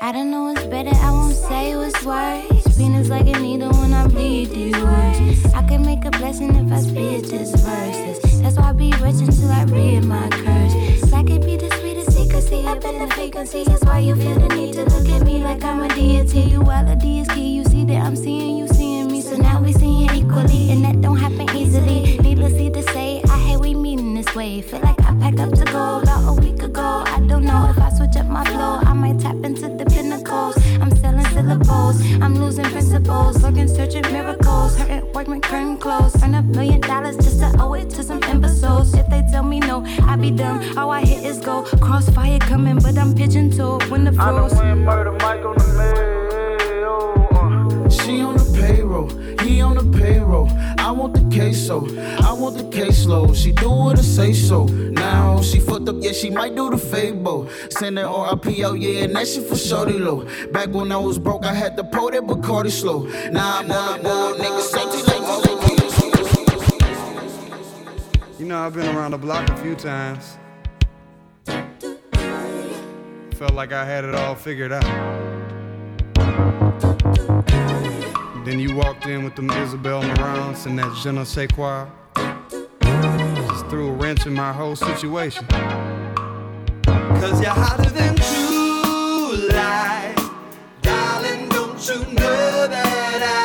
I 0.00 0.10
don't 0.10 0.30
know 0.30 0.44
what's 0.44 0.64
better, 0.64 0.90
I 0.90 1.10
won't 1.10 1.36
say 1.36 1.76
what's 1.76 2.02
worse. 2.02 2.51
Venus 2.76 3.08
like 3.08 3.26
a 3.26 3.38
needle 3.38 3.72
when 3.72 3.92
I 3.92 4.06
bleed 4.06 4.50
these 4.50 4.74
words. 4.74 5.54
I 5.54 5.62
can 5.62 5.82
make 5.84 6.04
a 6.04 6.10
blessing 6.10 6.54
if 6.54 6.72
I 6.72 6.80
spit 6.80 7.30
just 7.30 7.56
verses. 7.58 8.40
That's 8.40 8.56
why 8.56 8.70
I 8.70 8.72
be 8.72 8.90
rich 9.00 9.20
until 9.20 9.50
I 9.50 9.64
read 9.64 10.04
my 10.04 10.28
curse. 10.30 11.12
I 11.12 11.22
could 11.22 11.44
be 11.44 11.56
the 11.56 11.70
sweetest 11.78 12.12
secrecy 12.12 12.66
up 12.66 12.84
in 12.84 12.98
the 12.98 13.14
frequency. 13.14 13.64
That's 13.64 13.84
why 13.84 13.98
you 14.00 14.16
feel 14.16 14.38
the 14.38 14.48
need 14.54 14.72
to 14.74 14.84
look 14.84 15.08
at 15.08 15.22
me 15.22 15.42
like 15.42 15.62
I'm 15.62 15.82
a 15.82 15.88
deity. 15.94 16.40
You 16.40 16.62
while 16.62 16.88
a 16.88 16.96
D 16.96 17.20
is 17.20 17.28
key, 17.28 17.54
you 17.56 17.64
see 17.64 17.84
that 17.84 18.06
I'm 18.06 18.16
seeing 18.16 18.56
you 18.56 18.66
seeing 18.68 19.08
me. 19.08 19.20
So 19.20 19.36
now 19.36 19.60
we 19.60 19.72
seeing 19.72 20.10
equally, 20.14 20.70
and 20.72 20.84
that 20.84 21.00
don't 21.00 21.18
happen 21.18 21.48
easily. 21.56 22.18
Needlessly 22.18 22.70
to 22.70 22.82
say, 22.94 23.22
I 23.28 23.38
hate 23.38 23.60
we 23.60 23.74
meeting 23.74 24.14
this 24.14 24.34
way. 24.34 24.62
Feel 24.62 24.80
like 24.80 25.01
I 25.12 25.14
packed 25.20 25.40
up 25.40 25.52
to 25.52 25.64
go 25.66 26.00
about 26.00 26.26
a 26.26 26.40
week 26.40 26.62
ago. 26.62 27.04
I 27.06 27.20
don't 27.28 27.44
know 27.44 27.68
if 27.68 27.78
I 27.78 27.90
switch 27.90 28.16
up 28.16 28.26
my 28.26 28.44
flow, 28.46 28.78
I 28.80 28.94
might 28.94 29.20
tap 29.20 29.36
into 29.44 29.68
the 29.68 29.84
pinnacles. 29.84 30.56
I'm 30.80 30.90
selling 30.96 31.26
syllables, 31.26 32.00
I'm 32.22 32.34
losing 32.36 32.64
principles, 32.64 33.42
looking 33.42 33.68
searching 33.68 34.10
miracles, 34.10 34.74
hurting 34.78 35.12
workman 35.12 35.42
curtain 35.42 35.76
close. 35.76 36.14
Earn 36.22 36.34
a 36.34 36.42
million 36.42 36.80
dollars 36.80 37.16
just 37.16 37.40
to 37.40 37.54
owe 37.60 37.74
it 37.74 37.90
to 37.90 38.02
some 38.02 38.22
imbeciles. 38.22 38.94
If 38.94 39.06
they 39.10 39.22
tell 39.30 39.42
me 39.42 39.60
no, 39.60 39.84
I 40.02 40.16
be 40.16 40.30
dumb. 40.30 40.78
All 40.78 40.90
I 40.90 41.04
hit 41.04 41.24
is 41.26 41.40
go. 41.40 41.64
Crossfire 41.80 42.38
coming, 42.38 42.78
but 42.78 42.96
I'm 42.96 43.14
pigeon 43.14 43.50
toed 43.50 43.82
when 43.90 44.04
the 44.04 44.12
I 44.12 44.30
done 44.30 44.48
froze. 44.48 44.54
went 44.54 44.80
murder 44.80 45.12
Mike 45.12 45.44
on 45.44 45.56
the 45.58 45.68
mail. 45.76 47.28
Uh. 47.32 47.90
She 47.90 48.22
on 48.22 48.38
payroll, 48.92 49.08
he 49.40 49.60
on 49.60 49.76
the 49.76 49.98
payroll. 49.98 50.48
I 50.78 50.90
want 50.90 51.14
the 51.14 51.22
queso, 51.34 51.86
I 52.22 52.32
want 52.32 52.56
the 52.56 52.64
caseload. 52.64 53.34
She 53.36 53.52
do 53.52 53.70
what 53.70 53.98
I 53.98 54.02
say 54.02 54.32
so. 54.32 54.64
Now 54.64 55.40
she 55.40 55.60
fucked 55.60 55.88
up, 55.88 55.96
yeah, 56.00 56.12
she 56.12 56.30
might 56.30 56.54
do 56.54 56.70
the 56.70 56.78
fable. 56.78 57.48
Send 57.70 57.98
that 57.98 58.06
RIPO, 58.06 58.80
yeah, 58.80 59.04
and 59.04 59.16
that 59.16 59.26
shit 59.26 59.46
for 59.46 59.56
shorty 59.56 59.98
low. 59.98 60.26
Back 60.52 60.68
when 60.68 60.92
I 60.92 60.96
was 60.96 61.18
broke, 61.18 61.44
I 61.44 61.54
had 61.54 61.76
to 61.76 61.84
pour 61.84 62.10
that 62.10 62.22
Bacardi 62.22 62.70
slow. 62.70 63.04
Now 63.30 63.58
I'm 63.58 63.70
on 63.70 63.98
the 63.98 64.02
board, 64.02 64.36
niggas 64.36 64.70
salty 64.70 65.02
like 65.02 65.22
You 68.38 68.46
know, 68.46 68.58
I've 68.58 68.74
been 68.74 68.94
around 68.94 69.12
the 69.12 69.18
block 69.18 69.48
a 69.48 69.56
few 69.56 69.74
times. 69.76 70.36
Felt 73.36 73.54
like 73.54 73.72
I 73.72 73.84
had 73.84 74.04
it 74.04 74.14
all 74.14 74.34
figured 74.34 74.72
out. 74.72 75.21
Then 78.52 78.60
you 78.60 78.76
walked 78.76 79.06
in 79.06 79.24
with 79.24 79.34
them 79.34 79.48
Isabel 79.50 80.02
Marants 80.02 80.66
and 80.66 80.78
that 80.78 80.94
je 81.02 81.10
ne 81.10 81.24
sais 81.24 81.48
quoi. 81.48 81.86
Just 83.48 83.66
threw 83.70 83.88
a 83.88 83.92
wrench 83.92 84.26
in 84.26 84.34
my 84.34 84.52
whole 84.52 84.76
situation. 84.76 85.46
Cause 86.84 87.40
you're 87.40 87.48
hotter 87.48 87.88
than 87.88 88.14
July. 89.48 90.14
Darling, 90.82 91.48
don't 91.48 91.88
you 91.88 91.96
know 92.12 92.66
that. 92.68 93.22
I 93.22 93.41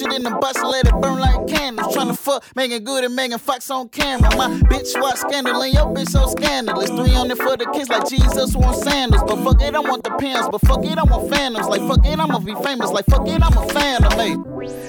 In 0.00 0.22
the 0.22 0.30
and 0.30 0.68
let 0.68 0.86
it 0.86 0.94
burn 1.00 1.18
like 1.18 1.48
candles. 1.48 1.92
Tryna 1.92 2.16
fuck 2.16 2.44
Meagan 2.54 2.84
Good 2.84 3.02
and 3.02 3.16
Megan 3.16 3.38
Fox 3.38 3.68
on 3.68 3.88
camera. 3.88 4.30
My 4.36 4.48
bitch 4.70 5.00
watch 5.00 5.16
scandal 5.16 5.60
and 5.60 5.74
your 5.74 5.86
bitch 5.86 6.10
so 6.10 6.28
scandalous. 6.28 6.88
Three 6.88 7.16
on 7.16 7.28
it 7.32 7.36
for 7.36 7.56
the 7.56 7.68
kids 7.74 7.88
like 7.88 8.08
Jesus 8.08 8.54
want 8.54 8.76
sandals. 8.76 9.24
But 9.24 9.42
fuck 9.42 9.60
it, 9.60 9.74
I 9.74 9.80
want 9.80 10.04
the 10.04 10.10
pants. 10.10 10.48
But 10.52 10.60
fuck 10.60 10.84
it, 10.84 10.98
I 10.98 11.02
want 11.02 11.28
phantoms. 11.30 11.66
Like 11.66 11.80
fuck 11.80 12.06
it, 12.06 12.16
I'ma 12.16 12.38
be 12.38 12.54
famous. 12.62 12.90
Like 12.90 13.06
fuck 13.06 13.26
it, 13.26 13.42
I'm 13.42 13.58
a 13.58 13.68
phantom. 13.70 14.12
Hey, 14.12 14.36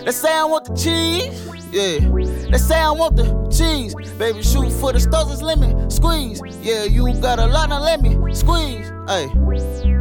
they 0.06 0.12
say 0.12 0.32
I 0.32 0.44
want 0.44 0.66
the 0.66 0.76
cheese. 0.76 1.48
Yeah, 1.72 2.00
they 2.52 2.58
say 2.60 2.78
I 2.78 2.92
want 2.92 3.16
the 3.16 3.26
cheese. 3.50 3.96
Baby, 4.20 4.44
shoot 4.44 4.70
for 4.74 4.94
the 4.94 5.00
stars, 5.00 5.32
it's 5.32 5.42
lemon 5.42 5.90
squeeze. 5.90 6.40
Yeah, 6.62 6.84
you 6.84 7.12
got 7.20 7.40
a 7.40 7.48
lot, 7.48 7.70
now 7.70 7.82
let 7.82 8.02
me 8.02 8.14
squeeze. 8.36 8.92
Hey, 9.08 9.26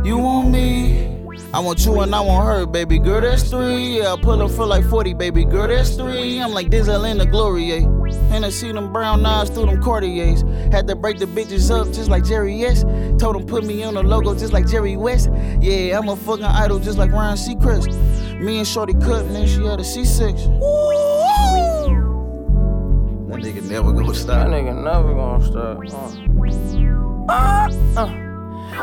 you 0.04 0.18
want 0.18 0.50
me? 0.50 1.07
I 1.54 1.60
want 1.60 1.84
you 1.86 1.98
and 2.00 2.14
I 2.14 2.20
want 2.20 2.46
her, 2.46 2.66
baby 2.66 2.98
girl, 2.98 3.22
that's 3.22 3.48
three. 3.48 3.98
Yeah, 3.98 4.12
I 4.12 4.20
pull 4.20 4.42
up 4.42 4.50
for 4.50 4.66
like 4.66 4.84
40, 4.84 5.14
baby 5.14 5.46
girl, 5.46 5.66
that's 5.66 5.96
three. 5.96 6.38
I'm 6.38 6.52
like 6.52 6.68
Denzel 6.68 7.10
in 7.10 7.16
the 7.16 7.24
glory, 7.24 7.64
yeah. 7.64 7.88
And 8.34 8.44
I 8.44 8.50
see 8.50 8.70
them 8.70 8.92
brown 8.92 9.24
eyes 9.24 9.48
through 9.48 9.66
them 9.66 9.82
Cartiers. 9.82 10.42
Had 10.70 10.86
to 10.88 10.94
break 10.94 11.18
the 11.18 11.24
bitches 11.24 11.70
up 11.70 11.86
just 11.86 12.10
like 12.10 12.24
Jerry 12.24 12.62
S. 12.64 12.82
Told 13.18 13.36
them 13.36 13.46
put 13.46 13.64
me 13.64 13.82
on 13.82 13.94
the 13.94 14.02
logo 14.02 14.34
just 14.34 14.52
like 14.52 14.68
Jerry 14.68 14.98
West. 14.98 15.30
Yeah, 15.60 15.98
I'm 15.98 16.08
a 16.10 16.16
fucking 16.16 16.44
idol 16.44 16.80
just 16.80 16.98
like 16.98 17.12
Ryan 17.12 17.38
Seacrest. 17.38 18.38
Me 18.40 18.58
and 18.58 18.68
Shorty 18.68 18.92
cut, 18.92 19.24
and 19.24 19.34
then 19.34 19.46
she 19.46 19.64
had 19.64 19.80
a 19.80 19.84
C6. 19.84 20.34
That 23.28 23.38
nigga 23.38 23.62
never 23.70 23.92
gonna 23.92 24.14
stop. 24.14 24.48
That 24.48 24.48
nigga 24.48 24.84
never 24.84 25.14
gonna 25.14 25.46
stop. 25.46 25.78
Uh, 27.30 28.00
uh. 28.00 28.27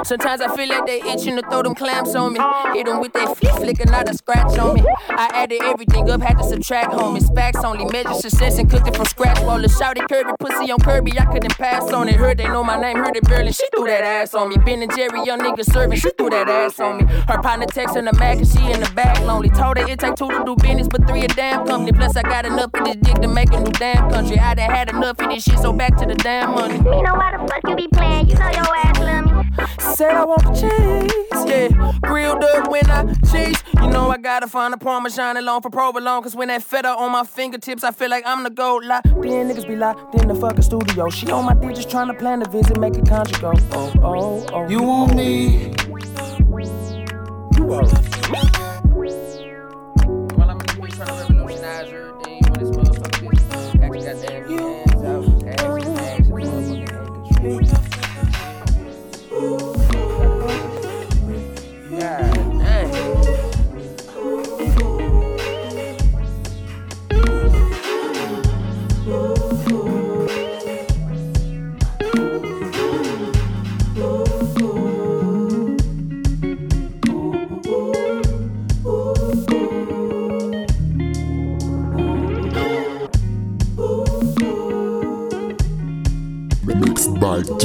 Sometimes 0.03 0.41
I 0.41 0.55
feel 0.55 0.69
like 0.69 0.85
they 0.85 1.01
itching 1.01 1.35
to 1.35 1.41
throw 1.49 1.63
them 1.63 1.75
clamps 1.75 2.15
on 2.15 2.33
me. 2.33 2.39
Hit 2.73 2.85
them 2.85 2.99
with 2.99 3.13
that 3.13 3.37
flip 3.37 3.55
flicker, 3.55 3.85
not 3.85 4.09
a 4.09 4.13
scratch 4.13 4.57
on 4.57 4.75
me. 4.75 4.83
I 5.09 5.29
added 5.33 5.61
everything 5.63 6.09
up, 6.09 6.21
had 6.21 6.37
to 6.37 6.43
subtract, 6.43 6.91
homie. 6.91 7.23
Facts 7.35 7.63
only 7.63 7.85
measure 7.85 8.13
success 8.13 8.57
and 8.57 8.69
cooked 8.69 8.87
it 8.87 8.95
from 8.95 9.05
scratch. 9.05 9.39
While 9.41 9.61
the 9.61 9.67
shouty 9.67 10.07
curvy 10.07 10.37
pussy 10.39 10.71
on 10.71 10.79
Kirby, 10.79 11.19
I 11.19 11.25
couldn't 11.25 11.57
pass 11.57 11.91
on 11.91 12.09
it. 12.09 12.15
Heard 12.15 12.37
they 12.37 12.47
know 12.47 12.63
my 12.63 12.79
name, 12.79 12.97
heard 12.97 13.15
it 13.15 13.27
barely. 13.27 13.51
She 13.51 13.65
threw 13.75 13.85
that 13.85 14.03
ass 14.03 14.33
on 14.33 14.49
me. 14.49 14.57
Ben 14.57 14.81
and 14.81 14.95
Jerry, 14.95 15.23
young 15.25 15.39
nigga 15.39 15.63
serving, 15.63 15.99
she 15.99 16.09
threw 16.17 16.29
that 16.29 16.49
ass 16.49 16.79
on 16.79 16.97
me. 16.97 17.05
Her 17.27 17.41
partner 17.41 17.65
texting 17.65 18.09
the 18.09 18.17
Mac 18.17 18.37
and 18.37 18.47
she 18.47 18.71
in 18.71 18.79
the 18.79 18.91
back 18.95 19.19
lonely. 19.21 19.49
Told 19.49 19.77
her 19.77 19.87
it 19.87 19.99
take 19.99 20.15
two 20.15 20.29
to 20.29 20.43
do 20.45 20.55
business, 20.55 20.87
but 20.87 21.07
three 21.07 21.23
a 21.23 21.27
damn 21.29 21.65
company. 21.65 21.91
Plus 21.91 22.15
I 22.15 22.21
got 22.21 22.45
enough 22.45 22.71
of 22.73 22.85
this 22.85 22.95
dick 22.97 23.15
to 23.21 23.27
make 23.27 23.51
a 23.53 23.59
new 23.59 23.71
damn 23.71 24.09
country. 24.09 24.39
I 24.39 24.53
done 24.55 24.69
had 24.69 24.89
enough 24.89 25.19
of 25.19 25.29
this 25.29 25.43
shit, 25.43 25.59
so 25.59 25.73
back 25.73 25.95
to 25.97 26.05
the 26.05 26.15
damn 26.15 26.51
money. 26.51 26.75
You 26.75 27.03
know 27.03 27.15
why 27.15 27.37
the 27.37 27.47
fuck 27.47 27.61
you 27.67 27.75
be 27.75 27.87
playing? 27.87 28.27
You 28.29 28.35
know 28.35 28.49
your 28.49 28.75
ass 28.77 28.99
love 28.99 29.25
me. 29.25 29.34
Said 29.79 30.11
I 30.11 30.25
want 30.25 30.43
the 30.43 30.51
cheese, 30.53 31.45
yeah. 31.49 31.91
Grilled 32.01 32.43
up 32.43 32.69
when 32.69 32.85
I 32.89 33.13
cheese. 33.31 33.63
You 33.81 33.87
know 33.89 34.09
I 34.09 34.17
gotta 34.17 34.47
find 34.47 34.73
a 34.73 34.77
parmesan 34.77 35.37
alone 35.37 35.61
for 35.61 35.69
provolone. 35.69 36.21
Cause 36.23 36.35
when 36.35 36.49
that 36.49 36.63
feta 36.63 36.89
on 36.89 37.11
my 37.11 37.23
fingertips, 37.23 37.83
I 37.83 37.91
feel 37.91 38.09
like 38.09 38.23
I'm 38.25 38.43
the 38.43 38.49
gold 38.49 38.85
lie. 38.85 39.01
Then 39.03 39.49
niggas 39.49 39.67
be 39.67 39.75
like, 39.75 39.95
then 40.11 40.27
the 40.27 40.35
fucking 40.35 40.63
studio. 40.63 41.09
She 41.09 41.29
on 41.31 41.45
my 41.45 41.53
dick 41.53 41.75
just 41.75 41.89
trying 41.89 42.07
to 42.07 42.13
plan 42.13 42.41
a 42.41 42.49
visit, 42.49 42.79
make 42.79 42.97
a 42.97 43.01
contract 43.01 43.41
go. 43.41 43.53
Oh, 43.71 43.93
oh, 44.03 44.45
oh. 44.53 44.69
You 44.69 44.81
want 44.83 45.15
me? 45.15 45.73
You 47.57 47.63
want 47.63 47.91
Well, 48.31 48.64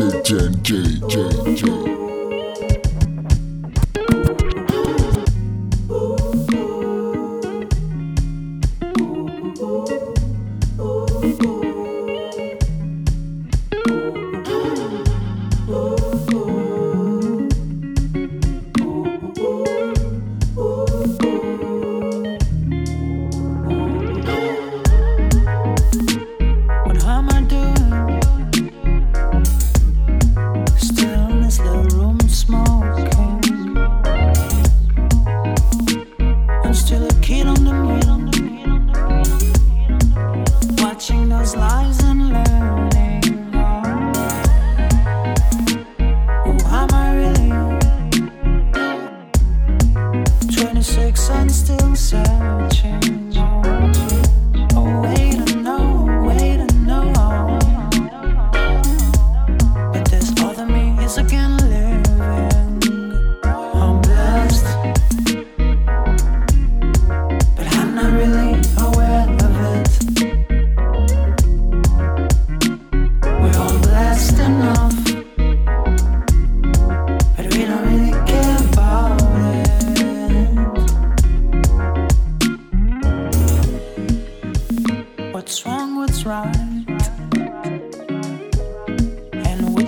DJ 0.00 0.48
J 0.62 0.98
J 1.08 1.54
J. 1.54 1.89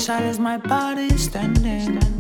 And 0.03 0.09
which 0.09 0.19
side 0.19 0.29
is 0.29 0.41
my 0.41 0.57
body 0.57 1.17
standing? 1.17 2.12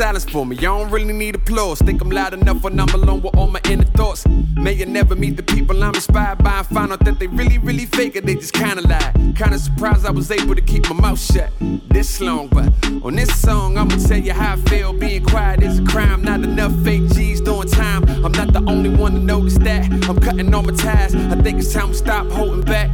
Silence 0.00 0.24
for 0.24 0.46
me, 0.46 0.56
y'all 0.56 0.78
don't 0.78 0.90
really 0.90 1.12
need 1.12 1.34
applause. 1.34 1.78
Think 1.78 2.00
I'm 2.00 2.10
loud 2.10 2.32
enough 2.32 2.62
when 2.62 2.80
I'm 2.80 2.88
alone 2.88 3.20
with 3.20 3.36
all 3.36 3.48
my 3.48 3.60
inner 3.68 3.84
thoughts. 3.84 4.26
May 4.56 4.72
you 4.72 4.86
never 4.86 5.14
meet 5.14 5.36
the 5.36 5.42
people 5.42 5.84
I'm 5.84 5.94
inspired 5.94 6.42
by 6.42 6.60
and 6.60 6.66
find 6.68 6.90
out 6.90 7.04
that 7.04 7.18
they 7.18 7.26
really, 7.26 7.58
really 7.58 7.84
fake 7.84 8.16
it. 8.16 8.24
They 8.24 8.34
just 8.36 8.54
kinda 8.54 8.80
lie. 8.80 9.12
Kinda 9.36 9.58
surprised 9.58 10.06
I 10.06 10.10
was 10.10 10.30
able 10.30 10.54
to 10.54 10.62
keep 10.62 10.88
my 10.88 10.96
mouth 10.98 11.20
shut 11.20 11.50
this 11.90 12.18
long, 12.18 12.48
but 12.48 12.72
on 13.04 13.14
this 13.14 13.34
song, 13.42 13.76
I'ma 13.76 13.96
tell 13.96 14.16
you 14.16 14.32
how 14.32 14.54
I 14.54 14.56
feel. 14.70 14.94
Being 14.94 15.22
quiet 15.22 15.62
is 15.62 15.80
a 15.80 15.84
crime, 15.84 16.22
not 16.22 16.40
enough 16.44 16.72
fake 16.82 17.06
G's 17.12 17.42
doing 17.42 17.68
time. 17.68 18.04
I'm 18.24 18.32
not 18.32 18.54
the 18.54 18.64
only 18.66 18.88
one 18.88 19.12
to 19.12 19.20
notice 19.20 19.58
that. 19.58 19.84
I'm 20.08 20.18
cutting 20.18 20.54
all 20.54 20.62
my 20.62 20.72
ties. 20.72 21.14
I 21.14 21.36
think 21.42 21.58
it's 21.58 21.74
time 21.74 21.88
to 21.88 21.94
stop 21.94 22.26
holding 22.30 22.62
back. 22.62 22.88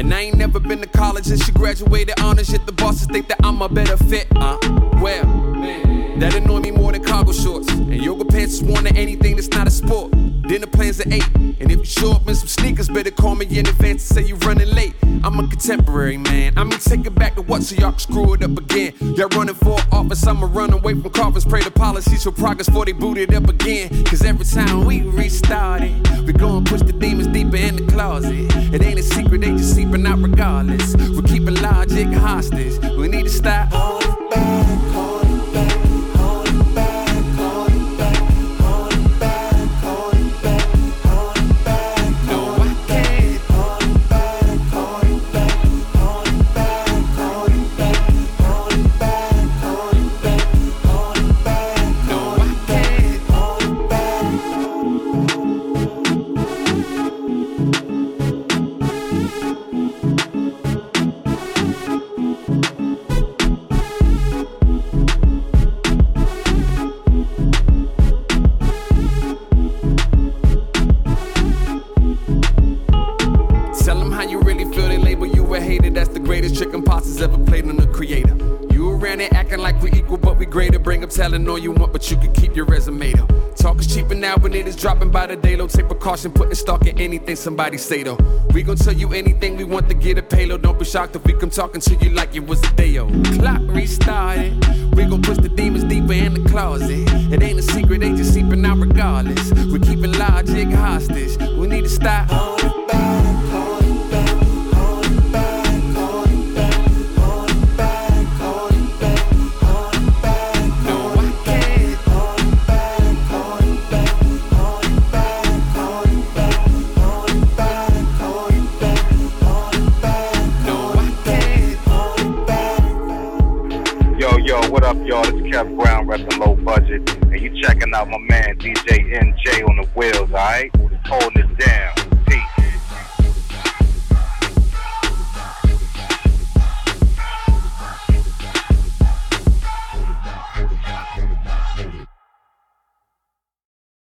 And 0.00 0.14
I 0.14 0.22
ain't 0.22 0.38
never 0.38 0.58
been 0.58 0.80
to 0.80 0.86
college 0.86 1.28
and 1.28 1.38
she 1.42 1.52
graduated 1.52 2.18
honors. 2.20 2.50
Yet 2.50 2.64
the 2.64 2.72
bosses 2.72 3.06
think 3.08 3.28
that 3.28 3.36
I'm 3.44 3.60
a 3.60 3.68
better 3.68 3.98
fit. 3.98 4.28
Uh, 4.34 4.56
well, 4.94 5.26
that 6.16 6.34
annoy 6.34 6.60
me 6.60 6.70
more 6.70 6.90
than 6.90 7.04
cargo 7.04 7.32
shorts. 7.32 7.68
And 7.70 8.02
yoga 8.02 8.24
pants 8.24 8.54
is 8.54 8.62
worn 8.62 8.84
to 8.84 8.96
anything 8.96 9.36
that's 9.36 9.48
not 9.48 9.66
a 9.66 9.70
sport. 9.70 10.12
Dinner 10.48 10.68
plans 10.68 11.00
at 11.00 11.12
8. 11.12 11.22
And 11.36 11.70
if 11.70 11.78
you 11.80 11.84
show 11.84 12.12
up 12.12 12.26
in 12.26 12.34
some 12.34 12.48
sneakers, 12.48 12.88
better 12.88 13.10
call 13.10 13.34
me 13.34 13.44
in 13.46 13.68
advance 13.68 14.08
and 14.10 14.16
say 14.18 14.26
you're 14.26 14.38
running 14.38 14.70
late. 14.70 14.94
I'm 15.22 15.38
a 15.38 15.46
contemporary 15.46 16.16
man. 16.16 16.56
I 16.56 16.64
mean, 16.64 16.78
take 16.78 17.04
it 17.04 17.14
back 17.14 17.34
to 17.34 17.42
what 17.42 17.62
so 17.62 17.74
y'all 17.74 17.90
can 17.90 17.98
screw 17.98 18.32
it 18.32 18.42
up 18.42 18.56
again. 18.56 18.94
Y'all 19.00 19.28
running 19.28 19.54
for 19.54 19.76
office, 19.92 20.26
I'ma 20.26 20.48
run 20.50 20.72
away 20.72 20.94
from 20.94 21.10
coffins. 21.10 21.44
Pray 21.44 21.62
the 21.62 21.70
policies 21.70 22.24
for 22.24 22.32
progress 22.32 22.70
before 22.70 22.86
they 22.86 22.92
boot 22.92 23.18
it 23.18 23.34
up 23.34 23.50
again. 23.50 24.04
Cause 24.06 24.24
every 24.24 24.46
time 24.46 24.86
we 24.86 25.02
restart 25.02 25.82
it, 25.82 26.20
we 26.24 26.32
gon' 26.32 26.64
push 26.64 26.80
the 26.80 26.94
closet. 28.00 28.46
It 28.72 28.82
ain't 28.82 28.98
a 28.98 29.02
secret, 29.02 29.42
they 29.42 29.50
just 29.50 29.74
seeping 29.74 30.06
out 30.06 30.20
regardless. 30.20 30.96
We're 30.96 31.20
keeping 31.20 31.56
logic 31.56 32.08
hostage. 32.08 32.78
We 32.96 33.08
need 33.08 33.24
to 33.24 33.28
stop. 33.28 33.68
Tell 33.70 34.89
precaution, 86.10 86.32
putting 86.32 86.54
stock 86.54 86.86
in 86.86 86.98
anything 86.98 87.36
somebody 87.36 87.78
say 87.78 88.02
though. 88.02 88.18
We 88.52 88.64
gon' 88.64 88.76
tell 88.76 88.92
you 88.92 89.12
anything 89.12 89.56
we 89.56 89.62
want 89.62 89.88
to 89.90 89.94
get 89.94 90.18
a 90.18 90.22
payload. 90.22 90.62
Don't 90.62 90.76
be 90.76 90.84
shocked 90.84 91.14
if 91.14 91.24
we 91.24 91.34
come 91.34 91.50
talking 91.50 91.80
to 91.82 91.94
you 91.96 92.10
like 92.10 92.34
it 92.34 92.44
was 92.44 92.60
a 92.64 92.72
day 92.72 92.98
old. 92.98 93.12
Clock 93.38 93.62
restarted. 93.68 94.52
We 94.96 95.04
gon' 95.04 95.22
push 95.22 95.38
the 95.38 95.48
demons 95.48 95.84
deeper 95.84 96.12
in 96.12 96.34
the 96.34 96.50
closet. 96.50 97.08
It 97.32 97.42
ain't 97.42 97.60
a 97.60 97.62
secret, 97.62 98.00
they 98.00 98.10
just 98.10 98.34
seeping 98.34 98.64
out 98.64 98.78
regardless. 98.78 99.52
We're 99.52 99.78
keeping 99.78 100.12
logic 100.12 100.68
hostage. 100.70 101.39